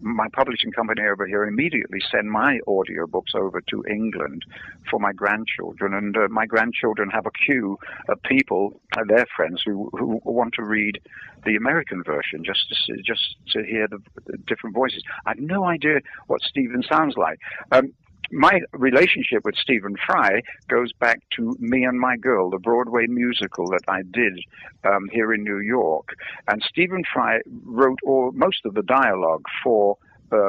my 0.00 0.28
publishing 0.32 0.72
company 0.72 1.02
over 1.02 1.26
here 1.26 1.44
immediately 1.44 2.00
send 2.10 2.30
my 2.30 2.60
audiobooks 2.66 3.34
over 3.34 3.60
to 3.60 3.84
England 3.88 4.44
for 4.90 4.98
my 4.98 5.12
grandchildren, 5.12 5.94
and 5.94 6.16
uh, 6.16 6.28
my 6.28 6.46
grandchildren 6.46 7.10
have 7.10 7.26
a 7.26 7.30
queue 7.30 7.78
of 8.08 8.22
people, 8.22 8.80
uh, 8.96 9.04
their 9.06 9.26
friends, 9.36 9.62
who 9.64 9.90
who 9.92 10.20
want 10.24 10.54
to 10.54 10.62
read 10.62 11.00
the 11.44 11.56
American 11.56 12.02
version 12.02 12.42
just 12.44 12.68
to 12.68 12.74
see, 12.74 13.02
just 13.02 13.36
to 13.52 13.62
hear 13.64 13.86
the, 13.88 14.00
different 14.46 14.74
voices. 14.74 15.02
I 15.26 15.30
have 15.30 15.38
no 15.38 15.64
idea 15.64 16.00
what 16.26 16.42
Stephen 16.42 16.82
sounds 16.82 17.16
like. 17.16 17.38
Um, 17.70 17.92
my 18.30 18.60
relationship 18.72 19.44
with 19.44 19.54
Stephen 19.56 19.96
Fry 20.06 20.42
goes 20.68 20.92
back 20.92 21.20
to 21.36 21.56
Me 21.58 21.84
and 21.84 21.98
My 21.98 22.16
Girl, 22.16 22.50
the 22.50 22.58
Broadway 22.58 23.06
musical 23.06 23.66
that 23.68 23.84
I 23.88 24.02
did 24.02 24.38
um, 24.84 25.08
here 25.12 25.32
in 25.32 25.44
New 25.44 25.60
York. 25.60 26.08
And 26.48 26.62
Stephen 26.68 27.02
Fry 27.12 27.40
wrote 27.64 27.98
all 28.04 28.32
most 28.32 28.64
of 28.64 28.74
the 28.74 28.82
dialogue 28.82 29.44
for 29.62 29.96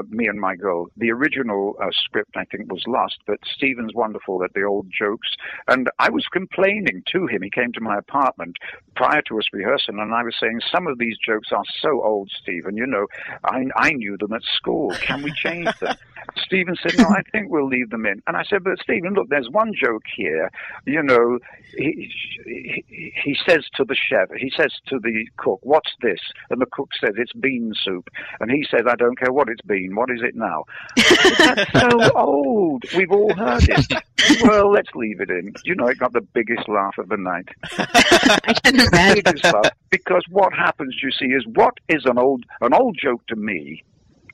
Me 0.09 0.27
and 0.27 0.39
My 0.39 0.55
Girl. 0.55 0.87
The 0.97 1.11
original 1.11 1.75
uh, 1.81 1.87
script, 1.91 2.35
I 2.35 2.45
think, 2.45 2.71
was 2.71 2.83
lost, 2.87 3.17
but 3.25 3.39
Stephen's 3.45 3.93
wonderful 3.93 4.43
at 4.43 4.53
the 4.53 4.63
old 4.63 4.87
jokes. 4.97 5.29
And 5.67 5.89
I 5.99 6.09
was 6.09 6.25
complaining 6.31 7.03
to 7.11 7.27
him. 7.27 7.41
He 7.41 7.49
came 7.49 7.71
to 7.73 7.81
my 7.81 7.97
apartment 7.97 8.57
prior 8.95 9.21
to 9.23 9.39
us 9.39 9.45
rehearsing, 9.51 9.99
and 9.99 10.13
I 10.13 10.23
was 10.23 10.35
saying, 10.39 10.61
Some 10.71 10.87
of 10.87 10.97
these 10.97 11.17
jokes 11.17 11.49
are 11.51 11.63
so 11.81 12.03
old, 12.03 12.31
Stephen. 12.41 12.77
You 12.77 12.85
know, 12.85 13.07
I, 13.43 13.65
I 13.75 13.93
knew 13.93 14.17
them 14.17 14.33
at 14.33 14.43
school. 14.43 14.91
Can 15.01 15.21
we 15.21 15.31
change 15.31 15.69
them? 15.79 15.95
Stephen 16.37 16.75
said, 16.81 16.97
No, 16.97 17.07
I 17.09 17.21
think 17.31 17.49
we'll 17.49 17.67
leave 17.67 17.89
them 17.89 18.05
in. 18.05 18.21
And 18.27 18.35
I 18.35 18.43
said, 18.43 18.63
But 18.63 18.79
Stephen, 18.79 19.13
look, 19.13 19.29
there's 19.29 19.49
one 19.49 19.73
joke 19.73 20.03
here. 20.15 20.51
You 20.85 21.03
know, 21.03 21.39
he, 21.77 22.11
he, 22.45 23.13
he 23.23 23.37
says 23.47 23.65
to 23.75 23.85
the 23.85 23.95
chef, 23.95 24.29
he 24.37 24.51
says 24.55 24.71
to 24.87 24.99
the 24.99 25.27
cook, 25.37 25.59
What's 25.63 25.91
this? 26.01 26.19
And 26.49 26.61
the 26.61 26.67
cook 26.71 26.89
says, 26.99 27.13
It's 27.17 27.33
bean 27.33 27.73
soup. 27.83 28.09
And 28.39 28.51
he 28.51 28.65
says, 28.69 28.83
I 28.87 28.95
don't 28.95 29.17
care 29.17 29.31
what 29.31 29.49
it's 29.49 29.61
been. 29.75 29.95
What 29.95 30.09
is 30.09 30.21
it 30.21 30.35
now? 30.35 30.65
That's 30.95 31.71
so 31.73 32.11
old. 32.15 32.83
We've 32.95 33.11
all 33.11 33.33
heard 33.33 33.67
it. 33.67 34.03
Well, 34.43 34.71
let's 34.71 34.89
leave 34.95 35.21
it 35.21 35.29
in. 35.29 35.53
You 35.63 35.75
know, 35.75 35.87
it 35.87 35.99
got 35.99 36.13
the 36.13 36.21
biggest 36.21 36.67
laugh 36.67 36.97
of 36.97 37.09
the 37.09 37.17
night. 37.17 37.49
I 37.63 38.53
can 38.63 38.79
imagine. 38.79 39.23
Biggest 39.23 39.43
laugh. 39.43 39.71
Because 39.89 40.23
what 40.29 40.53
happens, 40.53 40.95
you 41.01 41.11
see, 41.11 41.27
is 41.27 41.45
what 41.53 41.75
is 41.89 42.05
an 42.05 42.17
old 42.17 42.45
an 42.61 42.73
old 42.73 42.97
joke 43.01 43.25
to 43.27 43.35
me. 43.35 43.83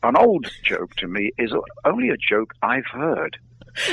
An 0.04 0.16
old 0.16 0.52
joke 0.64 0.96
to 0.96 1.08
me 1.08 1.32
is 1.38 1.54
only 1.86 2.10
a 2.10 2.18
joke 2.18 2.54
I've 2.64 2.88
heard. 2.92 3.38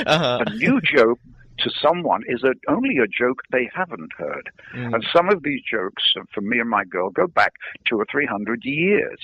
Uh-huh. 0.05 0.43
A 0.45 0.49
new 0.55 0.81
joke 0.81 1.19
to 1.59 1.69
someone 1.81 2.23
is 2.27 2.43
a, 2.43 2.53
only 2.67 2.97
a 2.97 3.07
joke 3.07 3.41
they 3.51 3.69
haven't 3.73 4.11
heard. 4.17 4.49
Mm. 4.75 4.95
And 4.95 5.05
some 5.13 5.29
of 5.29 5.43
these 5.43 5.61
jokes 5.69 6.03
for 6.33 6.41
me 6.41 6.59
and 6.59 6.69
my 6.69 6.83
girl 6.83 7.09
go 7.09 7.27
back 7.27 7.53
two 7.87 7.97
or 7.97 8.05
three 8.11 8.25
hundred 8.25 8.63
years. 8.63 9.19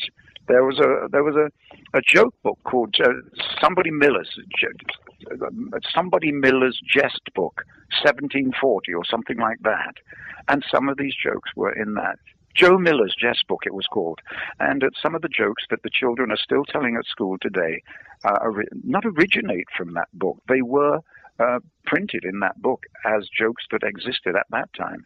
There 0.47 0.63
was 0.63 0.79
a 0.79 1.07
there 1.11 1.23
was 1.23 1.35
a, 1.35 1.97
a 1.97 2.01
joke 2.01 2.35
book 2.43 2.59
called 2.63 2.95
uh, 3.03 3.09
Somebody 3.59 3.91
Miller's 3.91 4.29
uh, 5.31 5.79
Somebody 5.93 6.31
Miller's 6.31 6.79
Jest 6.87 7.21
Book, 7.33 7.63
1740 8.03 8.93
or 8.93 9.03
something 9.05 9.37
like 9.37 9.59
that, 9.63 9.95
and 10.47 10.63
some 10.71 10.89
of 10.89 10.97
these 10.97 11.15
jokes 11.15 11.51
were 11.55 11.71
in 11.71 11.95
that. 11.95 12.19
Joe 12.55 12.77
Miller's 12.77 13.13
Jest 13.19 13.45
Book, 13.49 13.63
it 13.65 13.73
was 13.73 13.85
called, 13.91 14.19
and 14.59 14.83
uh, 14.83 14.89
some 15.01 15.13
of 15.13 15.21
the 15.21 15.29
jokes 15.29 15.63
that 15.69 15.83
the 15.83 15.89
children 15.89 16.31
are 16.31 16.37
still 16.37 16.63
telling 16.63 16.95
at 16.95 17.05
school 17.05 17.37
today 17.41 17.81
uh, 18.23 18.37
not 18.83 19.03
originate 19.05 19.67
from 19.75 19.93
that 19.95 20.07
book. 20.13 20.37
They 20.47 20.61
were 20.61 20.99
uh, 21.39 21.59
printed 21.85 22.23
in 22.23 22.39
that 22.39 22.61
book 22.61 22.85
as 23.05 23.27
jokes 23.37 23.65
that 23.71 23.83
existed 23.83 24.35
at 24.35 24.45
that 24.51 24.69
time. 24.73 25.05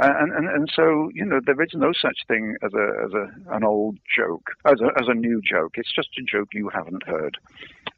Uh, 0.00 0.12
and, 0.20 0.32
and 0.32 0.48
and 0.48 0.68
so 0.74 1.10
you 1.12 1.24
know 1.24 1.40
there 1.44 1.60
is 1.60 1.70
no 1.74 1.92
such 1.92 2.18
thing 2.26 2.56
as 2.62 2.72
a 2.72 2.86
as 3.04 3.12
a 3.12 3.54
an 3.56 3.64
old 3.64 3.98
joke 4.16 4.46
as 4.64 4.80
a 4.80 4.86
as 5.00 5.08
a 5.08 5.14
new 5.14 5.40
joke. 5.42 5.72
It's 5.74 5.92
just 5.94 6.08
a 6.18 6.22
joke 6.22 6.48
you 6.54 6.70
haven't 6.72 7.02
heard, 7.06 7.36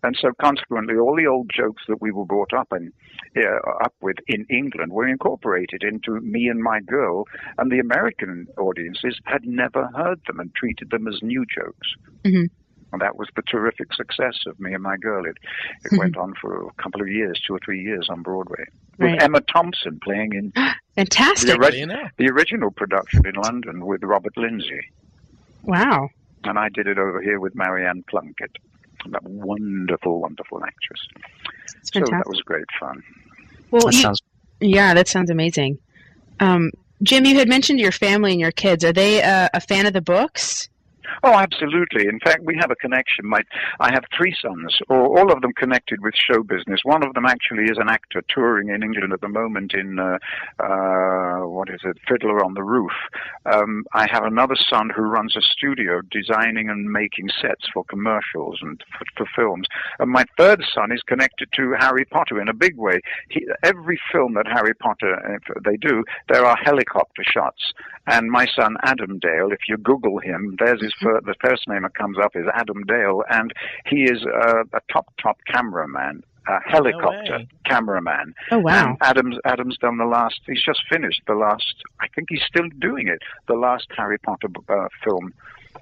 and 0.02 0.16
so 0.20 0.30
consequently, 0.40 0.96
all 0.96 1.14
the 1.14 1.26
old 1.26 1.50
jokes 1.54 1.82
that 1.88 2.00
we 2.00 2.10
were 2.10 2.24
brought 2.24 2.52
up 2.52 2.68
in 2.72 2.92
yeah, 3.36 3.58
up 3.84 3.94
with 4.00 4.16
in 4.26 4.46
England 4.50 4.92
were 4.92 5.06
incorporated 5.06 5.82
into 5.84 6.20
Me 6.20 6.48
and 6.48 6.60
My 6.62 6.80
Girl, 6.80 7.24
and 7.58 7.70
the 7.70 7.78
American 7.78 8.48
audiences 8.58 9.20
had 9.24 9.44
never 9.44 9.86
heard 9.94 10.20
them 10.26 10.40
and 10.40 10.52
treated 10.54 10.90
them 10.90 11.06
as 11.06 11.20
new 11.22 11.44
jokes. 11.46 11.88
Mhm. 12.24 12.48
And 12.92 13.00
that 13.00 13.16
was 13.16 13.28
the 13.36 13.42
terrific 13.42 13.94
success 13.94 14.38
of 14.46 14.60
Me 14.60 14.74
and 14.74 14.82
My 14.82 14.98
Girl. 14.98 15.24
It, 15.24 15.38
it 15.84 15.92
Mhm. 15.92 15.98
went 15.98 16.16
on 16.18 16.34
for 16.40 16.66
a 16.66 16.72
couple 16.82 17.00
of 17.00 17.08
years, 17.08 17.40
two 17.46 17.54
or 17.54 17.58
three 17.64 17.80
years 17.80 18.08
on 18.10 18.20
Broadway, 18.22 18.64
with 19.02 19.12
Right. 19.12 19.22
Emma 19.22 19.40
Thompson 19.42 20.00
playing 20.02 20.32
in 20.34 20.52
Fantastic. 20.96 21.48
the, 21.58 21.64
ori- 21.66 21.78
you 21.80 21.86
know. 21.86 22.08
the 22.16 22.28
original 22.28 22.70
production 22.70 23.26
in 23.26 23.34
London 23.34 23.84
with 23.86 24.02
Robert 24.02 24.36
Lindsay. 24.36 24.80
Wow. 25.62 26.08
And 26.44 26.58
I 26.58 26.68
did 26.68 26.86
it 26.86 26.98
over 26.98 27.20
here 27.22 27.38
with 27.40 27.54
Maryann 27.54 28.04
Plunkett, 28.08 28.50
that 29.10 29.22
wonderful, 29.24 30.20
wonderful 30.20 30.62
actress. 30.64 31.00
It's 31.76 31.92
So 31.92 32.00
fantastic. 32.00 32.10
that 32.24 32.28
was 32.28 32.40
great 32.42 32.64
fun. 32.80 33.02
well, 33.70 33.82
That 33.86 33.94
you- 33.94 34.00
sounds 34.02 34.22
yeah, 34.60 34.94
that 34.94 35.08
sounds 35.08 35.28
amazing. 35.30 35.78
Um, 36.38 36.70
Jim, 37.02 37.24
you 37.24 37.34
had 37.36 37.48
mentioned 37.48 37.80
your 37.80 37.90
family 37.90 38.30
and 38.30 38.40
your 38.40 38.52
kids. 38.52 38.84
Are 38.84 38.92
they 38.92 39.20
uh, 39.22 39.48
a 39.54 39.60
fan 39.60 39.86
of 39.86 39.92
the 39.92 40.00
books? 40.00 40.68
Oh, 41.22 41.34
absolutely. 41.34 42.06
In 42.08 42.20
fact, 42.20 42.42
we 42.42 42.56
have 42.60 42.70
a 42.70 42.76
connection. 42.76 43.26
My, 43.26 43.42
I 43.80 43.92
have 43.92 44.04
three 44.16 44.34
sons, 44.40 44.78
all 44.88 45.32
of 45.32 45.40
them 45.40 45.52
connected 45.52 46.00
with 46.02 46.14
show 46.14 46.42
business. 46.42 46.80
One 46.84 47.02
of 47.02 47.14
them 47.14 47.26
actually 47.26 47.64
is 47.64 47.78
an 47.78 47.88
actor 47.88 48.22
touring 48.28 48.68
in 48.68 48.82
England 48.82 49.12
at 49.12 49.20
the 49.20 49.28
moment 49.28 49.74
in, 49.74 49.98
uh, 49.98 50.18
uh, 50.62 51.46
what 51.46 51.68
is 51.70 51.80
it, 51.84 51.98
Fiddler 52.08 52.44
on 52.44 52.54
the 52.54 52.62
Roof. 52.62 52.92
Um, 53.46 53.84
I 53.92 54.06
have 54.10 54.24
another 54.24 54.56
son 54.56 54.90
who 54.94 55.02
runs 55.02 55.36
a 55.36 55.42
studio 55.42 56.00
designing 56.10 56.68
and 56.68 56.90
making 56.90 57.30
sets 57.40 57.66
for 57.72 57.84
commercials 57.84 58.58
and 58.62 58.82
for, 58.98 59.04
for 59.16 59.26
films. 59.34 59.66
And 59.98 60.10
my 60.10 60.24
third 60.36 60.64
son 60.74 60.92
is 60.92 61.02
connected 61.02 61.48
to 61.56 61.74
Harry 61.78 62.04
Potter 62.04 62.40
in 62.40 62.48
a 62.48 62.54
big 62.54 62.76
way. 62.76 63.00
He, 63.28 63.46
every 63.62 64.00
film 64.10 64.34
that 64.34 64.46
Harry 64.46 64.74
Potter 64.74 65.14
uh, 65.14 65.60
they 65.64 65.76
do, 65.76 66.04
there 66.28 66.44
are 66.44 66.56
helicopter 66.56 67.22
shots. 67.24 67.72
And 68.06 68.30
my 68.30 68.46
son 68.46 68.76
Adam 68.82 69.18
Dale, 69.18 69.52
if 69.52 69.60
you 69.68 69.76
Google 69.76 70.18
him, 70.18 70.56
there's 70.58 70.82
his 70.82 70.91
fir- 71.00 71.20
the 71.22 71.34
first 71.44 71.68
name 71.68 71.82
that 71.82 71.94
comes 71.94 72.16
up 72.22 72.32
is 72.34 72.44
Adam 72.54 72.82
Dale, 72.84 73.22
and 73.30 73.52
he 73.86 74.04
is 74.04 74.24
uh, 74.24 74.64
a 74.72 74.80
top 74.92 75.06
top 75.22 75.38
cameraman, 75.46 76.22
a 76.48 76.60
helicopter 76.68 77.38
way. 77.38 77.48
cameraman. 77.66 78.34
Oh, 78.50 78.58
wow. 78.58 78.88
And 78.90 78.96
Adam's 79.00 79.36
Adam's 79.44 79.78
done 79.78 79.98
the 79.98 80.04
last. 80.04 80.40
He's 80.46 80.62
just 80.64 80.80
finished 80.90 81.22
the 81.26 81.34
last. 81.34 81.74
I 82.00 82.06
think 82.14 82.28
he's 82.30 82.42
still 82.46 82.68
doing 82.80 83.08
it. 83.08 83.20
The 83.48 83.54
last 83.54 83.86
Harry 83.96 84.18
Potter 84.18 84.48
uh, 84.68 84.88
film. 85.04 85.32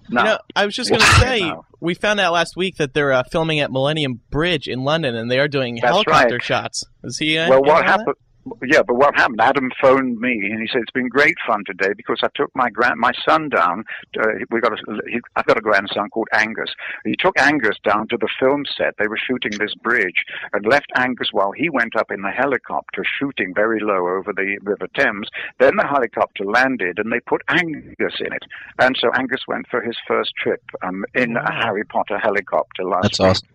No, 0.08 0.20
You 0.20 0.26
know, 0.28 0.38
I 0.56 0.66
was 0.66 0.74
just 0.76 0.88
going 0.90 1.00
to 1.00 1.06
say, 1.18 1.42
Wow. 1.42 1.64
we 1.80 1.94
found 1.94 2.20
out 2.20 2.32
last 2.32 2.56
week 2.56 2.76
that 2.76 2.94
they're 2.94 3.12
uh, 3.12 3.22
filming 3.30 3.58
at 3.61 3.72
Millennium 3.72 4.20
Bridge 4.30 4.68
in 4.68 4.84
London, 4.84 5.16
and 5.16 5.30
they 5.30 5.38
are 5.40 5.48
doing 5.48 5.76
That's 5.76 5.86
helicopter 5.86 6.34
right. 6.36 6.42
shots. 6.42 6.84
Is 7.04 7.18
he? 7.18 7.36
Uh, 7.38 7.48
well, 7.50 7.61
what 7.62 7.70
on 7.70 7.86
that? 7.86 7.86
happened? 7.86 8.16
Yeah, 8.64 8.82
but 8.82 8.95
what 8.95 9.14
happened? 9.16 9.41
Adam 9.41 9.70
phoned 9.80 10.18
me 10.18 10.51
and 10.51 10.61
he 10.61 10.66
said 10.66 10.80
it's 10.82 10.91
been 10.93 11.09
great 11.09 11.36
fun 11.47 11.62
today 11.66 11.93
because 11.95 12.20
I 12.22 12.28
took 12.34 12.51
my 12.55 12.70
grand 12.70 12.99
my 12.99 13.12
son 13.26 13.51
down. 13.51 13.84
Uh, 14.18 14.28
we 14.51 14.61
got 14.61 14.72
a, 14.72 14.76
he, 15.09 15.20
I've 15.36 15.45
got 15.45 15.59
a 15.59 15.61
grandson 15.61 16.09
called 16.09 16.28
Angus. 16.32 16.70
He 17.05 17.16
took 17.16 17.38
Angus 17.38 17.76
down 17.84 18.09
to 18.09 18.16
the 18.16 18.28
film 18.38 18.64
set. 18.76 18.95
They 18.99 19.09
were 19.09 19.18
shooting 19.18 19.59
this 19.59 19.74
bridge 19.74 20.24
and 20.53 20.64
left 20.64 20.91
Angus 20.97 21.28
while 21.32 21.53
he 21.53 21.68
went 21.68 21.97
up 21.97 22.11
in 22.11 22.22
the 22.22 22.30
helicopter 22.30 23.05
shooting 23.18 23.53
very 23.55 23.80
low 23.80 24.09
over 24.09 24.32
the 24.32 24.59
River 24.62 24.88
Thames. 24.97 25.28
Then 25.59 25.76
the 25.76 25.86
helicopter 25.86 26.45
landed 26.45 26.99
and 26.99 27.12
they 27.12 27.20
put 27.20 27.43
Angus 27.49 28.20
in 28.20 28.32
it. 28.32 28.45
And 28.78 28.97
so 28.99 29.11
Angus 29.14 29.43
went 29.47 29.66
for 29.68 29.82
his 29.82 29.97
first 30.09 30.32
trip 30.36 30.62
um, 30.82 31.05
in 31.14 31.36
a 31.36 31.53
Harry 31.53 31.84
Potter 31.84 32.18
helicopter 32.18 32.84
last 32.84 33.03
That's 33.03 33.18
week. 33.18 33.28
awesome. 33.28 33.49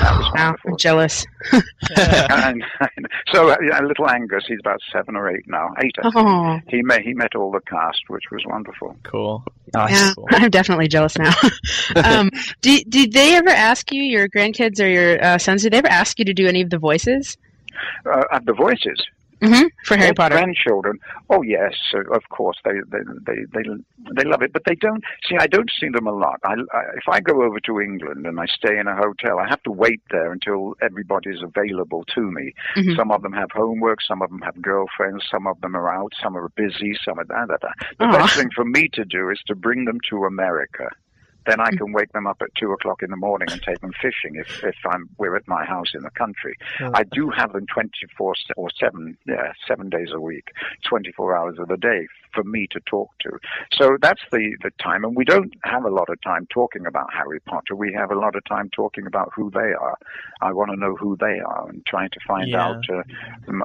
That 0.00 0.16
was 0.18 0.30
Wow. 0.34 0.44
wonderful. 0.46 0.70
I'm 0.72 0.76
jealous. 0.78 1.24
and, 1.96 2.62
so 3.32 3.50
uh, 3.50 3.56
yeah, 3.68 3.80
little 3.80 4.08
Angus, 4.08 4.44
he's 4.46 4.58
about 4.60 4.80
seven 4.92 5.16
or 5.16 5.30
eight 5.30 5.44
now, 5.48 5.68
eight. 5.82 5.94
Oh, 6.02 6.58
He 6.68 6.82
met 6.82 7.00
he 7.02 7.14
met 7.14 7.34
all 7.34 7.50
the 7.50 7.60
cast, 7.60 8.02
which 8.08 8.24
was 8.30 8.42
wonderful. 8.46 8.96
Cool. 9.04 9.42
nice. 9.74 9.90
yeah. 9.92 10.12
cool. 10.16 10.26
I'm 10.30 10.50
definitely 10.50 10.88
jealous 10.88 11.16
now. 11.18 11.32
um, 12.04 12.30
did, 12.60 12.88
did 12.90 13.12
they 13.12 13.34
ever 13.36 13.48
ask 13.50 13.90
you, 13.92 14.02
your 14.02 14.28
grandkids 14.28 14.80
or 14.84 14.88
your 14.88 15.22
uh, 15.24 15.38
sons, 15.38 15.62
did 15.62 15.72
they 15.72 15.78
ever 15.78 15.88
ask 15.88 16.18
you 16.18 16.24
to 16.26 16.34
do 16.34 16.46
any 16.46 16.60
of 16.62 16.70
the 16.70 16.78
voices 16.78 17.36
Uh, 18.04 18.22
and 18.32 18.46
the 18.46 18.52
voices, 18.54 19.00
hmm 19.42 19.66
for 19.84 19.96
Harry 19.96 20.14
Potter? 20.14 20.36
grandchildren. 20.36 20.98
Oh 21.30 21.42
yes, 21.42 21.74
uh, 21.94 22.00
of 22.14 22.28
course 22.30 22.56
they 22.64 22.72
they, 22.90 22.98
they 23.26 23.38
they 23.54 23.62
they 24.16 24.24
love 24.24 24.42
it, 24.42 24.52
but 24.52 24.62
they 24.66 24.74
don't 24.76 25.02
see. 25.28 25.36
I 25.38 25.46
don't 25.46 25.70
see 25.78 25.88
them 25.88 26.06
a 26.06 26.12
lot. 26.12 26.40
I, 26.44 26.54
I 26.72 26.82
if 26.96 27.08
I 27.08 27.20
go 27.20 27.42
over 27.42 27.60
to 27.60 27.80
England 27.80 28.26
and 28.26 28.38
I 28.40 28.46
stay 28.46 28.78
in 28.78 28.86
a 28.86 28.96
hotel, 28.96 29.38
I 29.38 29.48
have 29.48 29.62
to 29.64 29.70
wait 29.72 30.00
there 30.10 30.32
until 30.32 30.74
everybody's 30.82 31.42
available 31.42 32.04
to 32.14 32.22
me. 32.30 32.52
Mhm. 32.76 32.96
Some 32.96 33.10
of 33.10 33.22
them 33.22 33.32
have 33.32 33.50
homework, 33.52 34.00
some 34.02 34.22
of 34.22 34.30
them 34.30 34.40
have 34.42 34.60
girlfriends, 34.62 35.24
some 35.30 35.46
of 35.46 35.60
them 35.60 35.76
are 35.76 35.88
out, 35.92 36.12
some 36.22 36.36
are 36.36 36.48
busy, 36.56 36.96
some 37.04 37.18
are 37.18 37.24
da 37.24 37.46
da 37.46 37.56
da. 37.60 37.68
The 37.98 38.04
Aw. 38.06 38.12
best 38.18 38.36
thing 38.36 38.50
for 38.54 38.64
me 38.64 38.88
to 38.94 39.04
do 39.04 39.30
is 39.30 39.40
to 39.46 39.54
bring 39.54 39.84
them 39.84 39.98
to 40.10 40.24
America. 40.24 40.88
Then 41.46 41.58
Mm. 41.58 41.66
I 41.66 41.70
can 41.76 41.92
wake 41.92 42.12
them 42.12 42.26
up 42.26 42.38
at 42.42 42.48
two 42.58 42.72
o'clock 42.72 43.02
in 43.02 43.10
the 43.10 43.16
morning 43.16 43.48
and 43.50 43.62
take 43.62 43.80
them 43.80 43.92
fishing 44.00 44.34
if, 44.36 44.62
if 44.64 44.76
I'm 44.88 45.08
we're 45.18 45.36
at 45.36 45.46
my 45.46 45.64
house 45.64 45.92
in 45.94 46.02
the 46.02 46.10
country. 46.10 46.56
I 46.80 47.02
do 47.04 47.30
have 47.30 47.52
them 47.52 47.66
twenty 47.66 48.06
four 48.16 48.34
or 48.56 48.68
seven 48.78 49.16
yeah 49.26 49.52
seven 49.66 49.88
days 49.90 50.08
a 50.12 50.20
week, 50.20 50.52
twenty 50.84 51.12
four 51.12 51.36
hours 51.36 51.58
of 51.58 51.68
the 51.68 51.76
day 51.76 52.06
for 52.36 52.44
me 52.44 52.68
to 52.70 52.80
talk 52.94 53.10
to. 53.22 53.30
So 53.72 53.96
that's 54.00 54.22
the 54.30 54.44
the 54.62 54.70
time, 54.88 55.04
and 55.04 55.16
we 55.16 55.24
don't 55.24 55.52
have 55.64 55.84
a 55.84 55.90
lot 55.90 56.08
of 56.08 56.20
time 56.20 56.46
talking 56.50 56.84
about 56.86 57.12
Harry 57.12 57.40
Potter. 57.40 57.74
We 57.74 57.92
have 57.94 58.10
a 58.12 58.18
lot 58.24 58.36
of 58.36 58.44
time 58.44 58.68
talking 58.70 59.06
about 59.06 59.32
who 59.34 59.50
they 59.50 59.72
are. 59.86 59.98
I 60.42 60.52
want 60.52 60.70
to 60.72 60.76
know 60.76 60.94
who 60.94 61.16
they 61.18 61.38
are 61.40 61.68
and 61.70 61.84
trying 61.86 62.10
to 62.10 62.20
find 62.28 62.48
Yeah. 62.50 62.64
out 62.66 62.84
uh, 62.96 63.02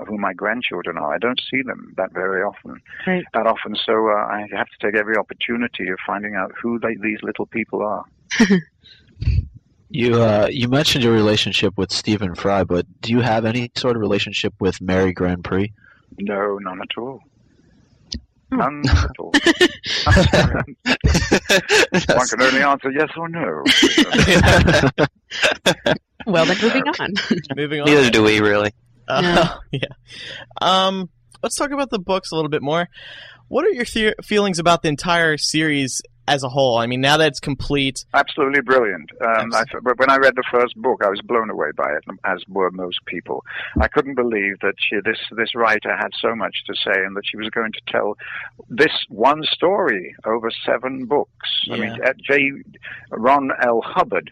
who 0.07 0.17
my 0.17 0.34
grandchildren 0.34 0.97
are. 0.97 1.13
I 1.13 1.19
don't 1.19 1.41
see 1.51 1.61
them 1.61 1.93
that 1.97 2.11
very 2.13 2.41
often 2.41 2.82
Right. 3.05 3.26
that 3.36 3.45
often. 3.45 3.76
So 3.76 3.93
uh, 4.09 4.26
I 4.38 4.47
have 4.59 4.67
to 4.74 4.78
take 4.82 4.95
every 4.99 5.17
opportunity 5.17 5.89
of 5.89 5.99
finding 6.07 6.36
out 6.36 6.51
who 6.61 6.80
they, 6.80 6.95
these 7.01 7.22
little 7.22 7.45
people 7.45 7.82
are. 7.84 8.05
You 9.93 10.22
uh, 10.22 10.47
you 10.49 10.69
mentioned 10.69 11.03
your 11.03 11.11
relationship 11.13 11.78
with 11.78 11.91
Stephen 11.91 12.34
Fry, 12.34 12.63
but 12.63 12.86
do 13.01 13.11
you 13.11 13.19
have 13.19 13.43
any 13.43 13.69
sort 13.76 13.97
of 13.97 14.01
relationship 14.01 14.53
with 14.61 14.80
Mary 14.80 15.13
GrandPre? 15.13 15.74
No, 16.17 16.57
none 16.59 16.82
at 16.82 16.97
all. 16.97 17.19
None 18.51 18.83
at 18.87 19.11
all. 19.19 19.31
One 22.15 22.27
can 22.27 22.41
only 22.41 22.61
answer 22.61 22.91
yes 22.91 23.09
or 23.17 23.29
no. 23.29 23.63
Well, 26.25 26.45
then 26.45 26.57
moving 26.61 26.83
on. 26.83 27.13
Moving 27.55 27.81
on. 27.81 27.87
Neither 27.87 28.09
do 28.11 28.21
we 28.23 28.41
really. 28.41 28.71
Uh, 29.07 29.57
yeah. 29.71 29.79
Um, 30.61 31.09
let's 31.41 31.55
talk 31.55 31.71
about 31.71 31.89
the 31.89 31.97
books 31.97 32.31
a 32.31 32.35
little 32.35 32.49
bit 32.49 32.61
more. 32.61 32.87
What 33.47 33.65
are 33.65 33.71
your 33.71 33.85
the- 33.85 34.13
feelings 34.23 34.59
about 34.59 34.83
the 34.83 34.89
entire 34.89 35.37
series 35.37 36.01
as 36.32 36.43
a 36.43 36.49
whole? 36.49 36.77
I 36.77 36.88
mean, 36.88 37.01
now 37.01 37.17
that 37.17 37.27
it's 37.27 37.39
complete, 37.39 38.05
Absolutely 38.13 38.61
brilliant. 38.61 39.11
Um, 39.21 39.53
I, 39.53 39.63
but 39.84 39.99
when 39.99 40.09
I 40.09 40.17
read 40.17 40.36
the 40.36 40.43
first 40.51 40.75
book, 40.75 41.01
I 41.03 41.09
was 41.09 41.21
blown 41.21 41.49
away 41.49 41.71
by 41.75 41.91
it, 41.91 42.03
as 42.23 42.39
were 42.47 42.71
most 42.71 43.05
people. 43.05 43.43
I 43.79 43.88
couldn't 43.88 44.15
believe 44.15 44.59
that 44.61 44.75
she, 44.77 44.97
this 45.03 45.19
this 45.36 45.53
writer 45.55 45.95
had 45.95 46.11
so 46.19 46.36
much 46.36 46.63
to 46.67 46.73
say, 46.75 47.03
and 47.05 47.15
that 47.15 47.25
she 47.25 47.38
was 47.38 47.49
going 47.49 47.73
to 47.73 47.82
tell 47.88 48.17
this 48.69 49.05
one 49.09 49.43
story 49.43 50.15
over 50.25 50.49
seven 50.65 51.05
books. 51.05 51.49
I 51.69 51.77
mean, 51.77 51.95
Yeah. 51.95 52.13
J. 52.21 52.51
Ron 53.11 53.51
L. 53.63 53.82
Hubbard 53.82 54.32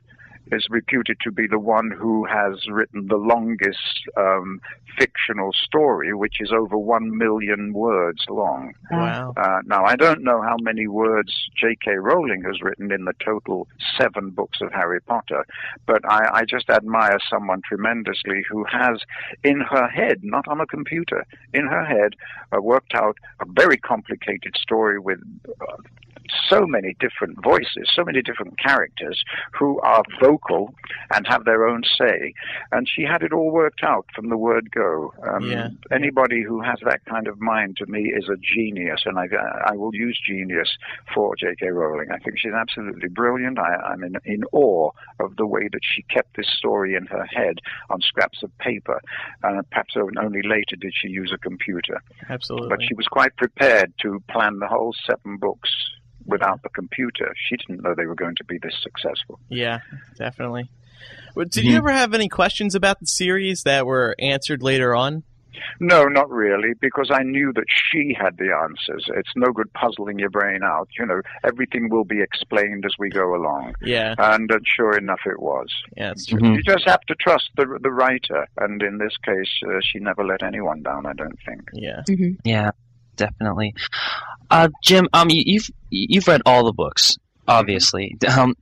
is 0.51 0.65
reputed 0.69 1.17
to 1.23 1.31
be 1.31 1.47
the 1.47 1.59
one 1.59 1.91
who 1.91 2.25
has 2.25 2.67
written 2.69 3.07
the 3.07 3.17
longest 3.17 4.07
um, 4.17 4.61
fictional 4.97 5.51
story, 5.53 6.13
which 6.13 6.37
is 6.39 6.51
over 6.51 6.77
one 6.77 7.17
million 7.17 7.73
words 7.73 8.25
long. 8.29 8.73
wow. 8.91 9.33
Uh, 9.37 9.61
now, 9.65 9.85
I 9.85 9.95
don't 9.95 10.23
know 10.23 10.41
how 10.41 10.57
many 10.61 10.87
words 10.87 11.49
J.K. 11.55 11.95
Rowling 11.95 12.43
has 12.43 12.61
written 12.61 12.91
in 12.91 13.05
the 13.05 13.13
total 13.23 13.67
seven 13.97 14.31
books 14.31 14.59
of 14.61 14.71
Harry 14.71 15.01
Potter, 15.01 15.45
but 15.85 16.01
I, 16.09 16.39
I 16.39 16.45
just 16.45 16.69
admire 16.69 17.19
someone 17.29 17.61
tremendously 17.67 18.43
who 18.49 18.65
has 18.65 18.99
in 19.43 19.61
her 19.61 19.87
head, 19.87 20.19
not 20.23 20.47
on 20.47 20.59
a 20.59 20.65
computer, 20.65 21.25
in 21.53 21.67
her 21.67 21.85
head, 21.85 22.13
uh, 22.55 22.61
worked 22.61 22.93
out 22.95 23.17
a 23.39 23.45
very 23.47 23.77
complicated 23.77 24.55
story 24.57 24.99
with. 24.99 25.19
Uh, 25.61 25.77
so 26.47 26.67
many 26.67 26.95
different 26.99 27.41
voices, 27.43 27.89
so 27.91 28.03
many 28.03 28.21
different 28.21 28.59
characters 28.59 29.23
who 29.51 29.79
are 29.81 30.03
vocal 30.21 30.38
and 31.13 31.27
have 31.27 31.45
their 31.45 31.67
own 31.67 31.83
say. 31.97 32.33
And 32.71 32.87
she 32.87 33.03
had 33.03 33.23
it 33.23 33.33
all 33.33 33.51
worked 33.51 33.83
out 33.83 34.05
from 34.13 34.29
the 34.29 34.37
word 34.37 34.71
go. 34.71 35.13
Um, 35.27 35.49
Yeah. 35.49 35.69
Anybody 35.91 36.43
who 36.43 36.61
has 36.61 36.79
that 36.83 37.03
kind 37.05 37.27
of 37.27 37.39
mind 37.39 37.77
to 37.77 37.85
me 37.85 38.11
is 38.15 38.29
a 38.29 38.37
genius, 38.37 39.01
and 39.05 39.17
I, 39.17 39.27
I 39.65 39.75
will 39.75 39.93
use 39.93 40.19
genius 40.25 40.77
for 41.13 41.35
J.K. 41.35 41.67
Rowling. 41.67 42.11
I 42.11 42.19
think 42.19 42.37
she's 42.37 42.53
absolutely 42.53 43.09
brilliant. 43.09 43.59
I, 43.59 43.75
I'm 43.75 44.03
in, 44.03 44.15
in 44.25 44.43
awe 44.51 44.91
of 45.19 45.35
the 45.37 45.45
way 45.45 45.67
that 45.71 45.81
she 45.81 46.03
kept 46.03 46.35
this 46.35 46.49
story 46.49 46.95
in 46.95 47.05
her 47.07 47.25
head 47.25 47.59
on 47.89 48.01
scraps 48.01 48.43
of 48.43 48.55
paper. 48.59 49.01
Uh, 49.43 49.61
perhaps 49.71 49.95
only 49.97 50.41
later 50.43 50.75
did 50.75 50.93
she 50.95 51.09
use 51.09 51.31
a 51.33 51.37
computer. 51.37 52.01
Absolutely. 52.29 52.69
But 52.69 52.83
she 52.83 52.93
was 52.93 53.07
quite 53.07 53.35
prepared 53.37 53.93
to 54.01 54.21
plan 54.29 54.59
the 54.59 54.67
whole 54.67 54.93
seven 55.05 55.37
books 55.37 55.69
without 56.29 56.61
the 56.63 56.69
computer. 56.69 57.33
She 57.47 57.57
didn't 57.57 57.83
know 57.83 57.93
they 57.95 58.05
were 58.05 58.15
going 58.15 58.35
to 58.35 58.43
be 58.45 58.57
this 58.57 58.75
successful. 58.81 59.39
Yeah, 59.49 59.79
definitely. 60.17 60.69
Well, 61.35 61.45
Did 61.49 61.65
you 61.65 61.77
ever 61.77 61.91
have 61.91 62.13
any 62.13 62.27
questions 62.29 62.75
about 62.75 62.99
the 62.99 63.05
series 63.05 63.63
that 63.63 63.85
were 63.85 64.15
answered 64.19 64.61
later 64.63 64.95
on? 64.95 65.23
No, 65.79 66.05
not 66.05 66.29
really, 66.29 66.73
because 66.79 67.09
I 67.11 67.23
knew 67.23 67.51
that 67.53 67.65
she 67.69 68.15
had 68.17 68.37
the 68.37 68.51
answers. 68.53 69.05
It's 69.15 69.31
no 69.35 69.51
good 69.51 69.71
puzzling 69.73 70.17
your 70.19 70.29
brain 70.29 70.59
out. 70.63 70.87
You 70.97 71.05
know, 71.05 71.21
everything 71.43 71.89
will 71.89 72.05
be 72.05 72.21
explained 72.21 72.85
as 72.85 72.93
we 72.97 73.09
go 73.09 73.35
along. 73.35 73.75
Yeah, 73.81 74.15
And 74.17 74.49
uh, 74.51 74.59
sure 74.75 74.97
enough, 74.97 75.19
it 75.25 75.39
was. 75.41 75.67
yeah, 75.97 76.11
it's 76.11 76.25
true. 76.27 76.39
Mhm. 76.39 76.55
You 76.55 76.63
just 76.63 76.85
have 76.87 77.01
to 77.01 77.15
trust 77.15 77.49
the 77.57 77.65
the 77.81 77.91
writer, 77.91 78.47
and 78.57 78.81
in 78.81 78.99
this 78.99 79.15
case, 79.17 79.51
uh, 79.67 79.79
she 79.83 79.99
never 79.99 80.23
let 80.23 80.43
anyone 80.43 80.81
down. 80.83 81.05
I 81.05 81.13
don't 81.13 81.39
think. 81.45 81.61
Yeah. 81.73 82.03
hmm 82.07 82.31
Yeah, 82.43 82.71
definitely. 83.19 83.75
Uh, 84.49 84.69
Jim, 84.83 85.07
um, 85.13 85.29
you, 85.29 85.43
you've 85.45 85.69
you've 85.89 86.27
read 86.27 86.41
all 86.45 86.65
the 86.65 86.73
books, 86.73 87.17
obviously. 87.47 88.17
Um, 88.27 88.55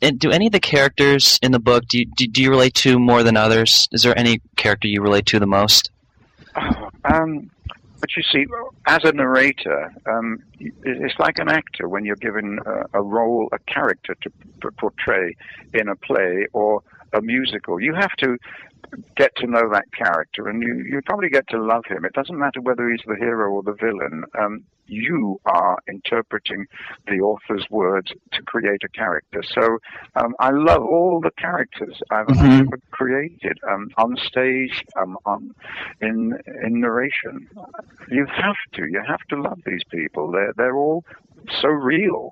do 0.00 0.30
any 0.30 0.46
of 0.46 0.52
the 0.52 0.60
characters 0.60 1.38
in 1.42 1.50
the 1.50 1.58
book 1.58 1.84
do 1.88 1.98
you, 1.98 2.06
do, 2.16 2.26
do 2.28 2.42
you 2.42 2.50
relate 2.50 2.74
to 2.74 2.98
more 2.98 3.22
than 3.22 3.36
others? 3.36 3.88
Is 3.92 4.02
there 4.02 4.16
any 4.16 4.40
character 4.56 4.88
you 4.88 5.02
relate 5.02 5.26
to 5.26 5.40
the 5.40 5.46
most? 5.46 5.90
Um, 7.04 7.50
but 8.00 8.16
you 8.16 8.22
see, 8.30 8.46
as 8.86 9.02
a 9.04 9.12
narrator, 9.12 9.92
um, 10.06 10.42
it's 10.60 11.18
like 11.18 11.38
an 11.38 11.48
actor 11.48 11.88
when 11.88 12.04
you're 12.04 12.16
given 12.16 12.58
a, 12.66 12.98
a 12.98 13.02
role, 13.02 13.48
a 13.52 13.58
character 13.60 14.14
to 14.22 14.30
p- 14.30 14.68
portray 14.78 15.34
in 15.72 15.88
a 15.88 15.96
play 15.96 16.46
or 16.52 16.82
a 17.12 17.22
musical. 17.22 17.80
You 17.80 17.94
have 17.94 18.12
to 18.18 18.36
get 19.16 19.34
to 19.36 19.46
know 19.46 19.68
that 19.72 19.84
character, 19.96 20.48
and 20.48 20.62
you, 20.62 20.84
you 20.88 21.00
probably 21.06 21.28
get 21.30 21.48
to 21.48 21.62
love 21.62 21.84
him. 21.86 22.04
It 22.04 22.12
doesn't 22.12 22.38
matter 22.38 22.60
whether 22.60 22.88
he's 22.90 23.02
the 23.06 23.16
hero 23.16 23.50
or 23.52 23.62
the 23.62 23.74
villain. 23.74 24.24
Um, 24.38 24.64
you 24.86 25.40
are 25.46 25.78
interpreting 25.88 26.66
the 27.06 27.20
author's 27.20 27.66
words 27.70 28.12
to 28.32 28.42
create 28.42 28.82
a 28.84 28.88
character. 28.88 29.42
So 29.42 29.78
um, 30.16 30.34
I 30.40 30.50
love 30.50 30.82
all 30.82 31.20
the 31.22 31.30
characters 31.38 31.98
I've, 32.10 32.28
I've 32.28 32.52
Mhm. 32.52 32.60
ever 32.60 32.78
created 32.90 33.58
um, 33.70 33.88
on 33.96 34.16
stage, 34.16 34.84
um, 35.00 35.16
on 35.24 35.54
in 36.00 36.36
in 36.62 36.80
narration. 36.80 37.48
You 38.10 38.26
have 38.26 38.56
to. 38.74 38.82
You 38.86 39.02
have 39.06 39.22
to 39.30 39.40
love 39.40 39.60
these 39.64 39.82
people. 39.90 40.30
They're 40.32 40.52
they're 40.56 40.76
all 40.76 41.04
so 41.60 41.68
real 41.68 42.30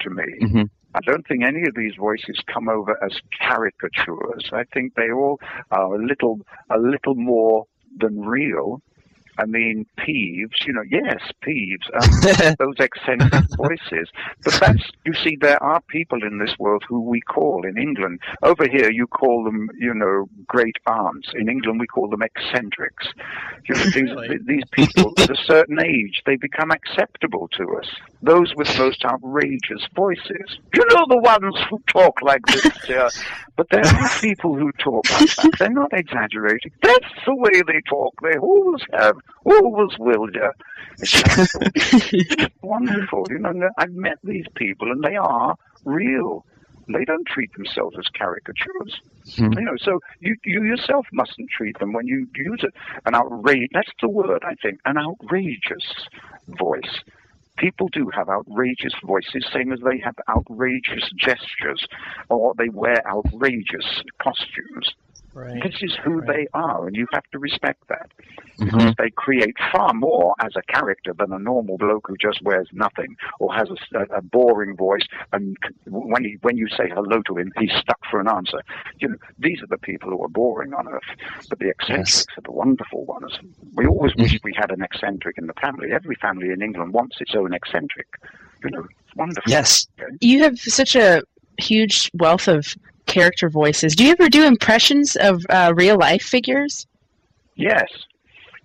to 0.00 0.10
me. 0.10 0.24
hmm 0.40 0.62
I 0.98 1.00
don't 1.02 1.24
think 1.28 1.44
any 1.44 1.62
of 1.68 1.76
these 1.76 1.94
voices 1.94 2.40
come 2.52 2.68
over 2.68 2.98
as 3.04 3.20
caricatures. 3.40 4.50
I 4.52 4.64
think 4.74 4.94
they 4.96 5.12
all 5.12 5.38
are 5.70 5.94
a 5.94 6.04
little 6.04 6.40
a 6.70 6.78
little 6.78 7.14
more 7.14 7.66
than 7.96 8.20
real. 8.20 8.82
I 9.38 9.46
mean, 9.46 9.86
Peeves, 9.98 10.66
you 10.66 10.72
know, 10.72 10.82
yes, 10.90 11.20
Peeves, 11.46 11.86
um, 11.94 12.54
those 12.58 12.74
eccentric 12.80 13.44
voices. 13.56 14.08
But 14.44 14.54
that's, 14.54 14.82
you 15.04 15.14
see, 15.14 15.36
there 15.40 15.62
are 15.62 15.80
people 15.88 16.22
in 16.24 16.38
this 16.38 16.58
world 16.58 16.82
who 16.88 17.00
we 17.00 17.20
call 17.20 17.64
in 17.66 17.78
England. 17.78 18.20
Over 18.42 18.68
here, 18.68 18.90
you 18.90 19.06
call 19.06 19.44
them, 19.44 19.70
you 19.78 19.94
know, 19.94 20.26
great 20.46 20.76
aunts. 20.86 21.28
In 21.34 21.48
England, 21.48 21.80
we 21.80 21.86
call 21.86 22.08
them 22.08 22.22
eccentrics. 22.22 23.06
You 23.68 23.74
know, 23.76 23.84
these, 23.84 23.94
Really? 24.10 24.38
these 24.46 24.64
people, 24.72 25.12
at 25.18 25.30
a 25.30 25.36
certain 25.44 25.78
age, 25.80 26.22
they 26.26 26.36
become 26.36 26.70
acceptable 26.70 27.48
to 27.56 27.64
us. 27.78 27.88
Those 28.22 28.52
with 28.56 28.68
the 28.68 28.78
most 28.78 29.04
outrageous 29.04 29.86
voices. 29.94 30.58
You 30.74 30.84
know, 30.90 31.04
the 31.08 31.18
ones 31.18 31.56
who 31.70 31.80
talk 31.86 32.20
like 32.22 32.44
this. 32.46 33.22
But 33.56 33.68
there 33.70 33.84
are 33.86 34.08
people 34.20 34.54
who 34.56 34.72
talk 34.72 35.08
like 35.10 35.34
that. 35.36 35.56
They're 35.58 35.70
not 35.70 35.92
exaggerating. 35.92 36.72
That's 36.82 37.06
the 37.26 37.34
way 37.36 37.62
they 37.66 37.80
talk. 37.88 38.14
They 38.22 38.36
always 38.38 38.82
have, 38.92 39.16
always 39.44 39.98
will, 39.98 40.26
dear. 40.26 40.54
It's 40.98 42.46
wonderful. 42.62 43.26
You 43.30 43.38
know, 43.38 43.68
I've 43.78 43.92
met 43.92 44.18
these 44.24 44.46
people, 44.54 44.90
and 44.90 45.02
they 45.02 45.16
are 45.16 45.56
real. 45.84 46.44
They 46.88 47.04
don't 47.04 47.26
treat 47.26 47.52
themselves 47.54 47.96
as 47.98 48.06
caricatures. 48.16 49.00
Hmm. 49.36 49.52
You 49.52 49.60
know, 49.60 49.76
so 49.78 50.00
you 50.20 50.36
you 50.44 50.64
yourself 50.64 51.06
mustn't 51.12 51.50
treat 51.50 51.78
them 51.78 51.92
when 51.92 52.06
you 52.06 52.26
use 52.34 52.60
it. 52.62 52.74
An 53.04 53.14
outrage. 53.14 53.68
That's 53.72 53.90
the 54.00 54.08
word, 54.08 54.42
I 54.44 54.54
think. 54.54 54.80
An 54.84 54.96
outrageous 54.96 56.08
voice. 56.48 57.02
People 57.58 57.88
do 57.88 58.08
have 58.14 58.28
outrageous 58.28 58.94
voices, 59.04 59.44
same 59.52 59.72
as 59.72 59.80
they 59.80 59.98
have 59.98 60.14
outrageous 60.28 61.10
gestures, 61.16 61.84
or 62.28 62.54
they 62.56 62.68
wear 62.68 63.02
outrageous 63.06 64.02
costumes. 64.22 64.94
Right. 65.38 65.62
This 65.62 65.76
is 65.82 65.96
who 66.04 66.18
Right. 66.18 66.26
they 66.26 66.46
are, 66.52 66.86
and 66.86 66.96
you 66.96 67.06
have 67.12 67.24
to 67.32 67.38
respect 67.38 67.86
that 67.88 68.10
hmm 68.58 68.64
because 68.64 68.94
they 68.98 69.10
create 69.10 69.54
far 69.72 69.94
more 69.94 70.34
as 70.40 70.56
a 70.56 70.62
character 70.62 71.12
than 71.16 71.32
a 71.32 71.38
normal 71.38 71.78
bloke 71.78 72.06
who 72.08 72.16
just 72.16 72.42
wears 72.42 72.68
nothing 72.72 73.16
or 73.38 73.54
has 73.54 73.68
a, 73.94 73.98
a 74.16 74.20
boring 74.20 74.76
voice. 74.76 75.06
And 75.32 75.56
when 75.86 76.24
he, 76.24 76.38
when 76.42 76.56
you 76.56 76.68
say 76.68 76.88
hello 76.88 77.22
to 77.28 77.36
him, 77.36 77.52
he's 77.58 77.70
stuck 77.72 78.00
for 78.10 78.20
an 78.20 78.28
answer. 78.28 78.60
You 78.98 79.08
know, 79.10 79.16
these 79.38 79.62
are 79.62 79.68
the 79.68 79.78
people 79.78 80.10
who 80.10 80.20
are 80.24 80.28
boring 80.28 80.74
on 80.74 80.88
earth, 80.88 81.10
but 81.48 81.60
the 81.60 81.68
eccentrics 81.68 82.26
are 82.36 82.42
the 82.44 82.50
wonderful 82.52 83.04
ones. 83.04 83.38
We 83.76 83.86
always 83.86 84.14
wish 84.16 84.38
we 84.42 84.54
had 84.56 84.72
an 84.72 84.82
eccentric 84.82 85.38
in 85.38 85.46
the 85.46 85.54
family. 85.54 85.92
Every 85.92 86.16
family 86.16 86.50
in 86.50 86.60
England 86.62 86.92
wants 86.94 87.20
its 87.20 87.34
own 87.36 87.54
eccentric. 87.54 88.08
You 88.64 88.70
know, 88.70 88.86
it's 89.06 89.16
wonderful. 89.16 89.50
Yes. 89.50 89.86
You 90.20 90.42
have 90.42 90.58
such 90.58 90.96
a 90.96 91.22
huge 91.58 92.10
wealth 92.14 92.48
of 92.48 92.74
character 93.08 93.48
voices. 93.50 93.96
Do 93.96 94.04
you 94.04 94.12
ever 94.12 94.28
do 94.28 94.44
impressions 94.44 95.16
of 95.16 95.44
uh, 95.50 95.72
real 95.74 95.96
life 95.98 96.22
figures? 96.22 96.86
Yes. 97.56 97.88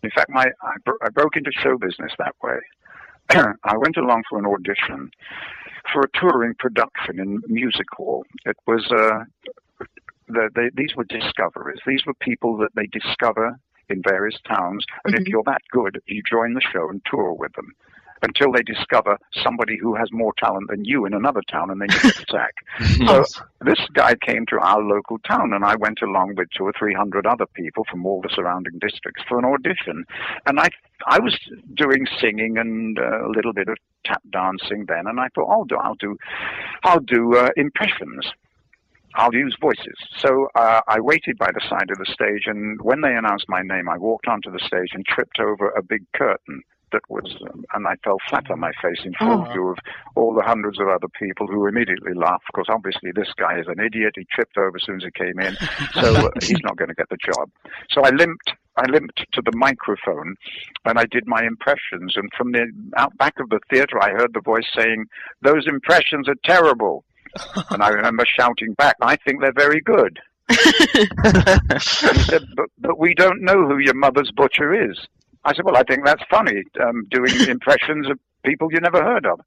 In 0.04 0.12
fact, 0.12 0.30
my 0.30 0.46
I, 0.62 0.74
bro- 0.86 0.98
I 1.02 1.10
broke 1.10 1.36
into 1.36 1.52
show 1.52 1.78
business 1.78 2.12
that 2.20 2.36
way. 2.44 2.60
I 3.64 3.78
went 3.78 3.98
along 3.98 4.24
for 4.30 4.38
an 4.38 4.46
audition 4.46 5.10
for 5.92 6.02
a 6.04 6.20
touring 6.20 6.54
production 6.60 7.20
in 7.20 7.42
music 7.48 7.88
hall. 7.92 8.24
It 8.46 8.58
was 8.68 8.86
uh, 8.92 9.24
the, 10.28 10.50
they, 10.56 10.70
these 10.76 10.96
were 10.96 11.06
discoveries. 11.06 11.80
These 11.86 12.06
were 12.06 12.14
people 12.16 12.58
that 12.58 12.70
they 12.76 12.88
discover 12.88 13.58
in 13.90 14.02
various 14.08 14.40
towns, 14.48 14.86
and 15.04 15.14
if 15.16 15.22
Mhm. 15.22 15.28
you're 15.28 15.44
that 15.46 15.62
good, 15.72 16.02
you 16.06 16.22
join 16.30 16.54
the 16.54 16.62
show 16.62 16.90
and 16.90 17.02
tour 17.06 17.34
with 17.34 17.52
them. 17.54 17.74
Until 18.24 18.52
they 18.52 18.64
discover 18.64 19.18
somebody 19.44 19.78
who 19.78 19.96
has 19.96 20.08
more 20.12 20.34
talent 20.38 20.70
than 20.70 20.86
you 20.86 21.06
in 21.06 21.14
another 21.14 21.42
town, 21.52 21.70
and 21.70 21.82
then 21.82 21.90
you 21.92 22.02
get 22.02 22.26
sacked. 22.30 22.60
so 23.08 23.26
this 23.62 23.80
guy 23.94 24.16
came 24.16 24.46
to 24.48 24.58
our 24.60 24.82
local 24.82 25.20
town, 25.20 25.54
and 25.54 25.64
I 25.64 25.76
went 25.76 26.02
along 26.02 26.36
with 26.36 26.48
two 26.58 26.64
or 26.64 26.74
three 26.78 26.94
hundred 26.94 27.28
other 27.28 27.46
people 27.46 27.86
from 27.90 28.06
all 28.06 28.22
the 28.22 28.30
surrounding 28.34 28.80
districts 28.80 29.24
for 29.28 29.38
an 29.38 29.46
audition. 29.46 30.06
And 30.46 30.60
I 30.60 30.70
I 31.06 31.20
was 31.20 31.38
doing 31.76 32.08
singing 32.20 32.58
and 32.58 32.98
uh, 32.98 33.28
a 33.28 33.30
little 33.30 33.54
bit 33.54 33.68
of 33.68 33.78
tap 34.06 34.24
dancing 34.32 34.86
then, 34.88 35.06
and 35.06 35.20
I 35.20 35.28
thought, 35.36 35.50
I'll 35.52 35.66
do 35.66 35.76
I'll 35.78 35.96
do 35.96 36.18
I'll 36.84 37.02
do 37.02 37.38
uh, 37.38 37.50
impressions. 37.58 38.32
I'll 39.16 39.36
use 39.36 39.56
voices. 39.62 39.94
So 40.18 40.48
uh, 40.56 40.82
I 40.88 41.00
waited 41.00 41.38
by 41.38 41.52
the 41.54 41.62
side 41.70 41.92
of 41.92 42.00
the 42.00 42.12
stage, 42.12 42.48
and 42.48 42.82
when 42.82 43.02
they 43.02 43.14
announced 43.14 43.46
my 43.48 43.62
name, 43.62 43.88
I 43.88 43.96
walked 44.00 44.28
onto 44.28 44.50
the 44.50 44.58
stage 44.58 44.90
and 44.94 45.06
tripped 45.06 45.40
over 45.40 45.70
a 45.70 45.84
big 45.84 46.04
curtain 46.14 46.64
that 46.94 47.02
was, 47.10 47.36
um, 47.52 47.66
and 47.74 47.86
I 47.88 47.96
fell 48.04 48.18
flat 48.30 48.50
on 48.50 48.60
my 48.62 48.72
face 48.82 49.02
in 49.04 49.14
full 49.16 49.46
Oh. 49.46 49.52
view 49.52 49.68
of 49.68 49.78
all 50.16 50.34
the 50.34 50.42
hundreds 50.44 50.80
of 50.80 50.88
other 50.88 51.10
people 51.20 51.48
who 51.48 51.68
immediately 51.68 52.14
laughed 52.14 52.46
because 52.52 52.68
obviously 52.70 53.12
this 53.14 53.34
guy 53.38 53.60
is 53.60 53.68
an 53.68 53.80
idiot. 53.84 54.14
He 54.16 54.26
tripped 54.32 54.58
over 54.58 54.78
as 54.78 54.84
soon 54.86 54.96
as 54.98 55.04
he 55.04 55.12
came 55.12 55.40
in, 55.40 55.56
so 55.94 56.16
uh, 56.28 56.30
he's 56.42 56.62
not 56.64 56.78
going 56.78 56.90
to 56.90 56.96
get 56.96 57.10
the 57.10 57.18
job. 57.18 57.50
So 57.92 58.02
I 58.04 58.10
limped. 58.12 58.54
I 58.76 58.86
limped 58.90 59.26
to 59.34 59.42
the 59.46 59.56
microphone, 59.56 60.36
and 60.86 60.98
I 60.98 61.06
did 61.06 61.28
my 61.28 61.44
impressions. 61.44 62.14
And 62.16 62.30
from 62.36 62.54
the 62.54 62.66
out 62.98 63.16
back 63.18 63.36
of 63.40 63.50
the 63.50 63.60
theater, 63.70 64.02
I 64.02 64.10
heard 64.12 64.34
the 64.34 64.42
voice 64.42 64.66
saying, 64.76 65.06
"Those 65.44 65.68
impressions 65.68 66.28
are 66.30 66.36
terrible." 66.46 67.04
and 67.72 67.84
I 67.84 67.90
remember 67.90 68.26
shouting 68.28 68.74
back, 68.74 68.96
"I 69.02 69.16
think 69.18 69.42
they're 69.42 69.54
very 69.54 69.82
good." 69.82 70.20
He 70.50 72.20
said, 72.20 72.44
but, 72.56 72.66
but 72.80 73.00
we 73.00 73.14
don't 73.14 73.42
know 73.42 73.68
who 73.68 73.78
your 73.78 73.94
mother's 73.94 74.32
butcher 74.36 74.74
is. 74.92 75.08
I 75.46 75.54
said, 75.54 75.66
well, 75.66 75.78
I 75.78 75.84
think 75.84 76.06
that's 76.06 76.24
funny, 76.30 76.64
um, 76.82 77.06
doing 77.12 77.34
impressions 77.50 78.10
of 78.10 78.20
people 78.46 78.70
you 78.72 78.80
never 78.80 79.04
heard 79.04 79.26
of. 79.26 79.40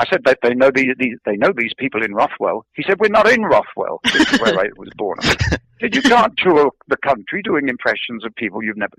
I 0.00 0.06
said 0.08 0.22
that 0.26 0.38
they 0.42 0.54
know 0.54 0.70
the, 0.70 0.94
the 0.96 1.16
they 1.24 1.36
know 1.36 1.52
these 1.56 1.72
people 1.76 2.04
in 2.04 2.14
Rothwell. 2.14 2.64
He 2.74 2.84
said, 2.84 3.00
we're 3.00 3.08
not 3.08 3.28
in 3.28 3.42
Rothwell, 3.42 3.98
which 4.04 4.32
is 4.32 4.40
where 4.40 4.56
I 4.58 4.68
was 4.76 4.90
born. 4.96 5.18
I 5.20 5.34
said, 5.48 5.60
Did 5.80 5.94
you 5.96 6.02
can't 6.02 6.32
tour 6.36 6.70
the 6.86 6.96
country 6.98 7.42
doing 7.42 7.68
impressions 7.68 8.24
of 8.24 8.32
people 8.36 8.62
you've 8.62 8.76
never 8.76 8.94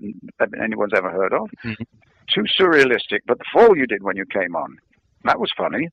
anyone's 0.62 0.92
ever 0.94 1.10
heard 1.10 1.32
of? 1.32 1.48
Mhm. 1.64 1.86
Too 2.34 2.44
surrealistic. 2.58 3.20
But 3.26 3.38
the 3.38 3.44
fall 3.50 3.76
you 3.78 3.86
did 3.86 4.02
when 4.02 4.16
you 4.16 4.26
came 4.26 4.54
on, 4.54 4.76
that 5.24 5.40
was 5.40 5.50
funny. 5.56 5.88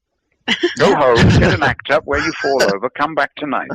Go 0.78 0.94
home, 0.94 1.16
get 1.40 1.54
an 1.54 1.64
act 1.64 1.90
up 1.90 2.06
where 2.06 2.20
you 2.20 2.32
fall 2.42 2.62
over, 2.64 2.90
come 2.90 3.16
back 3.16 3.34
tonight. 3.36 3.70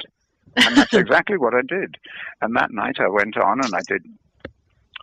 And 0.57 0.77
that's 0.77 0.93
exactly 0.95 1.39
what 1.39 1.55
I 1.55 1.63
did. 1.67 1.97
And 2.43 2.55
that 2.57 2.71
night 2.73 2.97
I 3.01 3.09
went 3.09 3.37
on 3.39 3.65
and 3.65 3.75
I 3.75 3.81
did. 3.89 4.03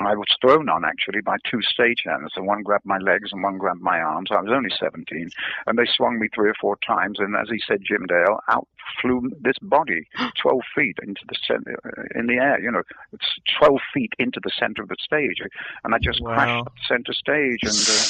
I 0.07 0.15
was 0.15 0.27
thrown 0.41 0.69
on 0.69 0.85
actually 0.85 1.21
by 1.21 1.37
two 1.49 1.57
stagehands, 1.59 2.29
and 2.35 2.47
one 2.47 2.63
grabbed 2.63 2.85
my 2.85 2.97
legs 2.99 3.31
and 3.31 3.43
one 3.43 3.57
grabbed 3.57 3.81
my 3.81 3.99
arms. 3.99 4.29
I 4.31 4.41
was 4.41 4.51
only 4.51 4.69
17, 4.79 5.29
and 5.67 5.77
they 5.77 5.85
swung 5.85 6.19
me 6.19 6.27
three 6.33 6.49
or 6.49 6.55
four 6.59 6.77
times. 6.85 7.19
And 7.19 7.35
as 7.35 7.49
he 7.49 7.61
said, 7.65 7.81
Jim 7.85 8.05
Dale, 8.07 8.39
out 8.49 8.67
flew 9.01 9.29
this 9.41 9.57
body 9.61 10.07
12 10.41 10.61
feet 10.75 10.97
into 11.03 11.21
the 11.27 11.35
center, 11.45 11.77
in 12.15 12.27
the 12.27 12.35
air. 12.35 12.59
You 12.61 12.71
know, 12.71 12.83
it's 13.13 13.27
12 13.59 13.79
feet 13.93 14.13
into 14.19 14.39
the 14.43 14.51
center 14.57 14.81
of 14.83 14.89
the 14.89 14.95
stage, 14.99 15.37
and 15.83 15.93
I 15.93 15.97
just 15.99 16.21
Wow. 16.21 16.33
crashed 16.33 16.65
the 16.65 16.71
center 16.87 17.13
stage. 17.13 17.59
And 17.63 17.75
uh, 17.75 18.09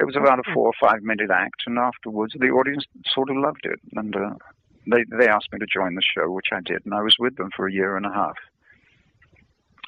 it 0.00 0.04
was 0.04 0.16
about 0.16 0.38
a 0.38 0.42
four 0.54 0.66
or 0.68 0.74
five 0.80 1.02
minute 1.02 1.30
act, 1.30 1.62
and 1.66 1.78
afterwards 1.78 2.34
the 2.38 2.48
audience 2.48 2.84
sort 3.06 3.30
of 3.30 3.36
loved 3.36 3.64
it, 3.64 3.80
and 3.94 4.14
uh, 4.16 4.30
they 4.90 5.04
they 5.16 5.28
asked 5.28 5.52
me 5.52 5.58
to 5.58 5.66
join 5.66 5.94
the 5.94 6.02
show, 6.02 6.30
which 6.30 6.48
I 6.52 6.60
did, 6.64 6.84
and 6.84 6.94
I 6.94 7.02
was 7.02 7.16
with 7.18 7.36
them 7.36 7.50
for 7.56 7.66
a 7.66 7.72
year 7.72 7.96
and 7.96 8.06
a 8.06 8.12
half. 8.12 8.36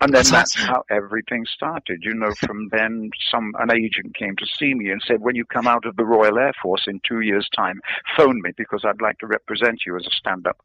And 0.01 0.15
then 0.15 0.25
That's 0.31 0.55
how 0.55 0.85
everything 0.91 1.45
started. 1.47 2.05
You 2.05 2.15
know, 2.15 2.33
from 2.35 2.69
then, 2.69 3.11
some 3.31 3.53
an 3.59 3.73
agent 3.73 4.15
came 4.15 4.37
to 4.37 4.47
see 4.47 4.75
me 4.75 4.91
and 4.91 5.03
said, 5.05 5.21
"When 5.23 5.35
you 5.35 5.45
come 5.45 5.67
out 5.67 5.85
of 5.87 5.97
the 5.97 6.05
Royal 6.05 6.39
Air 6.39 6.53
Force 6.63 6.87
in 6.87 7.01
two 7.01 7.21
years' 7.21 7.49
time, 7.55 7.81
phone 8.17 8.41
me 8.41 8.53
because 8.57 8.85
I'd 8.85 9.01
like 9.01 9.19
to 9.19 9.27
represent 9.27 9.85
you 9.85 9.97
as 9.97 10.07
a 10.07 10.11
stand-up, 10.11 10.57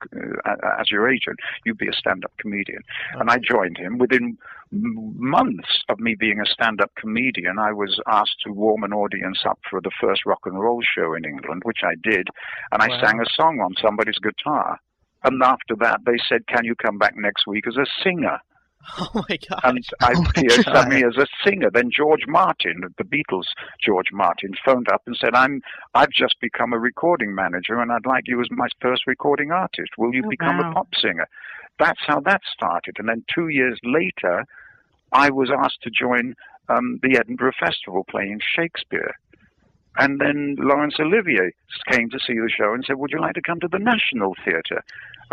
uh, 0.45 0.55
as 0.79 0.91
your 0.91 1.09
agent. 1.09 1.39
You'd 1.65 1.79
be 1.79 1.87
a 1.87 1.93
stand-up 1.93 2.31
comedian." 2.37 2.83
And 3.13 3.31
I 3.31 3.39
joined 3.39 3.77
him. 3.77 3.97
Within 3.97 4.37
months 4.71 5.83
of 5.89 5.99
me 5.99 6.15
being 6.15 6.39
a 6.39 6.45
stand-up 6.45 6.91
comedian, 6.95 7.57
I 7.57 7.73
was 7.73 7.99
asked 8.07 8.41
to 8.43 8.51
warm 8.51 8.83
an 8.83 8.93
audience 8.93 9.45
up 9.45 9.59
for 9.69 9.81
the 9.81 9.91
first 9.99 10.25
rock 10.25 10.45
and 10.45 10.59
roll 10.59 10.81
show 10.81 11.13
in 11.15 11.25
England, 11.25 11.63
which 11.63 11.83
I 11.83 11.95
did, 12.01 12.27
and 12.71 12.81
I 12.83 12.87
Wow. 12.87 13.01
sang 13.01 13.19
a 13.19 13.25
song 13.25 13.59
on 13.61 13.73
somebody's 13.81 14.19
guitar. 14.19 14.79
And 15.23 15.41
after 15.41 15.75
that, 15.77 16.05
they 16.05 16.17
said, 16.17 16.45
"Can 16.47 16.65
you 16.65 16.75
come 16.75 16.97
back 16.97 17.15
next 17.15 17.47
week 17.47 17.65
as 17.67 17.77
a 17.77 17.85
singer?" 18.03 18.39
Oh 18.99 19.23
my 19.29 19.37
god. 19.49 19.61
and 19.63 19.85
I 20.01 20.13
Oh 20.15 20.23
appeared 20.29 20.65
God. 20.65 20.73
suddenly 20.75 21.03
as 21.03 21.17
a 21.17 21.25
singer. 21.45 21.69
Then 21.71 21.89
George 21.95 22.25
Martin, 22.27 22.81
the 22.97 23.03
Beatles, 23.03 23.45
George 23.81 24.11
Martin, 24.11 24.51
phoned 24.65 24.87
up 24.89 25.01
and 25.05 25.15
said, 25.15 25.33
"I'm 25.35 25.61
I've 25.93 26.09
just 26.11 26.35
become 26.41 26.73
a 26.73 26.79
recording 26.79 27.33
manager, 27.33 27.79
and 27.79 27.91
I'd 27.91 28.05
like 28.05 28.27
you 28.27 28.41
as 28.41 28.47
my 28.51 28.67
first 28.81 29.07
recording 29.07 29.51
artist. 29.51 29.91
Will 29.97 30.13
you 30.13 30.23
Oh, 30.25 30.29
become 30.29 30.57
wow. 30.59 30.71
a 30.71 30.73
pop 30.73 30.87
singer?" 31.01 31.27
That's 31.79 32.01
how 32.05 32.19
that 32.21 32.41
started. 32.53 32.97
And 32.99 33.09
then 33.09 33.23
two 33.33 33.47
years 33.47 33.79
later, 33.83 34.45
I 35.11 35.29
was 35.31 35.49
asked 35.49 35.81
to 35.83 35.89
join 35.89 36.35
um, 36.69 36.99
the 37.01 37.17
Edinburgh 37.17 37.53
Festival 37.59 38.03
playing 38.09 38.41
Shakespeare. 38.55 39.15
And 39.97 40.19
then 40.19 40.55
Laurence 40.59 40.95
Olivier 40.99 41.51
came 41.91 42.09
to 42.09 42.19
see 42.19 42.33
the 42.33 42.49
show 42.49 42.73
and 42.73 42.83
said, 42.85 42.97
Would 42.97 43.11
you 43.11 43.19
like 43.21 43.33
to 43.35 43.41
come 43.41 43.59
to 43.59 43.67
the 43.67 43.79
National 43.79 44.33
Theatre? 44.43 44.83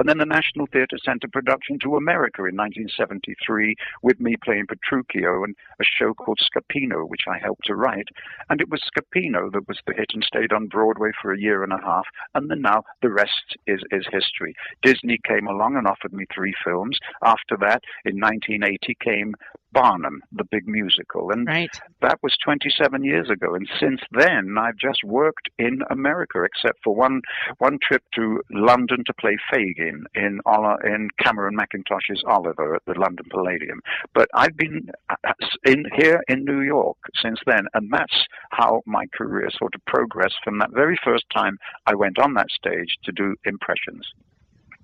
And 0.00 0.08
then 0.08 0.16
the 0.16 0.24
National 0.24 0.66
Theatre 0.66 0.96
sent 1.04 1.24
a 1.24 1.28
production 1.28 1.78
to 1.80 1.96
America 1.96 2.40
in 2.46 2.56
1973 2.56 3.76
with 4.02 4.18
me 4.18 4.34
playing 4.42 4.64
Petruchio 4.66 5.44
and 5.44 5.54
a 5.78 5.84
show 5.84 6.14
called 6.14 6.40
Scapino, 6.40 7.06
which 7.06 7.24
I 7.28 7.36
helped 7.36 7.66
to 7.66 7.74
write. 7.74 8.08
And 8.48 8.62
it 8.62 8.70
was 8.70 8.80
Scapino 8.80 9.52
that 9.52 9.68
was 9.68 9.78
the 9.86 9.92
hit 9.92 10.06
and 10.14 10.24
stayed 10.24 10.54
on 10.54 10.68
Broadway 10.68 11.10
for 11.20 11.34
a 11.34 11.38
year 11.38 11.62
and 11.62 11.74
a 11.74 11.84
half. 11.84 12.06
And 12.34 12.50
then 12.50 12.62
now 12.62 12.84
the 13.02 13.10
rest 13.10 13.58
is, 13.66 13.82
is 13.90 14.06
history. 14.10 14.54
Disney 14.82 15.18
came 15.28 15.46
along 15.46 15.76
and 15.76 15.86
offered 15.86 16.14
me 16.14 16.24
three 16.34 16.54
films. 16.64 16.98
After 17.22 17.58
that, 17.58 17.82
in 18.06 18.18
1980 18.18 18.96
came 19.04 19.34
Barnum, 19.72 20.22
the 20.32 20.44
big 20.44 20.66
musical. 20.66 21.30
And 21.30 21.46
Right. 21.46 21.70
that 22.00 22.18
was 22.22 22.36
27 22.44 23.04
years 23.04 23.30
ago, 23.30 23.54
and 23.54 23.68
since 23.78 24.00
then 24.12 24.56
I've 24.58 24.76
just 24.76 25.02
worked 25.04 25.48
in 25.58 25.80
America, 25.90 26.42
except 26.42 26.82
for 26.82 26.94
one 26.94 27.22
one 27.58 27.78
trip 27.82 28.02
to 28.14 28.42
London 28.50 29.04
to 29.06 29.14
play 29.14 29.36
Fagin 29.52 30.04
in 30.14 30.40
Ola- 30.46 30.78
in 30.84 31.08
Cameron 31.18 31.56
Mackintosh's 31.56 32.22
Oliver 32.26 32.74
at 32.74 32.82
the 32.86 32.98
London 32.98 33.26
Palladium. 33.30 33.80
But 34.14 34.28
I've 34.34 34.56
been 34.56 34.90
uh, 35.08 35.32
in 35.64 35.84
here 35.96 36.22
in 36.28 36.44
New 36.44 36.60
York 36.62 36.98
since 37.22 37.38
then, 37.46 37.66
and 37.74 37.90
that's 37.92 38.24
how 38.50 38.82
my 38.86 39.04
career 39.16 39.48
sort 39.50 39.74
of 39.74 39.84
progressed 39.86 40.38
from 40.44 40.58
that 40.58 40.70
very 40.72 40.98
first 41.04 41.24
time 41.34 41.58
I 41.86 41.94
went 41.94 42.18
on 42.18 42.34
that 42.34 42.50
stage 42.50 42.96
to 43.04 43.12
do 43.12 43.34
impressions 43.44 44.06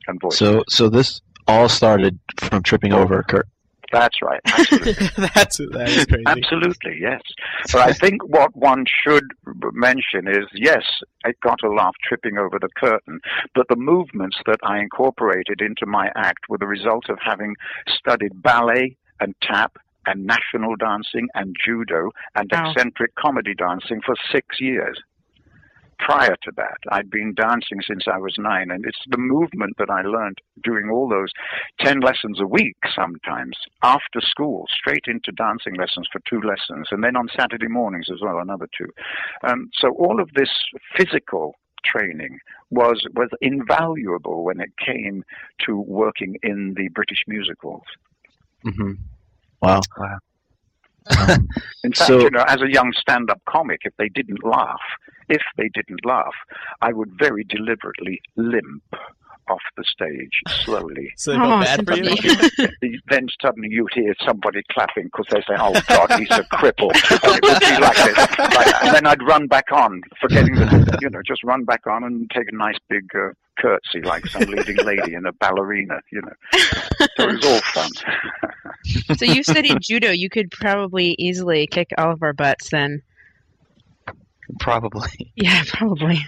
and 0.07 0.21
voice. 0.21 0.37
So, 0.37 0.63
so 0.69 0.89
this 0.89 1.21
all 1.49 1.69
started 1.69 2.19
from 2.39 2.63
tripping 2.63 2.93
over 2.93 3.23
Kurt. 3.23 3.49
That's 3.93 4.21
right. 4.23 4.41
Absolutely. 4.47 4.93
That's 5.35 5.57
that 5.59 5.89
is 5.89 6.07
crazy. 6.07 6.25
Absolutely, 6.27 6.99
yes. 7.01 7.21
But 7.73 7.83
I 7.83 7.93
think 7.93 8.23
what 8.25 8.55
one 8.57 8.85
should 9.05 9.25
mention 9.73 10.29
is 10.29 10.47
yes, 10.55 10.83
I 11.25 11.33
got 11.43 11.63
a 11.65 11.71
laugh 11.71 11.95
tripping 12.07 12.39
over 12.39 12.59
the 12.61 12.69
curtain, 12.77 13.21
but 13.55 13.67
the 13.69 13.77
movements 13.77 14.39
that 14.47 14.59
I 14.63 14.79
incorporated 14.81 15.61
into 15.61 15.87
my 15.87 16.11
act 16.17 16.49
were 16.49 16.59
the 16.59 16.67
result 16.67 17.09
of 17.09 17.19
having 17.25 17.55
studied 17.89 18.43
ballet 18.43 18.97
and 19.21 19.35
tap 19.43 19.77
and 20.07 20.25
national 20.27 20.77
dancing 20.77 21.29
and 21.35 21.57
judo 21.65 22.11
and 22.35 22.49
Wow. 22.53 22.71
eccentric 22.71 23.15
comedy 23.17 23.55
dancing 23.55 24.01
for 24.05 24.15
six 24.31 24.61
years. 24.61 25.01
Prior 25.99 26.37
to 26.43 26.53
that, 26.57 26.79
I'd 26.91 27.11
been 27.11 27.35
dancing 27.35 27.81
since 27.87 28.05
I 28.07 28.19
was 28.19 28.35
nine, 28.39 28.71
and 28.71 28.85
it's 28.85 29.01
the 29.09 29.19
movement 29.19 29.77
that 29.79 29.91
I 29.91 30.03
learned 30.03 30.39
doing 30.63 30.91
all 30.91 31.09
those 31.09 31.31
10 31.81 32.01
lessons 32.01 32.39
a 32.41 32.47
week 32.47 32.77
sometimes 32.95 33.57
after 33.83 34.21
school, 34.21 34.67
straight 34.69 35.05
into 35.07 35.33
dancing 35.33 35.75
lessons 35.75 36.07
for 36.13 36.21
two 36.29 36.47
lessons, 36.47 36.89
and 36.91 37.03
then 37.03 37.17
on 37.17 37.29
Saturday 37.37 37.69
mornings 37.69 38.07
as 38.13 38.21
well, 38.21 38.39
another 38.39 38.69
two. 38.77 38.89
Um, 39.49 39.71
so 39.75 39.91
all 39.99 40.21
of 40.21 40.31
this 40.35 40.51
physical 40.97 41.55
training 41.85 42.39
was, 42.71 43.03
was 43.15 43.31
invaluable 43.41 44.45
when 44.45 44.61
it 44.61 44.71
came 44.85 45.25
to 45.65 45.77
working 45.77 46.37
in 46.43 46.75
the 46.77 46.89
British 46.89 47.23
musicals. 47.27 47.85
hmm 48.63 48.93
Wow. 49.63 49.81
Wow. 49.97 50.19
Um, 51.19 51.49
In 51.85 51.93
fact, 51.93 52.09
So- 52.09 52.21
you 52.21 52.31
know, 52.31 52.45
as 52.49 52.61
a 52.63 52.71
young 52.71 52.93
stand-up 52.99 53.41
comic, 53.49 53.81
if 53.85 53.95
they 53.99 54.09
didn't 54.09 54.45
laugh, 54.45 54.81
if 55.29 55.43
they 55.57 55.69
didn't 55.75 56.05
laugh, 56.05 56.35
I 56.83 56.93
would 56.93 57.11
very 57.19 57.45
deliberately 57.45 58.21
limp 58.37 58.83
off 59.49 59.63
the 59.77 59.85
stage 59.85 60.41
slowly. 60.65 61.13
So 61.17 61.33
they 61.33 61.39
felt 61.39 61.53
Oh, 61.53 61.61
bad 61.61 61.87
for 61.87 61.95
you. 61.97 62.99
then 63.09 63.29
suddenly 63.41 63.69
you'd 63.71 63.89
hear 63.95 64.15
somebody 64.25 64.63
clapping 64.73 65.05
because 65.05 65.27
they 65.31 65.41
say, 65.41 65.57
"Oh 65.59 65.73
God, 65.89 66.19
he's 66.19 66.31
a 66.31 66.43
cripple," 66.45 66.91
and 66.93 67.35
it 67.35 67.43
would 67.43 67.61
be 67.61 67.81
like 67.81 67.97
this. 67.97 68.39
Like, 68.39 68.85
and 68.85 68.95
then 68.95 69.07
I'd 69.07 69.23
run 69.23 69.47
back 69.47 69.73
on, 69.73 70.03
forgetting 70.21 70.55
that, 70.57 70.99
you 71.01 71.11
know, 71.11 71.21
just 71.27 71.43
run 71.45 71.65
back 71.65 71.87
on 71.87 72.05
and 72.05 72.31
take 72.31 72.49
a 72.53 72.55
nice 72.57 72.77
big 72.89 73.05
uh, 73.15 73.31
curtsy 73.59 74.03
like 74.03 74.27
some 74.27 74.43
leading 74.43 74.77
lady 74.85 75.15
in 75.15 75.25
a 75.27 75.33
ballerina, 75.33 76.01
you 76.13 76.21
know. 76.23 76.33
So 77.17 77.29
it 77.29 77.37
was 77.37 77.45
all 77.47 77.61
fun. 77.73 79.17
So 79.17 79.25
you 79.25 79.43
studied 79.43 79.79
judo. 79.83 80.11
You 80.11 80.29
could 80.29 80.51
probably 80.51 81.15
easily 81.19 81.67
kick 81.67 81.89
all 81.99 82.13
of 82.13 82.23
our 82.23 82.33
butts 82.33 82.71
then. 82.71 83.03
Probably. 84.61 85.33
Yeah, 85.35 85.63
probably. 85.67 86.25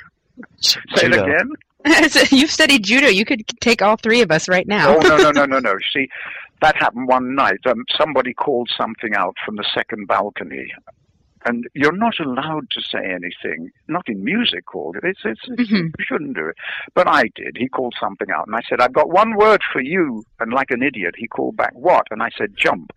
Say 0.61 0.81
it 0.95 1.13
again. 1.13 1.51
You've 2.31 2.51
studied 2.51 2.83
judo. 2.85 3.07
You 3.09 3.25
could 3.25 3.47
take 3.61 3.83
all 3.83 3.97
three 3.97 4.21
of 4.23 4.31
us 4.31 4.49
right 4.49 4.67
now. 4.67 4.97
Oh 4.97 5.01
no 5.01 5.17
no 5.17 5.31
no 5.31 5.45
no 5.47 5.59
no! 5.59 5.75
See, 5.93 6.09
that 6.61 6.77
happened 6.77 7.09
one 7.09 7.35
night. 7.35 7.61
Um, 7.67 7.85
somebody 7.97 8.35
called 8.35 8.71
something 8.77 9.15
out 9.15 9.37
from 9.45 9.57
the 9.57 9.65
second 9.75 10.07
balcony, 10.09 10.73
and 11.47 11.67
you're 11.75 11.97
not 11.97 12.19
allowed 12.19 12.69
to 12.71 12.81
say 12.83 12.99
anything. 13.05 13.71
Not 13.87 14.09
in 14.09 14.25
music 14.25 14.65
hall. 14.69 14.95
It's, 15.03 15.21
it's, 15.25 15.41
it's 15.47 15.71
Mhm. 15.71 15.93
you 15.99 16.05
shouldn't 16.05 16.35
do 16.35 16.47
it. 16.49 16.57
But 16.95 17.07
I 17.09 17.25
did. 17.37 17.57
He 17.57 17.69
called 17.69 17.95
something 18.01 18.29
out, 18.31 18.47
and 18.47 18.57
I 18.57 18.61
said, 18.69 18.81
"I've 18.81 18.93
got 18.93 19.11
one 19.11 19.37
word 19.37 19.63
for 19.73 19.81
you." 19.81 20.25
And 20.41 20.53
like 20.53 20.71
an 20.73 20.83
idiot, 20.83 21.15
he 21.17 21.29
called 21.29 21.57
back, 21.57 21.73
"What?" 21.75 22.07
And 22.11 22.23
I 22.23 22.31
said, 22.37 22.55
"Jump." 22.57 22.91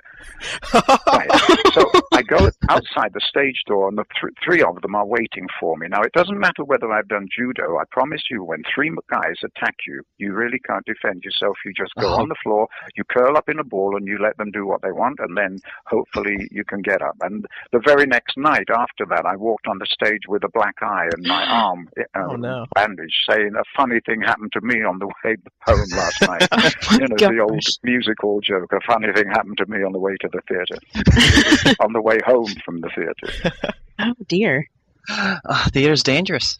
Right. 0.73 1.29
so 1.73 1.89
I 2.11 2.21
go 2.21 2.49
outside 2.69 3.13
the 3.13 3.21
stage 3.21 3.61
door, 3.67 3.87
and 3.89 3.97
the 3.97 4.05
th- 4.19 4.33
three 4.43 4.61
of 4.61 4.81
them 4.81 4.95
are 4.95 5.05
waiting 5.05 5.47
for 5.59 5.77
me. 5.77 5.87
Now, 5.87 6.01
it 6.01 6.13
doesn't 6.13 6.39
matter 6.39 6.63
whether 6.63 6.91
I've 6.91 7.07
done 7.07 7.27
judo. 7.35 7.77
I 7.77 7.83
promise 7.91 8.21
you, 8.29 8.43
when 8.43 8.63
three 8.73 8.91
guys 9.09 9.35
attack 9.43 9.75
you, 9.87 10.01
you 10.17 10.33
really 10.33 10.59
can't 10.59 10.85
defend 10.85 11.23
yourself. 11.23 11.57
You 11.65 11.73
just 11.73 11.93
go 11.95 12.07
Oh. 12.11 12.21
on 12.21 12.29
the 12.29 12.35
floor, 12.43 12.67
you 12.95 13.03
curl 13.05 13.37
up 13.37 13.47
in 13.49 13.59
a 13.59 13.63
ball, 13.63 13.95
and 13.95 14.07
you 14.07 14.17
let 14.21 14.37
them 14.37 14.51
do 14.51 14.65
what 14.65 14.81
they 14.81 14.91
want, 14.91 15.19
and 15.19 15.37
then 15.37 15.59
hopefully 15.87 16.47
you 16.51 16.63
can 16.65 16.81
get 16.81 17.01
up. 17.01 17.15
And 17.21 17.45
the 17.71 17.79
very 17.85 18.05
next 18.05 18.37
night 18.37 18.67
after 18.69 19.05
that, 19.09 19.25
I 19.25 19.35
walked 19.35 19.67
on 19.67 19.77
the 19.79 19.85
stage 19.85 20.23
with 20.27 20.43
a 20.43 20.49
black 20.53 20.75
eye 20.81 21.07
and 21.15 21.25
my 21.25 21.45
arm 21.49 21.89
uh, 21.99 22.03
Oh, 22.15 22.35
no. 22.35 22.65
bandaged, 22.75 23.15
saying 23.29 23.53
a 23.57 23.63
funny 23.75 23.99
thing 24.05 24.21
happened 24.21 24.51
to 24.53 24.61
me 24.61 24.83
on 24.83 24.99
the 24.99 25.07
way 25.25 25.35
home 25.65 25.89
last 25.91 26.21
night. 26.21 26.47
you 26.99 27.07
know, 27.07 27.15
the 27.17 27.39
old 27.39 27.51
gosh. 27.53 27.77
music 27.83 28.17
hall 28.21 28.41
joke. 28.41 28.71
A 28.73 28.79
funny 28.85 29.07
thing 29.13 29.27
happened 29.27 29.57
to 29.57 29.65
me 29.67 29.83
on 29.83 29.91
the 29.91 29.99
way 29.99 30.10
to 30.19 30.29
the 30.31 30.41
theatre. 30.47 31.75
on 31.79 31.93
the 31.93 32.01
way 32.01 32.19
home 32.25 32.53
from 32.65 32.81
the 32.81 32.89
theatre. 32.89 33.73
Oh 33.99 34.13
dear. 34.27 34.67
Ah, 35.09 35.67
theater's 35.73 36.03
dangerous. 36.03 36.59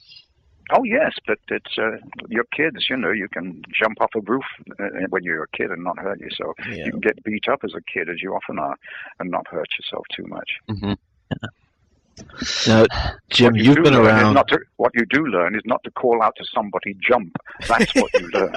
Oh 0.74 0.84
yes, 0.84 1.14
but 1.28 1.38
it's 1.49 1.78
uh, 1.78 1.97
your 2.30 2.45
kids. 2.56 2.88
You 2.89 2.97
know, 2.97 3.12
you 3.12 3.28
can 3.28 3.62
jump 3.74 4.02
off 4.02 4.12
a 4.16 4.22
roof 4.22 4.43
uh, 4.80 4.86
when 5.10 5.24
you're 5.24 5.43
a 5.43 5.58
kid 5.58 5.70
and 5.70 5.84
not 5.84 5.99
hurt 5.99 6.20
yourself. 6.20 6.56
Yeah. 6.68 6.86
You 6.86 6.91
can 6.91 6.99
get 7.02 7.24
beat 7.24 7.47
up 7.49 7.60
as 7.64 7.74
a 7.76 7.82
kid, 7.82 8.10
as 8.10 8.22
you 8.22 8.34
often 8.34 8.58
are, 8.58 8.76
and 9.20 9.30
not 9.30 9.47
hurt 9.47 9.68
yourself 9.80 10.06
too 10.16 10.26
much. 10.28 10.49
hmm 10.68 10.93
Now, 12.68 12.86
Jim, 13.30 13.56
you 13.56 13.64
you've 13.64 13.84
been 13.84 13.95
around. 13.95 14.34
Not 14.34 14.47
to, 14.49 14.60
what 14.78 14.91
you 14.93 15.06
do 15.10 15.26
learn 15.26 15.56
is 15.56 15.62
not 15.66 15.84
to 15.86 15.91
call 15.91 16.22
out 16.22 16.36
to 16.38 16.45
somebody, 16.54 16.95
jump. 17.02 17.36
That's 17.68 17.93
what 17.95 18.14
you 18.14 18.30
learn. 18.30 18.54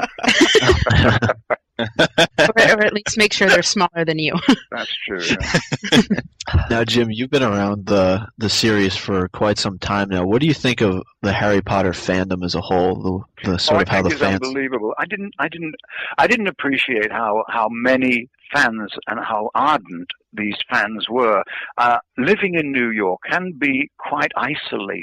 or, 1.98 2.48
or 2.56 2.84
at 2.84 2.92
least 2.92 3.16
make 3.16 3.32
sure 3.32 3.48
they're 3.48 3.62
smaller 3.62 4.04
than 4.04 4.18
you. 4.18 4.34
That's 4.70 4.94
true. 5.06 5.20
yeah. 5.22 6.00
Now, 6.68 6.84
Jim, 6.84 7.10
you've 7.10 7.30
been 7.30 7.42
around 7.42 7.86
the 7.86 8.28
the 8.36 8.50
series 8.50 8.94
for 8.94 9.28
quite 9.28 9.56
some 9.56 9.78
time 9.78 10.10
now. 10.10 10.26
What 10.26 10.42
do 10.42 10.46
you 10.46 10.52
think 10.52 10.82
of 10.82 11.02
the 11.22 11.32
Harry 11.32 11.62
Potter 11.62 11.92
fandom 11.92 12.44
as 12.44 12.54
a 12.54 12.60
whole? 12.60 13.26
The, 13.42 13.50
the 13.52 13.58
sort 13.58 13.78
oh, 13.78 13.82
of 13.82 13.88
I 13.88 13.90
how 13.90 14.02
think 14.02 14.08
the 14.08 14.12
it's 14.12 14.20
fans. 14.20 14.40
unbelievable. 14.44 14.94
I 14.98 15.06
didn't, 15.06 15.32
I 15.38 15.48
didn't, 15.48 15.74
I 16.18 16.26
didn't 16.26 16.48
appreciate 16.48 17.10
how 17.10 17.44
how 17.48 17.68
many 17.70 18.28
fans 18.52 18.92
and 19.06 19.20
how 19.20 19.50
ardent 19.54 20.08
these 20.34 20.56
fans 20.70 21.06
were. 21.08 21.42
Uh, 21.78 21.98
living 22.18 22.54
in 22.54 22.72
New 22.72 22.90
York 22.90 23.20
can 23.28 23.52
be 23.58 23.90
quite 23.98 24.30
isolation. 24.38 25.02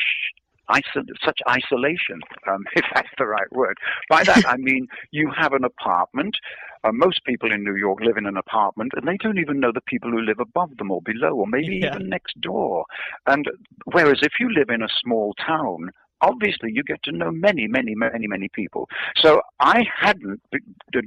Iso- 0.71 1.05
such 1.23 1.39
isolation, 1.49 2.21
um, 2.47 2.63
if 2.75 2.85
that's 2.93 3.09
the 3.17 3.25
right 3.25 3.51
word. 3.51 3.77
By 4.09 4.23
that 4.23 4.43
I 4.47 4.57
mean 4.57 4.87
you 5.11 5.31
have 5.37 5.53
an 5.53 5.63
apartment. 5.63 6.35
Uh, 6.83 6.91
most 6.91 7.23
people 7.25 7.51
in 7.51 7.63
New 7.63 7.75
York 7.75 7.99
live 8.01 8.17
in 8.17 8.25
an 8.25 8.37
apartment, 8.37 8.91
and 8.95 9.07
they 9.07 9.17
don't 9.17 9.37
even 9.37 9.59
know 9.59 9.71
the 9.71 9.81
people 9.81 10.09
who 10.09 10.19
live 10.21 10.39
above 10.39 10.77
them 10.77 10.89
or 10.89 11.01
below, 11.01 11.33
or 11.35 11.45
maybe 11.45 11.75
Yeah. 11.75 11.95
even 11.95 12.09
next 12.09 12.39
door. 12.41 12.85
And 13.27 13.45
whereas 13.85 14.19
if 14.23 14.33
you 14.39 14.51
live 14.51 14.69
in 14.69 14.81
a 14.81 14.87
small 15.01 15.35
town, 15.35 15.91
obviously 16.21 16.71
you 16.73 16.83
get 16.83 17.03
to 17.03 17.11
know 17.11 17.31
many, 17.31 17.67
many, 17.67 17.95
many, 17.95 18.27
many 18.27 18.47
people. 18.49 18.89
So 19.17 19.41
I 19.59 19.83
hadn't 19.99 20.41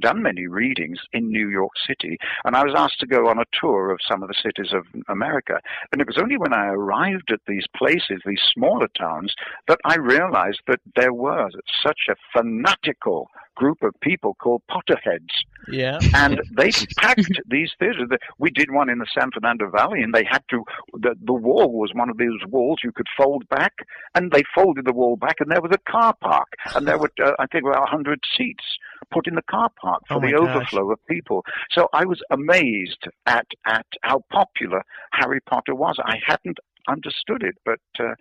done 0.01 0.21
many 0.21 0.47
readings 0.47 0.99
in 1.13 1.29
New 1.29 1.49
York 1.49 1.71
City, 1.87 2.17
and 2.43 2.55
I 2.55 2.63
was 2.63 2.73
asked 2.75 2.99
to 2.99 3.07
go 3.07 3.27
on 3.29 3.39
a 3.39 3.45
tour 3.59 3.91
of 3.91 3.99
some 4.07 4.23
of 4.23 4.29
the 4.29 4.35
cities 4.41 4.73
of 4.73 4.85
America. 5.07 5.59
And 5.91 6.01
it 6.01 6.07
was 6.07 6.17
only 6.17 6.37
when 6.37 6.53
I 6.53 6.67
arrived 6.67 7.31
at 7.31 7.41
these 7.47 7.65
places, 7.75 8.21
these 8.25 8.41
smaller 8.53 8.87
towns, 8.97 9.33
that 9.67 9.79
I 9.85 9.95
realized 9.95 10.61
that 10.67 10.79
there 10.95 11.13
was 11.13 11.53
such 11.83 12.01
a 12.09 12.15
fanatical 12.33 13.29
group 13.55 13.81
of 13.83 13.93
people 14.01 14.35
called 14.35 14.61
Potterheads 14.69 15.33
Yeah. 15.67 15.99
and 16.13 16.41
they 16.57 16.71
packed 16.97 17.29
these 17.49 17.71
theaters. 17.79 18.09
We 18.37 18.49
did 18.51 18.71
one 18.71 18.89
in 18.89 18.99
the 18.99 19.07
San 19.17 19.29
Fernando 19.31 19.69
Valley, 19.69 20.01
and 20.03 20.13
they 20.13 20.23
had 20.29 20.43
to. 20.51 20.63
The 20.93 21.15
the 21.23 21.33
wall 21.33 21.71
was 21.79 21.91
one 21.93 22.09
of 22.09 22.17
those 22.17 22.39
walls 22.47 22.79
you 22.83 22.91
could 22.91 23.07
fold 23.17 23.47
back, 23.49 23.73
and 24.13 24.31
they 24.31 24.43
folded 24.53 24.85
the 24.85 24.93
wall 24.93 25.15
back, 25.15 25.35
and 25.39 25.49
there 25.51 25.61
was 25.61 25.71
a 25.73 25.91
car 25.91 26.13
park, 26.21 26.49
and 26.75 26.87
there 26.87 26.97
were 26.99 27.11
uh, 27.23 27.31
I 27.39 27.45
think 27.47 27.65
about 27.65 27.89
hundred 27.89 28.19
seats 28.37 28.63
put 29.11 29.27
in 29.27 29.35
the 29.35 29.41
car 29.49 29.69
park 29.81 30.01
for 30.07 30.15
Oh, 30.15 30.19
the 30.21 30.31
gosh. 30.31 30.41
overflow 30.55 30.91
of 30.91 30.99
people. 31.07 31.43
So 31.71 31.87
I 31.93 32.05
was 32.05 32.21
amazed 32.31 33.03
at 33.25 33.47
at 33.65 33.85
how 34.03 34.21
popular 34.31 34.81
Harry 35.13 35.39
Potter 35.49 35.75
was. 35.75 35.97
I 36.05 36.17
hadn't 36.25 36.57
understood 36.87 37.43
it, 37.43 37.55
but. 37.65 37.79
Uh, 37.99 38.13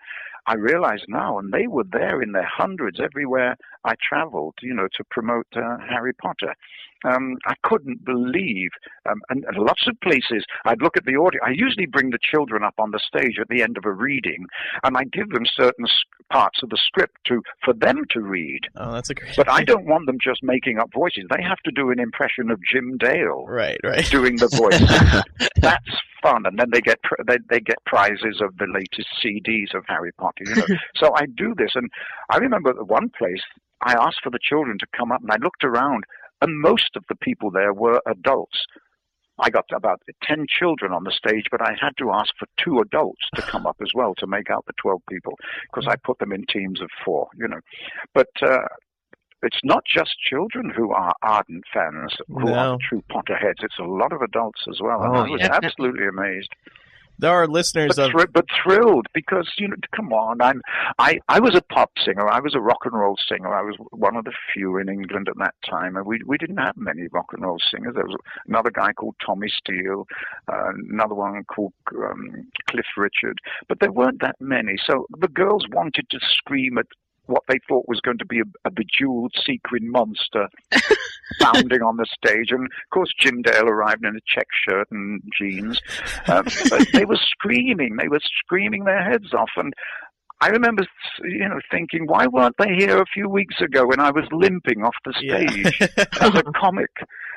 I 0.47 0.57
realize 0.57 1.01
now, 1.09 1.39
and 1.39 1.51
they 1.55 1.67
were 1.67 1.87
there 1.91 2.21
in 2.21 2.33
their 2.33 2.45
hundreds 2.61 3.01
everywhere 3.01 3.57
I 3.85 3.95
traveled, 4.03 4.55
you 4.63 4.75
know, 4.75 4.89
to 4.97 5.05
promote 5.11 5.47
uh, 5.57 5.79
Harry 5.89 6.13
Potter. 6.15 6.55
Um, 7.05 7.37
I 7.47 7.55
couldn't 7.63 8.05
believe, 8.05 8.71
um, 9.09 9.21
and, 9.29 9.45
and 9.45 9.57
lots 9.59 9.87
of 9.87 10.01
places 10.01 10.45
I'd 10.65 10.83
look 10.83 10.97
at 10.97 11.05
the 11.05 11.17
audience. 11.17 11.43
I 11.47 11.51
usually 11.51 11.87
bring 11.87 12.11
the 12.11 12.19
children 12.23 12.63
up 12.65 12.75
on 12.79 12.91
the 12.91 12.99
stage 12.99 13.39
at 13.41 13.49
the 13.49 13.63
end 13.63 13.77
of 13.77 13.85
a 13.85 13.93
reading, 13.93 14.47
and 14.83 14.97
I 14.97 15.05
give 15.05 15.29
them 15.31 15.45
certain 15.47 15.87
parts 16.31 16.63
of 16.63 16.71
the 16.71 16.79
script 16.87 17.17
to 17.27 17.43
for 17.65 17.75
them 17.75 18.05
to 18.11 18.21
read. 18.21 18.61
Oh, 18.77 18.93
that's 18.93 19.11
a 19.11 19.15
great. 19.15 19.37
But 19.37 19.51
I 19.51 19.65
don't 19.65 19.87
want 19.87 20.07
them 20.07 20.19
just 20.21 20.43
making 20.43 20.79
up 20.79 20.91
voices. 20.93 21.25
They 21.31 21.43
have 21.43 21.59
to 21.65 21.71
do 21.71 21.91
an 21.91 22.01
impression 22.01 22.51
of 22.51 22.59
Jim 22.71 22.97
Dale 22.99 23.45
Right. 23.47 23.79
Right. 23.85 24.05
doing 24.11 24.37
the 24.37 24.49
voice. 24.57 25.51
That's 25.61 26.01
fun, 26.23 26.47
and 26.47 26.59
then 26.59 26.71
they 26.73 26.81
get 26.81 27.03
pr- 27.03 27.23
they 27.27 27.37
they 27.51 27.61
get 27.61 27.77
prizes 27.85 28.41
of 28.41 28.57
the 28.59 28.67
latest 28.67 29.09
CDs 29.23 29.75
of 29.75 29.85
Harry 29.89 30.13
Potter. 30.13 30.45
You 30.47 30.57
know, 30.57 30.67
so 30.97 31.15
I 31.15 31.27
do 31.27 31.55
this, 31.57 31.73
and 31.75 31.91
I 32.31 32.39
remember 32.39 32.71
at 32.71 32.87
one 32.89 33.11
place 33.11 33.43
I 33.83 33.93
asked 33.95 34.21
for 34.23 34.31
the 34.31 34.39
children 34.43 34.79
to 34.79 34.87
come 34.97 35.13
up, 35.13 35.21
and 35.23 35.31
I 35.31 35.37
looked 35.37 35.65
around, 35.65 36.05
and 36.45 36.61
most 36.61 36.91
of 36.97 37.05
the 37.09 37.17
people 37.17 37.51
there 37.51 37.73
were 37.73 38.01
adults. 38.07 38.65
I 39.39 39.51
got 39.51 39.65
about 39.73 40.01
ten 40.23 40.47
children 40.49 40.93
on 40.93 41.03
the 41.03 41.11
stage, 41.11 41.47
but 41.51 41.61
I 41.61 41.73
had 41.81 41.97
to 41.99 42.13
ask 42.13 42.33
for 42.39 42.47
two 42.57 42.79
adults 42.79 43.23
to 43.35 43.43
come 43.43 43.67
up 43.67 43.77
as 43.83 43.91
well 43.93 44.15
to 44.19 44.27
make 44.29 44.49
out 44.51 44.65
the 44.67 44.75
twelve 44.81 45.03
people, 45.11 45.35
because 45.71 45.89
I 45.89 45.97
put 45.97 46.19
them 46.21 46.33
in 46.33 46.45
teams 46.47 46.81
of 46.81 46.89
four. 47.05 47.29
You 47.37 47.49
know, 47.49 47.61
but. 48.15 48.29
Uh, 48.41 48.67
it's 49.47 49.61
not 49.63 49.85
just 49.85 50.13
children 50.31 50.71
who 50.75 50.93
are 50.93 51.13
ardent 51.21 51.65
fans 51.71 52.17
who 52.29 52.47
No. 52.47 52.55
are 52.55 52.79
true 52.89 53.03
Potterheads. 53.11 53.63
It's 53.63 53.79
a 53.79 53.85
lot 53.85 54.11
of 54.11 54.23
adults 54.23 54.63
as 54.71 54.81
well. 54.81 55.03
And 55.03 55.15
Oh, 55.15 55.21
I 55.21 55.29
was 55.29 55.43
yeah. 55.43 55.59
absolutely 55.63 56.07
amazed, 56.07 56.49
There 57.19 57.31
are 57.31 57.47
listeners 57.47 57.97
but, 57.97 58.07
of. 58.07 58.13
thr- 58.13 58.33
but 58.33 58.47
thrilled 58.63 59.07
because 59.15 59.51
you 59.59 59.69
know, 59.69 59.77
come 59.95 60.13
on, 60.13 60.41
I'm 60.41 60.61
I 60.99 61.21
I 61.29 61.41
was 61.41 61.55
a 61.55 61.63
pop 61.63 61.93
singer. 62.05 62.29
I 62.29 62.41
was 62.41 62.55
a 62.55 62.61
rock 62.61 62.81
and 62.85 62.95
roll 62.95 63.17
singer. 63.29 63.55
I 63.55 63.63
was 63.63 63.77
one 63.91 64.17
of 64.17 64.25
the 64.25 64.33
few 64.53 64.79
in 64.79 64.89
England 64.89 65.29
at 65.29 65.39
that 65.39 65.55
time, 65.69 65.97
and 65.97 66.07
we 66.07 66.21
we 66.27 66.39
didn't 66.39 66.59
have 66.59 66.77
many 66.77 67.07
rock 67.13 67.27
and 67.33 67.43
roll 67.43 67.59
singers. 67.71 67.95
There 67.95 68.05
was 68.05 68.17
another 68.49 68.71
guy 68.71 68.93
called 68.93 69.17
Tommy 69.25 69.49
Steele, 69.49 70.07
uh, 70.53 70.71
another 70.91 71.15
one 71.15 71.45
called 71.45 71.73
um, 71.97 72.49
Cliff 72.71 72.87
Richard, 72.97 73.39
but 73.69 73.81
there 73.81 73.93
weren't 73.93 74.21
that 74.21 74.37
many. 74.41 74.77
So 74.85 75.07
the 75.19 75.29
girls 75.29 75.65
wanted 75.73 76.07
to 76.11 76.19
scream 76.21 76.79
at 76.79 76.87
what 77.27 77.43
they 77.49 77.59
thought 77.69 77.89
was 77.89 78.01
going 78.01 78.19
to 78.19 78.27
be 78.27 78.41
a, 78.41 78.45
a 78.65 78.71
bejeweled 78.71 79.35
sequin 79.45 79.91
monster 79.91 80.49
bounding 81.41 81.83
on 81.83 81.97
the 81.97 82.07
stage. 82.07 82.51
And 82.51 82.65
of 82.65 82.91
course, 82.91 83.13
Jim 83.19 83.43
Dale 83.43 83.69
arrived 83.69 84.05
in 84.05 84.17
a 84.17 84.21
check 84.27 84.47
shirt 84.69 84.89
and 84.91 85.23
jeans. 85.39 85.81
Uh, 86.27 86.43
but 86.69 86.87
they 86.93 87.05
were 87.05 87.19
screaming. 87.21 87.97
They 87.97 88.09
were 88.09 88.21
screaming 88.39 88.85
their 88.85 89.03
heads 89.03 89.33
off. 89.33 89.51
And 89.57 89.73
I 90.45 90.49
remember, 90.49 90.85
you 91.23 91.49
know, 91.49 91.59
thinking, 91.71 92.07
why 92.07 92.27
weren't 92.27 92.57
they 92.59 92.75
here 92.75 93.01
a 93.01 93.07
few 93.07 93.31
weeks 93.31 93.63
ago 93.63 93.87
when 93.87 93.99
I 93.99 94.11
was 94.11 94.25
limping 94.31 94.83
off 94.83 94.95
the 95.03 95.15
stage 95.15 95.81
as 96.21 96.35
a 96.35 96.43
comic? 96.55 96.91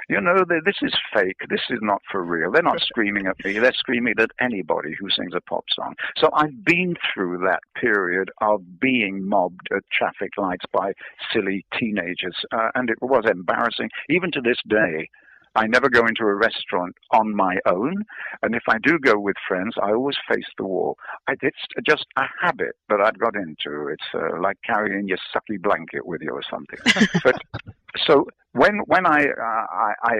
You 0.10 0.20
know, 0.20 0.44
they, 0.48 0.58
this 0.66 0.76
is 0.82 0.94
fake. 1.14 1.38
This 1.50 1.62
is 1.70 1.80
not 1.82 2.02
for 2.12 2.22
real. 2.22 2.52
They're 2.52 2.62
not 2.62 2.82
screaming 2.82 3.28
at 3.28 3.38
me. 3.46 3.60
They're 3.60 3.72
screaming 3.72 4.16
at 4.20 4.32
anybody 4.42 4.94
who 5.00 5.10
sings 5.10 5.32
a 5.34 5.40
pop 5.40 5.64
song. 5.74 5.96
So 6.18 6.30
I've 6.34 6.66
been 6.66 6.96
through 7.14 7.38
that 7.46 7.62
period 7.80 8.30
of 8.42 8.78
being 8.78 9.26
mobbed 9.26 9.70
at 9.74 9.84
traffic 9.90 10.32
lights 10.38 10.66
by 10.74 10.92
silly 11.32 11.66
teenagers, 11.80 12.36
uh, 12.52 12.72
and 12.76 12.90
it 12.90 12.98
was 13.02 13.24
embarrassing. 13.26 13.90
Even 14.10 14.32
to 14.34 14.42
this 14.42 14.60
day, 14.68 15.10
I 15.58 15.66
never 15.66 15.90
go 15.90 16.06
into 16.06 16.24
a 16.24 16.36
restaurant 16.36 16.96
on 17.12 17.36
my 17.36 17.56
own, 17.66 17.96
and 18.44 18.54
if 18.54 18.64
I 18.70 18.78
do 18.84 19.00
go 19.00 19.18
with 19.20 19.36
friends, 19.48 19.74
I 19.82 19.92
always 19.92 20.16
face 20.32 20.46
the 20.58 20.64
wall. 20.66 20.98
I, 21.28 21.34
it's 21.42 21.58
just 21.86 22.06
a 22.16 22.26
habit 22.42 22.76
that 22.90 23.02
I've 23.02 23.18
got 23.18 23.36
into. 23.36 23.88
It's 23.88 24.10
uh, 24.14 24.40
like 24.40 24.58
carrying 24.64 25.08
your 25.08 25.18
sucky 25.34 25.60
blanket 25.60 26.06
with 26.06 26.22
you 26.22 26.30
or 26.32 26.44
something. 26.50 26.80
but 27.24 27.36
so 28.06 28.28
when 28.54 28.76
when 28.86 29.06
I, 29.08 29.22
uh, 29.26 29.66
I 29.72 29.94
I 30.04 30.14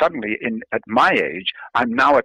suddenly 0.00 0.36
in 0.40 0.60
at 0.72 0.82
my 0.86 1.10
age 1.10 1.48
I'm 1.74 1.92
now 1.92 2.18
at, 2.18 2.24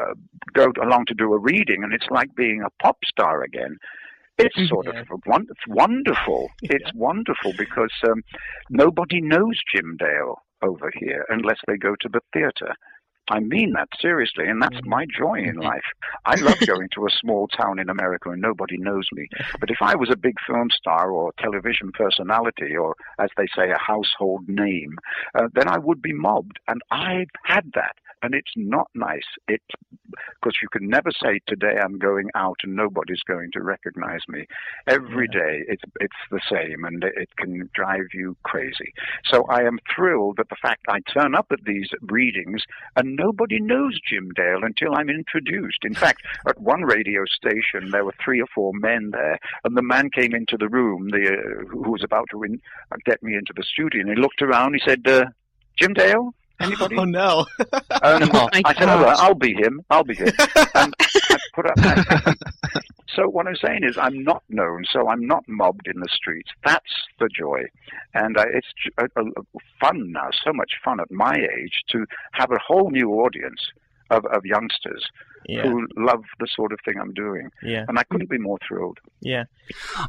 uh, 0.00 0.14
go 0.54 0.72
along 0.82 1.06
to 1.06 1.14
do 1.14 1.32
a 1.32 1.38
reading 1.38 1.82
and 1.82 1.92
it's 1.92 2.06
like 2.10 2.34
being 2.36 2.62
a 2.62 2.70
pop 2.82 2.98
star 3.04 3.42
again. 3.42 3.76
It's 4.38 4.56
sort 4.68 4.86
Yeah. 4.92 5.00
of 5.00 5.20
won- 5.26 5.48
it's 5.50 5.66
wonderful. 5.66 6.48
It's 6.62 6.92
wonderful 6.94 7.52
because 7.58 7.92
um, 8.08 8.22
nobody 8.70 9.20
knows 9.20 9.58
Jim 9.74 9.96
Dale 9.98 10.40
over 10.62 10.90
here 10.94 11.24
unless 11.28 11.58
they 11.66 11.76
go 11.76 11.94
to 12.00 12.08
the 12.08 12.20
theater. 12.32 12.74
I 13.30 13.40
mean 13.40 13.72
that 13.74 13.88
seriously, 14.00 14.46
and 14.46 14.62
that's 14.62 14.80
my 14.84 15.04
joy 15.04 15.40
in 15.40 15.56
life. 15.56 15.84
I 16.24 16.36
love 16.36 16.58
going 16.66 16.88
to 16.94 17.06
a 17.06 17.10
small 17.10 17.46
town 17.48 17.78
in 17.78 17.90
America 17.90 18.30
and 18.30 18.40
nobody 18.40 18.78
knows 18.78 19.06
me. 19.12 19.28
But 19.60 19.70
if 19.70 19.78
I 19.82 19.96
was 19.96 20.10
a 20.10 20.16
big 20.16 20.36
film 20.46 20.68
star 20.70 21.10
or 21.10 21.32
television 21.38 21.92
personality, 21.92 22.76
or 22.76 22.94
as 23.18 23.28
they 23.36 23.46
say, 23.54 23.70
a 23.70 23.78
household 23.78 24.48
name, 24.48 24.96
uh, 25.34 25.48
then 25.54 25.68
I 25.68 25.78
would 25.78 26.00
be 26.00 26.12
mobbed. 26.12 26.58
And 26.68 26.80
I've 26.90 27.28
had 27.44 27.70
that, 27.74 27.96
and 28.22 28.34
it's 28.34 28.52
not 28.56 28.88
nice. 28.94 29.28
It 29.48 29.62
because 30.40 30.56
you 30.62 30.68
can 30.68 30.88
never 30.88 31.10
say 31.10 31.40
today 31.46 31.78
I'm 31.82 31.98
going 31.98 32.30
out 32.34 32.58
and 32.62 32.74
nobody's 32.74 33.22
going 33.26 33.50
to 33.52 33.62
recognize 33.62 34.22
me. 34.28 34.46
Every 34.86 35.28
day 35.28 35.64
it's 35.68 35.82
it's 36.00 36.16
the 36.30 36.40
same, 36.50 36.84
and 36.84 37.02
it, 37.04 37.12
it 37.16 37.36
can 37.36 37.68
drive 37.74 38.06
you 38.14 38.36
crazy. 38.42 38.92
So 39.24 39.44
I 39.44 39.62
am 39.62 39.78
thrilled 39.94 40.40
at 40.40 40.48
the 40.48 40.56
fact 40.60 40.86
I 40.88 41.00
turn 41.12 41.34
up 41.34 41.46
at 41.50 41.64
these 41.64 41.88
readings 42.02 42.62
and 42.96 43.16
nobody 43.16 43.60
knows 43.60 43.98
Jim 44.08 44.30
Dale 44.34 44.62
until 44.62 44.94
I'm 44.94 45.08
introduced. 45.08 45.84
In 45.84 45.94
fact, 45.94 46.22
at 46.46 46.60
one 46.60 46.82
radio 46.82 47.24
station 47.26 47.90
there 47.90 48.04
were 48.04 48.14
three 48.22 48.40
or 48.40 48.46
four 48.54 48.72
men 48.74 49.10
there, 49.12 49.38
and 49.64 49.76
the 49.76 49.82
man 49.82 50.10
came 50.10 50.34
into 50.34 50.56
the 50.56 50.68
room, 50.68 51.08
the 51.10 51.28
uh, 51.28 51.66
who 51.68 51.90
was 51.90 52.02
about 52.04 52.28
to 52.30 52.42
in, 52.42 52.60
uh, 52.92 52.96
get 53.04 53.22
me 53.22 53.34
into 53.34 53.52
the 53.56 53.62
studio, 53.62 54.00
and 54.00 54.10
he 54.10 54.16
looked 54.16 54.42
around. 54.42 54.74
He 54.74 54.80
said, 54.84 55.06
uh, 55.06 55.26
"Jim 55.76 55.94
Dale." 55.94 56.34
Anybody? 56.60 56.96
Oh 56.96 57.04
no! 57.04 57.46
And 58.02 58.24
Oh, 58.34 58.48
my 58.52 58.62
I 58.64 58.74
said, 58.74 58.88
oh, 58.88 59.02
gosh. 59.04 59.16
I'll 59.20 59.34
be 59.34 59.54
him. 59.54 59.84
I'll 59.90 60.04
be 60.04 60.14
him. 60.14 60.28
and 60.74 60.94
I 61.00 61.36
put 61.54 61.66
up 61.70 61.76
my 61.78 62.34
So 63.14 63.26
what 63.28 63.46
I'm 63.48 63.56
saying 63.56 63.80
is 63.82 63.96
I'm 63.98 64.22
not 64.22 64.42
known, 64.48 64.84
so 64.92 65.08
I'm 65.08 65.26
not 65.26 65.42
mobbed 65.48 65.88
in 65.92 65.98
the 66.00 66.08
streets. 66.12 66.50
That's 66.64 66.92
the 67.18 67.28
joy. 67.28 67.62
And 68.14 68.36
uh, 68.36 68.44
it's 68.52 68.68
j- 68.84 68.90
a, 68.98 69.04
a, 69.20 69.24
a 69.26 69.58
fun 69.80 70.12
now, 70.12 70.28
so 70.44 70.52
much 70.52 70.72
fun 70.84 71.00
at 71.00 71.10
my 71.10 71.34
age 71.34 71.82
to 71.90 72.04
have 72.32 72.52
a 72.52 72.58
whole 72.64 72.90
new 72.90 73.10
audience 73.14 73.60
of, 74.10 74.24
of 74.26 74.44
youngsters 74.44 75.04
Yeah, 75.48 75.62
who 75.62 75.86
love 75.96 76.22
the 76.38 76.46
sort 76.54 76.72
of 76.72 76.78
thing 76.84 76.94
I'm 77.00 77.14
doing. 77.14 77.50
yeah, 77.62 77.86
And 77.88 77.98
I 77.98 78.02
couldn't 78.04 78.28
be 78.28 78.36
more 78.38 78.58
thrilled. 78.68 78.98
yeah. 79.20 79.44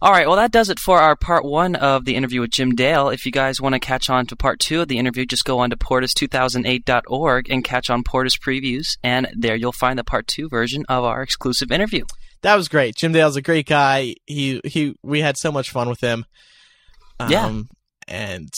All 0.02 0.12
right, 0.12 0.28
well, 0.28 0.36
that 0.36 0.52
does 0.52 0.70
it 0.70 0.80
for 0.80 1.00
our 1.00 1.16
part 1.16 1.46
one 1.46 1.76
of 1.76 2.04
the 2.06 2.16
interview 2.16 2.42
with 2.42 2.52
Jim 2.52 2.76
Dale. 2.76 3.08
If 3.10 3.26
you 3.26 3.32
guys 3.32 3.62
want 3.62 3.74
to 3.74 3.80
catch 3.80 4.10
on 4.10 4.26
to 4.28 4.36
part 4.36 4.60
two 4.60 4.82
of 4.82 4.90
the 4.90 4.98
interview, 4.98 5.26
just 5.26 5.46
go 5.46 5.60
on 5.60 5.70
to 5.70 5.78
Portus2008.org 5.78 7.50
and 7.50 7.64
catch 7.64 7.90
on 7.90 8.04
Portus 8.04 8.38
previews, 8.38 8.98
and 9.04 9.28
there 9.38 9.56
you'll 9.56 9.72
find 9.72 9.98
the 9.98 10.04
part 10.04 10.28
two 10.28 10.50
version 10.50 10.86
of 10.90 11.04
our 11.04 11.22
exclusive 11.22 11.72
interview. 11.72 12.06
That 12.42 12.56
was 12.56 12.68
great. 12.70 12.96
Jim 12.96 13.12
Dale's 13.12 13.36
a 13.36 13.42
great 13.42 13.66
guy. 13.68 14.16
He 14.26 14.62
he. 14.64 14.96
We 15.04 15.22
had 15.22 15.38
so 15.38 15.52
much 15.52 15.72
fun 15.72 15.90
with 15.90 16.00
him. 16.02 16.26
Um, 17.20 17.30
Yeah. 17.32 17.62
and 18.08 18.50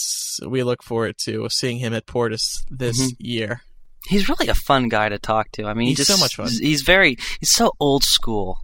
we 0.46 0.62
look 0.62 0.82
forward 0.84 1.16
to 1.24 1.48
seeing 1.50 1.78
him 1.78 1.92
at 1.92 2.06
Portus 2.06 2.64
this 2.70 3.00
Mhm. 3.00 3.16
year. 3.18 3.62
He's 4.08 4.28
really 4.28 4.48
a 4.48 4.54
fun 4.54 4.88
guy 4.88 5.08
to 5.08 5.18
talk 5.18 5.50
to. 5.52 5.66
I 5.66 5.74
mean, 5.74 5.88
He's 5.88 5.98
he 5.98 6.04
just, 6.04 6.10
so 6.10 6.22
much 6.22 6.36
fun. 6.36 6.48
He's 6.48 6.82
very, 6.82 7.16
he's 7.40 7.52
so 7.54 7.72
old 7.80 8.02
school. 8.04 8.58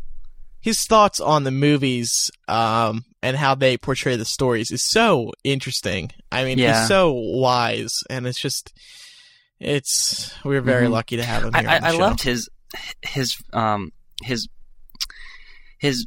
His 0.61 0.85
thoughts 0.85 1.21
on 1.21 1.45
the 1.45 1.51
movies 1.53 2.31
um, 2.49 3.05
and 3.23 3.37
how 3.37 3.55
they 3.55 3.77
portray 3.79 4.17
the 4.17 4.25
stories 4.25 4.71
is 4.73 4.83
so 4.89 5.33
interesting. 5.45 6.11
I 6.33 6.45
mean, 6.45 6.59
Yeah. 6.59 6.81
he's 6.81 6.89
so 6.89 7.13
wise, 7.13 7.93
and 8.11 8.27
it's 8.27 8.41
just, 8.41 8.73
it's 9.61 10.35
we're 10.45 10.61
very 10.61 10.87
Mhm. 10.87 10.91
lucky 10.91 11.17
to 11.17 11.25
have 11.25 11.45
him 11.45 11.51
I, 11.55 11.61
here. 11.61 11.69
I, 11.71 11.75
on 11.77 11.81
the 11.83 11.87
I 11.87 11.91
show. 11.93 11.99
loved 11.99 12.23
his, 12.23 12.49
his, 13.03 13.37
um, 13.53 13.93
his, 14.23 14.49
his 15.79 16.07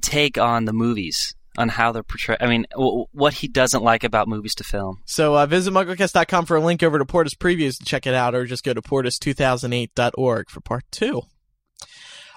take 0.00 0.38
on 0.38 0.64
the 0.64 0.72
movies, 0.72 1.34
on 1.58 1.68
how 1.68 1.92
they're 1.92 2.02
portrayed. 2.02 2.38
I 2.40 2.46
mean, 2.46 2.66
w- 2.72 3.06
what 3.12 3.34
he 3.34 3.48
doesn't 3.48 3.82
like 3.82 4.04
about 4.04 4.28
movies 4.28 4.54
to 4.56 4.64
film. 4.64 5.02
So 5.06 5.36
uh, 5.36 5.46
visit 5.46 5.72
MuggleCast.com 5.72 6.46
for 6.46 6.56
a 6.56 6.60
link 6.60 6.82
over 6.82 6.98
to 6.98 7.04
Portus 7.04 7.34
Previews 7.34 7.78
to 7.78 7.84
check 7.84 8.06
it 8.06 8.14
out, 8.14 8.34
or 8.34 8.46
just 8.46 8.64
go 8.64 8.72
to 8.72 8.82
Portus2008.org 8.82 10.50
for 10.50 10.60
part 10.60 10.84
two. 10.90 11.22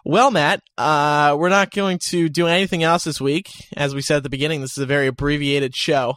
Well, 0.03 0.29
Matt, 0.29 0.61
uh, 0.77 1.35
we're 1.39 1.49
not 1.49 1.71
going 1.71 1.99
to 2.09 2.29
do 2.29 2.45
anything 2.45 2.83
else 2.83 3.05
this 3.05 3.19
week. 3.19 3.49
As 3.75 3.95
we 3.95 4.01
said 4.01 4.17
at 4.17 4.23
the 4.23 4.29
beginning, 4.29 4.61
this 4.61 4.77
is 4.77 4.83
a 4.83 4.85
very 4.85 5.07
abbreviated 5.07 5.75
show. 5.75 6.15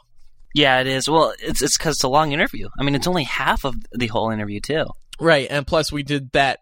Yeah, 0.55 0.80
it 0.80 0.86
is. 0.86 1.09
Well, 1.09 1.32
it's 1.40 1.62
it's 1.62 1.78
because 1.78 1.96
it's 1.96 2.05
a 2.05 2.09
long 2.09 2.32
interview. 2.32 2.68
I 2.78 2.82
mean, 2.82 2.94
it's 2.94 3.07
only 3.07 3.24
half 3.24 3.64
of 3.64 3.76
the 3.92 4.09
whole 4.09 4.30
interview 4.30 4.61
too. 4.61 4.86
Right, 5.20 5.46
and 5.51 5.66
plus 5.66 5.90
we 5.90 6.03
did 6.03 6.32
that 6.32 6.61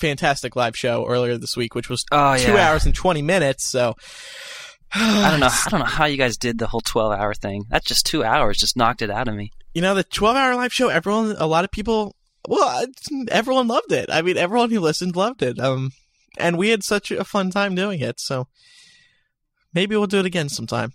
fantastic 0.00 0.56
live 0.56 0.76
show 0.76 1.06
earlier 1.06 1.38
this 1.38 1.56
week, 1.56 1.74
which 1.74 1.88
was 1.88 2.04
Oh 2.10 2.36
two 2.36 2.56
hours 2.56 2.86
and 2.86 2.94
20 2.94 3.22
minutes, 3.22 3.70
so... 3.70 3.94
I 4.94 5.30
don't 5.30 5.40
know. 5.40 5.46
I 5.46 5.70
don't 5.70 5.80
know 5.80 5.86
how 5.86 6.04
you 6.06 6.16
guys 6.16 6.36
did 6.36 6.58
the 6.58 6.66
whole 6.66 6.80
twelve-hour 6.80 7.34
thing. 7.34 7.64
That's 7.68 7.86
just 7.86 8.06
two 8.06 8.24
hours. 8.24 8.58
Just 8.58 8.76
knocked 8.76 9.02
it 9.02 9.10
out 9.10 9.28
of 9.28 9.34
me. 9.34 9.52
You 9.74 9.82
know, 9.82 9.94
the 9.94 10.02
12 10.02 10.36
hour 10.36 10.56
live 10.56 10.72
show, 10.72 10.88
everyone, 10.88 11.36
a 11.38 11.46
lot 11.46 11.64
of 11.64 11.70
people, 11.70 12.16
well, 12.48 12.84
everyone 13.30 13.68
loved 13.68 13.92
it. 13.92 14.06
I 14.10 14.20
mean, 14.20 14.36
everyone 14.36 14.70
who 14.70 14.80
listened 14.80 15.14
loved 15.14 15.42
it. 15.42 15.60
Um, 15.60 15.92
and 16.38 16.58
we 16.58 16.70
had 16.70 16.82
such 16.82 17.12
a 17.12 17.22
fun 17.24 17.50
time 17.50 17.76
doing 17.76 18.00
it, 18.00 18.18
so 18.18 18.48
maybe 19.72 19.94
we'll 19.96 20.06
do 20.08 20.18
it 20.18 20.26
again 20.26 20.48
sometime 20.48 20.92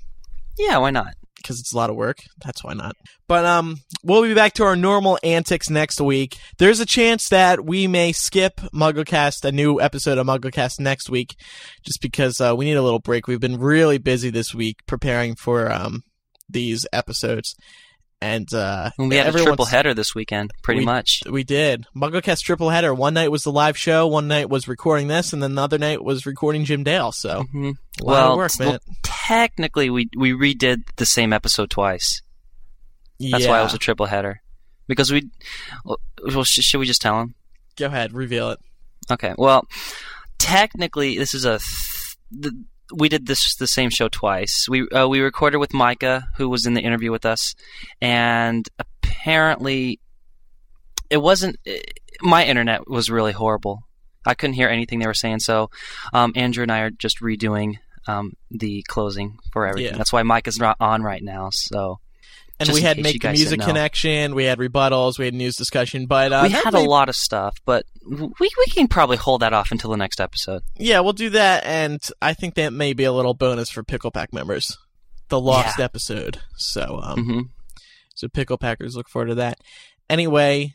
Yeah, 0.58 0.78
why 0.78 0.92
not? 0.92 1.14
Because 1.36 1.60
it's 1.60 1.74
a 1.74 1.78
lot 1.78 1.90
of 1.90 1.96
work. 1.96 2.20
That's 2.44 2.64
why 2.64 2.74
not. 2.74 2.96
But 3.28 3.46
um, 3.46 3.78
we'll 4.04 4.24
be 4.24 4.34
back 4.34 4.54
to 4.54 4.64
our 4.64 4.76
normal 4.76 5.18
antics 5.24 5.70
next 5.70 6.00
week. 6.02 6.38
There's 6.58 6.80
a 6.80 6.86
chance 6.86 7.30
that 7.30 7.66
we 7.66 7.88
may 7.88 8.12
skip 8.12 8.62
MuggleCast, 8.74 9.44
a 9.46 9.52
new 9.52 9.80
episode 9.80 10.18
of 10.18 10.28
MuggleCast 10.28 10.80
next 10.80 11.10
week, 11.10 11.36
just 11.84 12.02
because 12.02 12.40
uh, 12.40 12.56
we 12.56 12.66
need 12.66 12.78
a 12.78 12.84
little 12.84 13.00
break. 13.00 13.28
We've 13.28 13.40
been 13.40 13.60
really 13.60 13.98
busy 13.98 14.30
this 14.30 14.54
week 14.54 14.78
preparing 14.88 15.36
for 15.36 15.72
um 15.72 16.04
these 16.50 16.86
episodes, 16.94 17.56
and 18.22 18.52
uh, 18.54 18.92
And 18.98 19.10
we 19.10 19.16
had 19.18 19.34
a 19.34 19.44
triple 19.44 19.66
header 19.66 19.94
this 19.94 20.16
weekend, 20.16 20.52
pretty 20.64 20.80
We- 20.82 20.86
much. 20.86 21.22
We 21.30 21.44
did. 21.44 21.86
MuggleCast 21.96 22.42
triple 22.42 22.70
header. 22.70 22.94
One 22.94 23.14
night 23.14 23.32
was 23.32 23.44
the 23.44 23.52
live 23.52 23.78
show, 23.78 24.08
one 24.08 24.28
night 24.28 24.50
was 24.50 24.68
recording 24.68 25.08
this, 25.08 25.34
and 25.34 25.42
then 25.44 25.56
the 25.56 25.62
other 25.62 25.78
night 25.78 26.04
was 26.04 26.26
recording 26.26 26.66
Jim 26.66 26.84
Dale. 26.84 27.12
So 27.12 27.44
hmm 27.44 27.72
Well, 28.02 28.38
work, 28.38 28.52
well, 28.60 28.80
technically, 29.04 29.90
we 29.90 30.10
we 30.18 30.32
redid 30.32 30.84
the 30.96 31.06
same 31.06 31.34
episode 31.34 31.70
twice. 31.70 32.22
That's 33.20 33.44
yeah. 33.46 33.50
why 33.50 33.60
it 33.60 33.64
was 33.64 33.74
a 33.74 33.78
triple 33.78 34.06
header. 34.08 34.42
Because 34.88 35.12
we, 35.12 35.30
well, 35.86 36.44
sh- 36.44 36.60
should 36.62 36.80
we 36.80 36.86
just 36.86 37.02
tell 37.02 37.20
him? 37.20 37.34
Go 37.76 37.88
ahead, 37.88 38.14
reveal 38.14 38.52
it. 38.52 38.60
Okay. 39.10 39.34
Well, 39.38 39.66
technically, 40.38 41.18
this 41.18 41.34
is 41.34 41.46
a. 41.46 41.60
Th- 41.60 42.16
the, 42.32 42.64
we 42.94 43.10
did 43.10 43.26
this 43.26 43.56
the 43.56 43.68
same 43.68 43.90
show 43.90 44.08
twice. 44.08 44.68
We 44.70 44.88
uh, 44.90 45.08
we 45.08 45.20
recorded 45.22 45.58
with 45.58 45.74
Micah, 45.74 46.28
who 46.38 46.50
was 46.50 46.66
in 46.66 46.74
the 46.74 46.82
interview 46.82 47.12
with 47.12 47.26
us, 47.26 47.56
and 48.02 48.68
apparently, 48.80 50.00
it 51.10 51.18
wasn't. 51.18 51.58
eh, 51.66 51.80
My 52.22 52.46
internet 52.46 52.88
was 52.90 53.10
really 53.10 53.32
horrible. 53.34 53.84
I 54.26 54.34
couldn't 54.34 54.56
hear 54.56 54.70
anything 54.70 55.00
they 55.00 55.08
were 55.08 55.14
saying. 55.14 55.40
So, 55.40 55.70
um, 56.14 56.34
Andrew 56.36 56.64
and 56.64 56.72
I 56.72 56.80
are 56.80 56.90
just 56.90 57.22
redoing 57.22 57.76
um, 58.08 58.34
the 58.52 58.84
closing 58.88 59.38
for 59.52 59.68
everything. 59.68 59.92
Yeah. 59.94 59.98
That's 59.98 60.14
why 60.14 60.24
Micah's 60.24 60.58
not 60.60 60.78
on 60.80 61.04
right 61.04 61.24
now. 61.24 61.50
So 61.52 62.00
And 62.58 62.68
Just 62.68 62.76
we 62.76 62.82
had 62.84 62.98
make 62.98 63.22
the 63.22 63.32
music 63.32 63.60
connection. 63.60 64.34
We 64.34 64.46
had 64.46 64.60
rebuttals. 64.60 65.20
We 65.20 65.26
had 65.26 65.34
news 65.34 65.58
discussion. 65.58 66.06
But 66.06 66.32
uh, 66.32 66.42
we 66.44 66.50
had 66.50 66.74
a 66.74 66.80
lot 66.80 67.10
of 67.10 67.16
stuff, 67.16 67.58
but 67.66 67.86
we 68.08 68.30
we 68.40 68.66
can 68.72 68.88
probably 68.88 69.18
hold 69.18 69.42
that 69.42 69.52
off 69.52 69.72
until 69.72 69.92
the 69.92 69.98
next 69.98 70.22
episode. 70.22 70.62
Yeah, 70.78 71.02
we'll 71.02 71.14
do 71.14 71.30
that, 71.32 71.66
and 71.66 72.00
I 72.22 72.34
think 72.34 72.56
that 72.56 72.72
may 72.72 72.94
be 72.94 73.04
a 73.04 73.12
little 73.12 73.34
bonus 73.34 73.70
for 73.70 73.84
Pickle 73.84 74.12
Pack 74.12 74.32
members. 74.32 74.78
The 75.28 75.40
lost 75.40 75.80
episode. 75.80 76.40
So, 76.56 77.00
um, 77.04 77.26
hmm 77.26 77.40
so 78.16 78.30
Pickle 78.30 78.58
Packers 78.58 78.96
look 78.96 79.10
forward 79.10 79.28
to 79.28 79.36
that. 79.36 79.60
Anyway, 80.10 80.74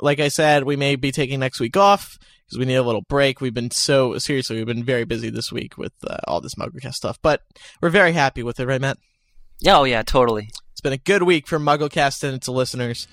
like 0.00 0.18
I 0.18 0.28
said, 0.28 0.64
we 0.64 0.76
may 0.76 0.96
be 0.96 1.12
taking 1.12 1.40
next 1.40 1.60
week 1.60 1.76
off 1.76 2.18
because 2.46 2.58
we 2.58 2.64
need 2.64 2.76
a 2.76 2.82
little 2.82 3.02
break. 3.02 3.40
We've 3.40 3.54
been 3.54 3.70
so 3.70 4.18
seriously, 4.18 4.56
we've 4.56 4.66
been 4.66 4.82
very 4.84 5.04
busy 5.04 5.30
this 5.30 5.52
week 5.52 5.76
with 5.76 5.92
uh, 6.06 6.16
all 6.26 6.40
this 6.40 6.54
MuggleCast 6.54 6.94
stuff, 6.94 7.18
but 7.22 7.42
we're 7.80 7.90
very 7.90 8.12
happy 8.12 8.42
with 8.42 8.58
it, 8.58 8.66
right, 8.66 8.80
Matt? 8.80 8.98
Yeah, 9.60 9.78
oh 9.78 9.84
yeah, 9.84 10.02
totally. 10.02 10.48
It's 10.80 10.82
been 10.82 10.94
a 10.94 10.96
good 10.96 11.24
week 11.24 11.46
for 11.46 11.58
MuggleCast 11.58 12.24
and 12.24 12.34
its 12.34 12.48
listeners. 12.48 13.06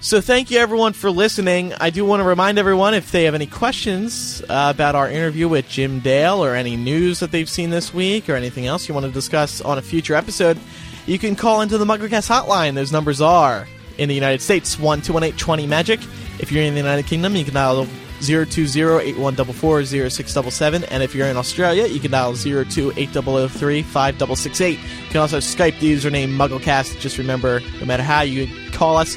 So 0.00 0.20
thank 0.20 0.50
you 0.50 0.58
everyone 0.58 0.94
for 0.94 1.12
listening. 1.12 1.72
I 1.74 1.90
do 1.90 2.04
want 2.04 2.18
to 2.18 2.24
remind 2.24 2.58
everyone 2.58 2.92
if 2.92 3.12
they 3.12 3.22
have 3.22 3.36
any 3.36 3.46
questions 3.46 4.42
uh, 4.48 4.72
about 4.74 4.96
our 4.96 5.08
interview 5.08 5.46
with 5.46 5.68
Jim 5.68 6.00
Dale 6.00 6.42
or 6.44 6.56
any 6.56 6.74
news 6.74 7.20
that 7.20 7.30
they've 7.30 7.48
seen 7.48 7.70
this 7.70 7.94
week 7.94 8.28
or 8.28 8.34
anything 8.34 8.66
else 8.66 8.88
you 8.88 8.94
want 8.94 9.06
to 9.06 9.12
discuss 9.12 9.60
on 9.60 9.78
a 9.78 9.80
future 9.80 10.16
episode, 10.16 10.58
you 11.06 11.20
can 11.20 11.36
call 11.36 11.60
into 11.60 11.78
the 11.78 11.84
MuggleCast 11.84 12.28
hotline. 12.28 12.74
Those 12.74 12.90
numbers 12.90 13.20
are 13.20 13.68
in 13.96 14.08
the 14.08 14.14
United 14.16 14.42
States 14.42 14.76
1 14.76 15.02
20 15.02 15.66
magic 15.68 16.00
If 16.40 16.50
you're 16.50 16.64
in 16.64 16.74
the 16.74 16.80
United 16.80 17.06
Kingdom, 17.06 17.36
you 17.36 17.44
can 17.44 17.54
dial 17.54 17.86
020-8144-0677 18.20 20.86
and 20.90 21.02
if 21.02 21.14
you're 21.14 21.26
in 21.26 21.36
Australia, 21.36 21.86
you 21.86 22.00
can 22.00 22.10
dial 22.10 22.32
02-8003-5668. 22.32 24.72
You 24.72 24.78
can 25.10 25.20
also 25.20 25.38
Skype 25.38 25.78
the 25.80 25.94
username 25.94 26.34
MuggleCast. 26.36 26.98
Just 27.00 27.18
remember, 27.18 27.60
no 27.80 27.86
matter 27.86 28.02
how 28.02 28.22
you 28.22 28.48
call 28.72 28.96
us, 28.96 29.16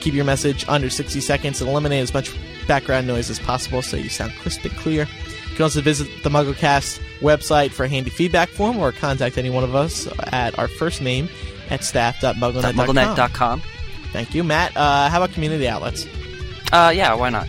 keep 0.00 0.14
your 0.14 0.24
message 0.24 0.64
under 0.68 0.88
60 0.88 1.20
seconds 1.20 1.60
and 1.60 1.70
eliminate 1.70 2.02
as 2.02 2.14
much 2.14 2.30
background 2.66 3.06
noise 3.06 3.30
as 3.30 3.38
possible 3.38 3.82
so 3.82 3.96
you 3.96 4.08
sound 4.08 4.32
crisp 4.36 4.64
and 4.64 4.76
clear. 4.76 5.06
You 5.50 5.56
can 5.56 5.62
also 5.64 5.80
visit 5.80 6.08
the 6.22 6.30
MuggleCast 6.30 7.00
website 7.20 7.70
for 7.70 7.84
a 7.84 7.88
handy 7.88 8.10
feedback 8.10 8.48
form 8.48 8.78
or 8.78 8.92
contact 8.92 9.38
any 9.38 9.50
one 9.50 9.64
of 9.64 9.74
us 9.74 10.08
at 10.32 10.58
our 10.58 10.68
first 10.68 11.00
name 11.00 11.28
at 11.70 11.82
staff.mugglenet.com. 11.82 12.74
MuggleNet.com. 12.74 13.62
Thank 14.12 14.34
you, 14.34 14.44
Matt. 14.44 14.76
Uh, 14.76 15.08
how 15.08 15.22
about 15.22 15.34
community 15.34 15.68
outlets? 15.68 16.06
Uh, 16.72 16.92
yeah, 16.94 17.14
why 17.14 17.30
not? 17.30 17.46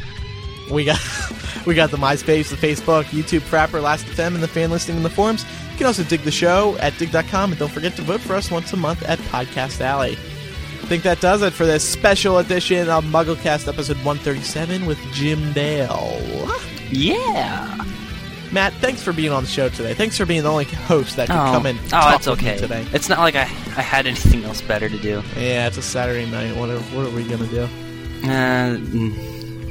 We 0.69 0.85
got 0.85 0.99
we 1.65 1.75
got 1.75 1.91
the 1.91 1.97
MySpace, 1.97 2.49
the 2.49 2.55
Facebook, 2.55 3.05
YouTube, 3.05 3.41
Frappr, 3.41 3.81
Last.fm, 3.81 4.35
and 4.35 4.43
the 4.43 4.47
fan 4.47 4.71
listing 4.71 4.97
in 4.97 5.03
the 5.03 5.09
forums. 5.09 5.45
You 5.71 5.77
can 5.77 5.87
also 5.87 6.03
dig 6.03 6.21
the 6.21 6.31
show 6.31 6.77
at 6.79 6.93
digg.com, 6.93 7.51
and 7.51 7.59
don't 7.59 7.71
forget 7.71 7.95
to 7.97 8.01
vote 8.01 8.21
for 8.21 8.33
us 8.33 8.49
once 8.49 8.73
a 8.73 8.77
month 8.77 9.03
at 9.03 9.19
Podcast 9.19 9.81
Alley. 9.81 10.13
I 10.13 10.89
think 10.89 11.03
that 11.03 11.19
does 11.19 11.41
it 11.41 11.51
for 11.51 11.65
this 11.65 11.87
special 11.87 12.37
edition 12.37 12.89
of 12.89 13.03
MuggleCast 13.05 13.67
episode 13.67 13.97
137 13.97 14.85
with 14.85 14.97
Jim 15.11 15.51
Dale. 15.51 16.17
Yeah. 16.89 17.77
Matt, 18.51 18.73
thanks 18.75 19.03
for 19.03 19.11
being 19.11 19.31
on 19.31 19.43
the 19.43 19.49
show 19.49 19.67
today. 19.67 19.93
Thanks 19.93 20.17
for 20.17 20.25
being 20.25 20.43
the 20.43 20.49
only 20.49 20.63
host 20.63 21.17
that 21.17 21.27
could 21.27 21.35
oh, 21.35 21.51
come 21.51 21.65
in. 21.65 21.77
oh, 21.87 22.17
talk 22.17 22.25
me 22.25 22.31
okay. 22.33 22.57
today. 22.57 22.87
It's 22.93 23.09
not 23.09 23.19
like 23.19 23.35
I, 23.35 23.41
I 23.41 23.81
had 23.81 24.07
anything 24.07 24.45
else 24.45 24.61
better 24.61 24.87
to 24.87 24.97
do. 24.97 25.21
Yeah, 25.35 25.67
it's 25.67 25.77
a 25.77 25.81
Saturday 25.81 26.25
night. 26.29 26.55
What 26.55 26.69
are, 26.69 26.79
what 26.79 27.05
are 27.05 27.09
we 27.09 27.27
gonna 27.27 27.47
do? 27.47 27.67
Uh, 28.23 28.77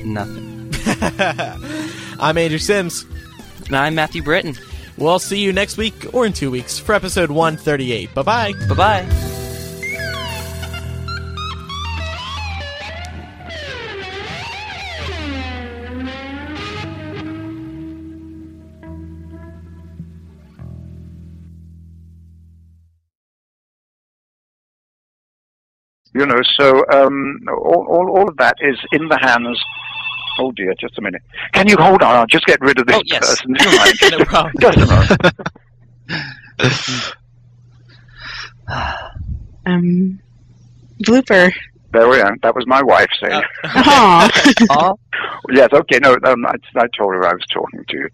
nothing. 0.05 0.45
I'm 2.20 2.39
Andrew 2.39 2.59
Sims. 2.59 3.05
And 3.66 3.74
I'm 3.74 3.97
Matthew 3.97 4.22
Britton. 4.22 4.55
We'll 4.97 5.18
see 5.18 5.41
you 5.41 5.53
next 5.53 5.76
week 5.76 6.14
or 6.14 6.24
in 6.26 6.32
two 6.32 6.51
weeks 6.51 6.78
for 6.78 6.95
episode 6.95 7.30
138. 7.30 8.14
Bye 8.14 8.22
bye. 8.22 8.53
Bye 8.68 8.74
bye. 8.74 9.26
You 26.14 26.24
know, 26.24 26.41
so 26.59 26.82
um, 26.95 27.41
all, 27.49 27.87
all, 27.91 28.16
all 28.16 28.28
of 28.28 28.37
that 28.39 28.57
is 28.61 28.78
in 28.93 29.09
the 29.09 29.18
hands. 29.18 29.62
Oh 30.39 30.53
dear, 30.53 30.74
just 30.78 30.99
a 30.99 31.03
minute. 31.03 31.22
Can 31.53 31.66
you 31.68 31.76
hold 31.78 32.03
on? 32.03 32.14
I'll 32.16 32.26
just 32.26 32.45
get 32.47 32.61
rid 32.61 32.78
of 32.78 32.87
this 32.87 32.97
Oh, 32.97 33.03
yes. 33.07 33.20
person. 33.41 33.53
Do 33.55 33.64
mind? 33.76 33.99
No 34.18 34.24
problem. 34.24 34.55
Just 34.61 34.78
a 34.78 34.87
moment. 34.87 35.20
Um, 39.66 40.20
blooper. 41.03 41.53
There 41.93 42.09
we 42.09 42.20
are. 42.20 42.37
That 42.43 42.55
was 42.55 42.64
my 42.66 42.82
wife 42.82 43.09
saying. 43.20 43.43
Aw. 43.64 44.30
Aw. 44.70 44.95
Yes, 45.51 45.68
okay, 45.72 45.99
no, 46.03 46.16
um, 46.24 46.45
I, 46.45 46.55
I 46.76 46.87
told 46.99 47.14
her 47.14 47.24
I 47.24 47.32
was 47.32 47.45
talking 47.53 47.84
to 47.89 47.97
you. 47.97 48.09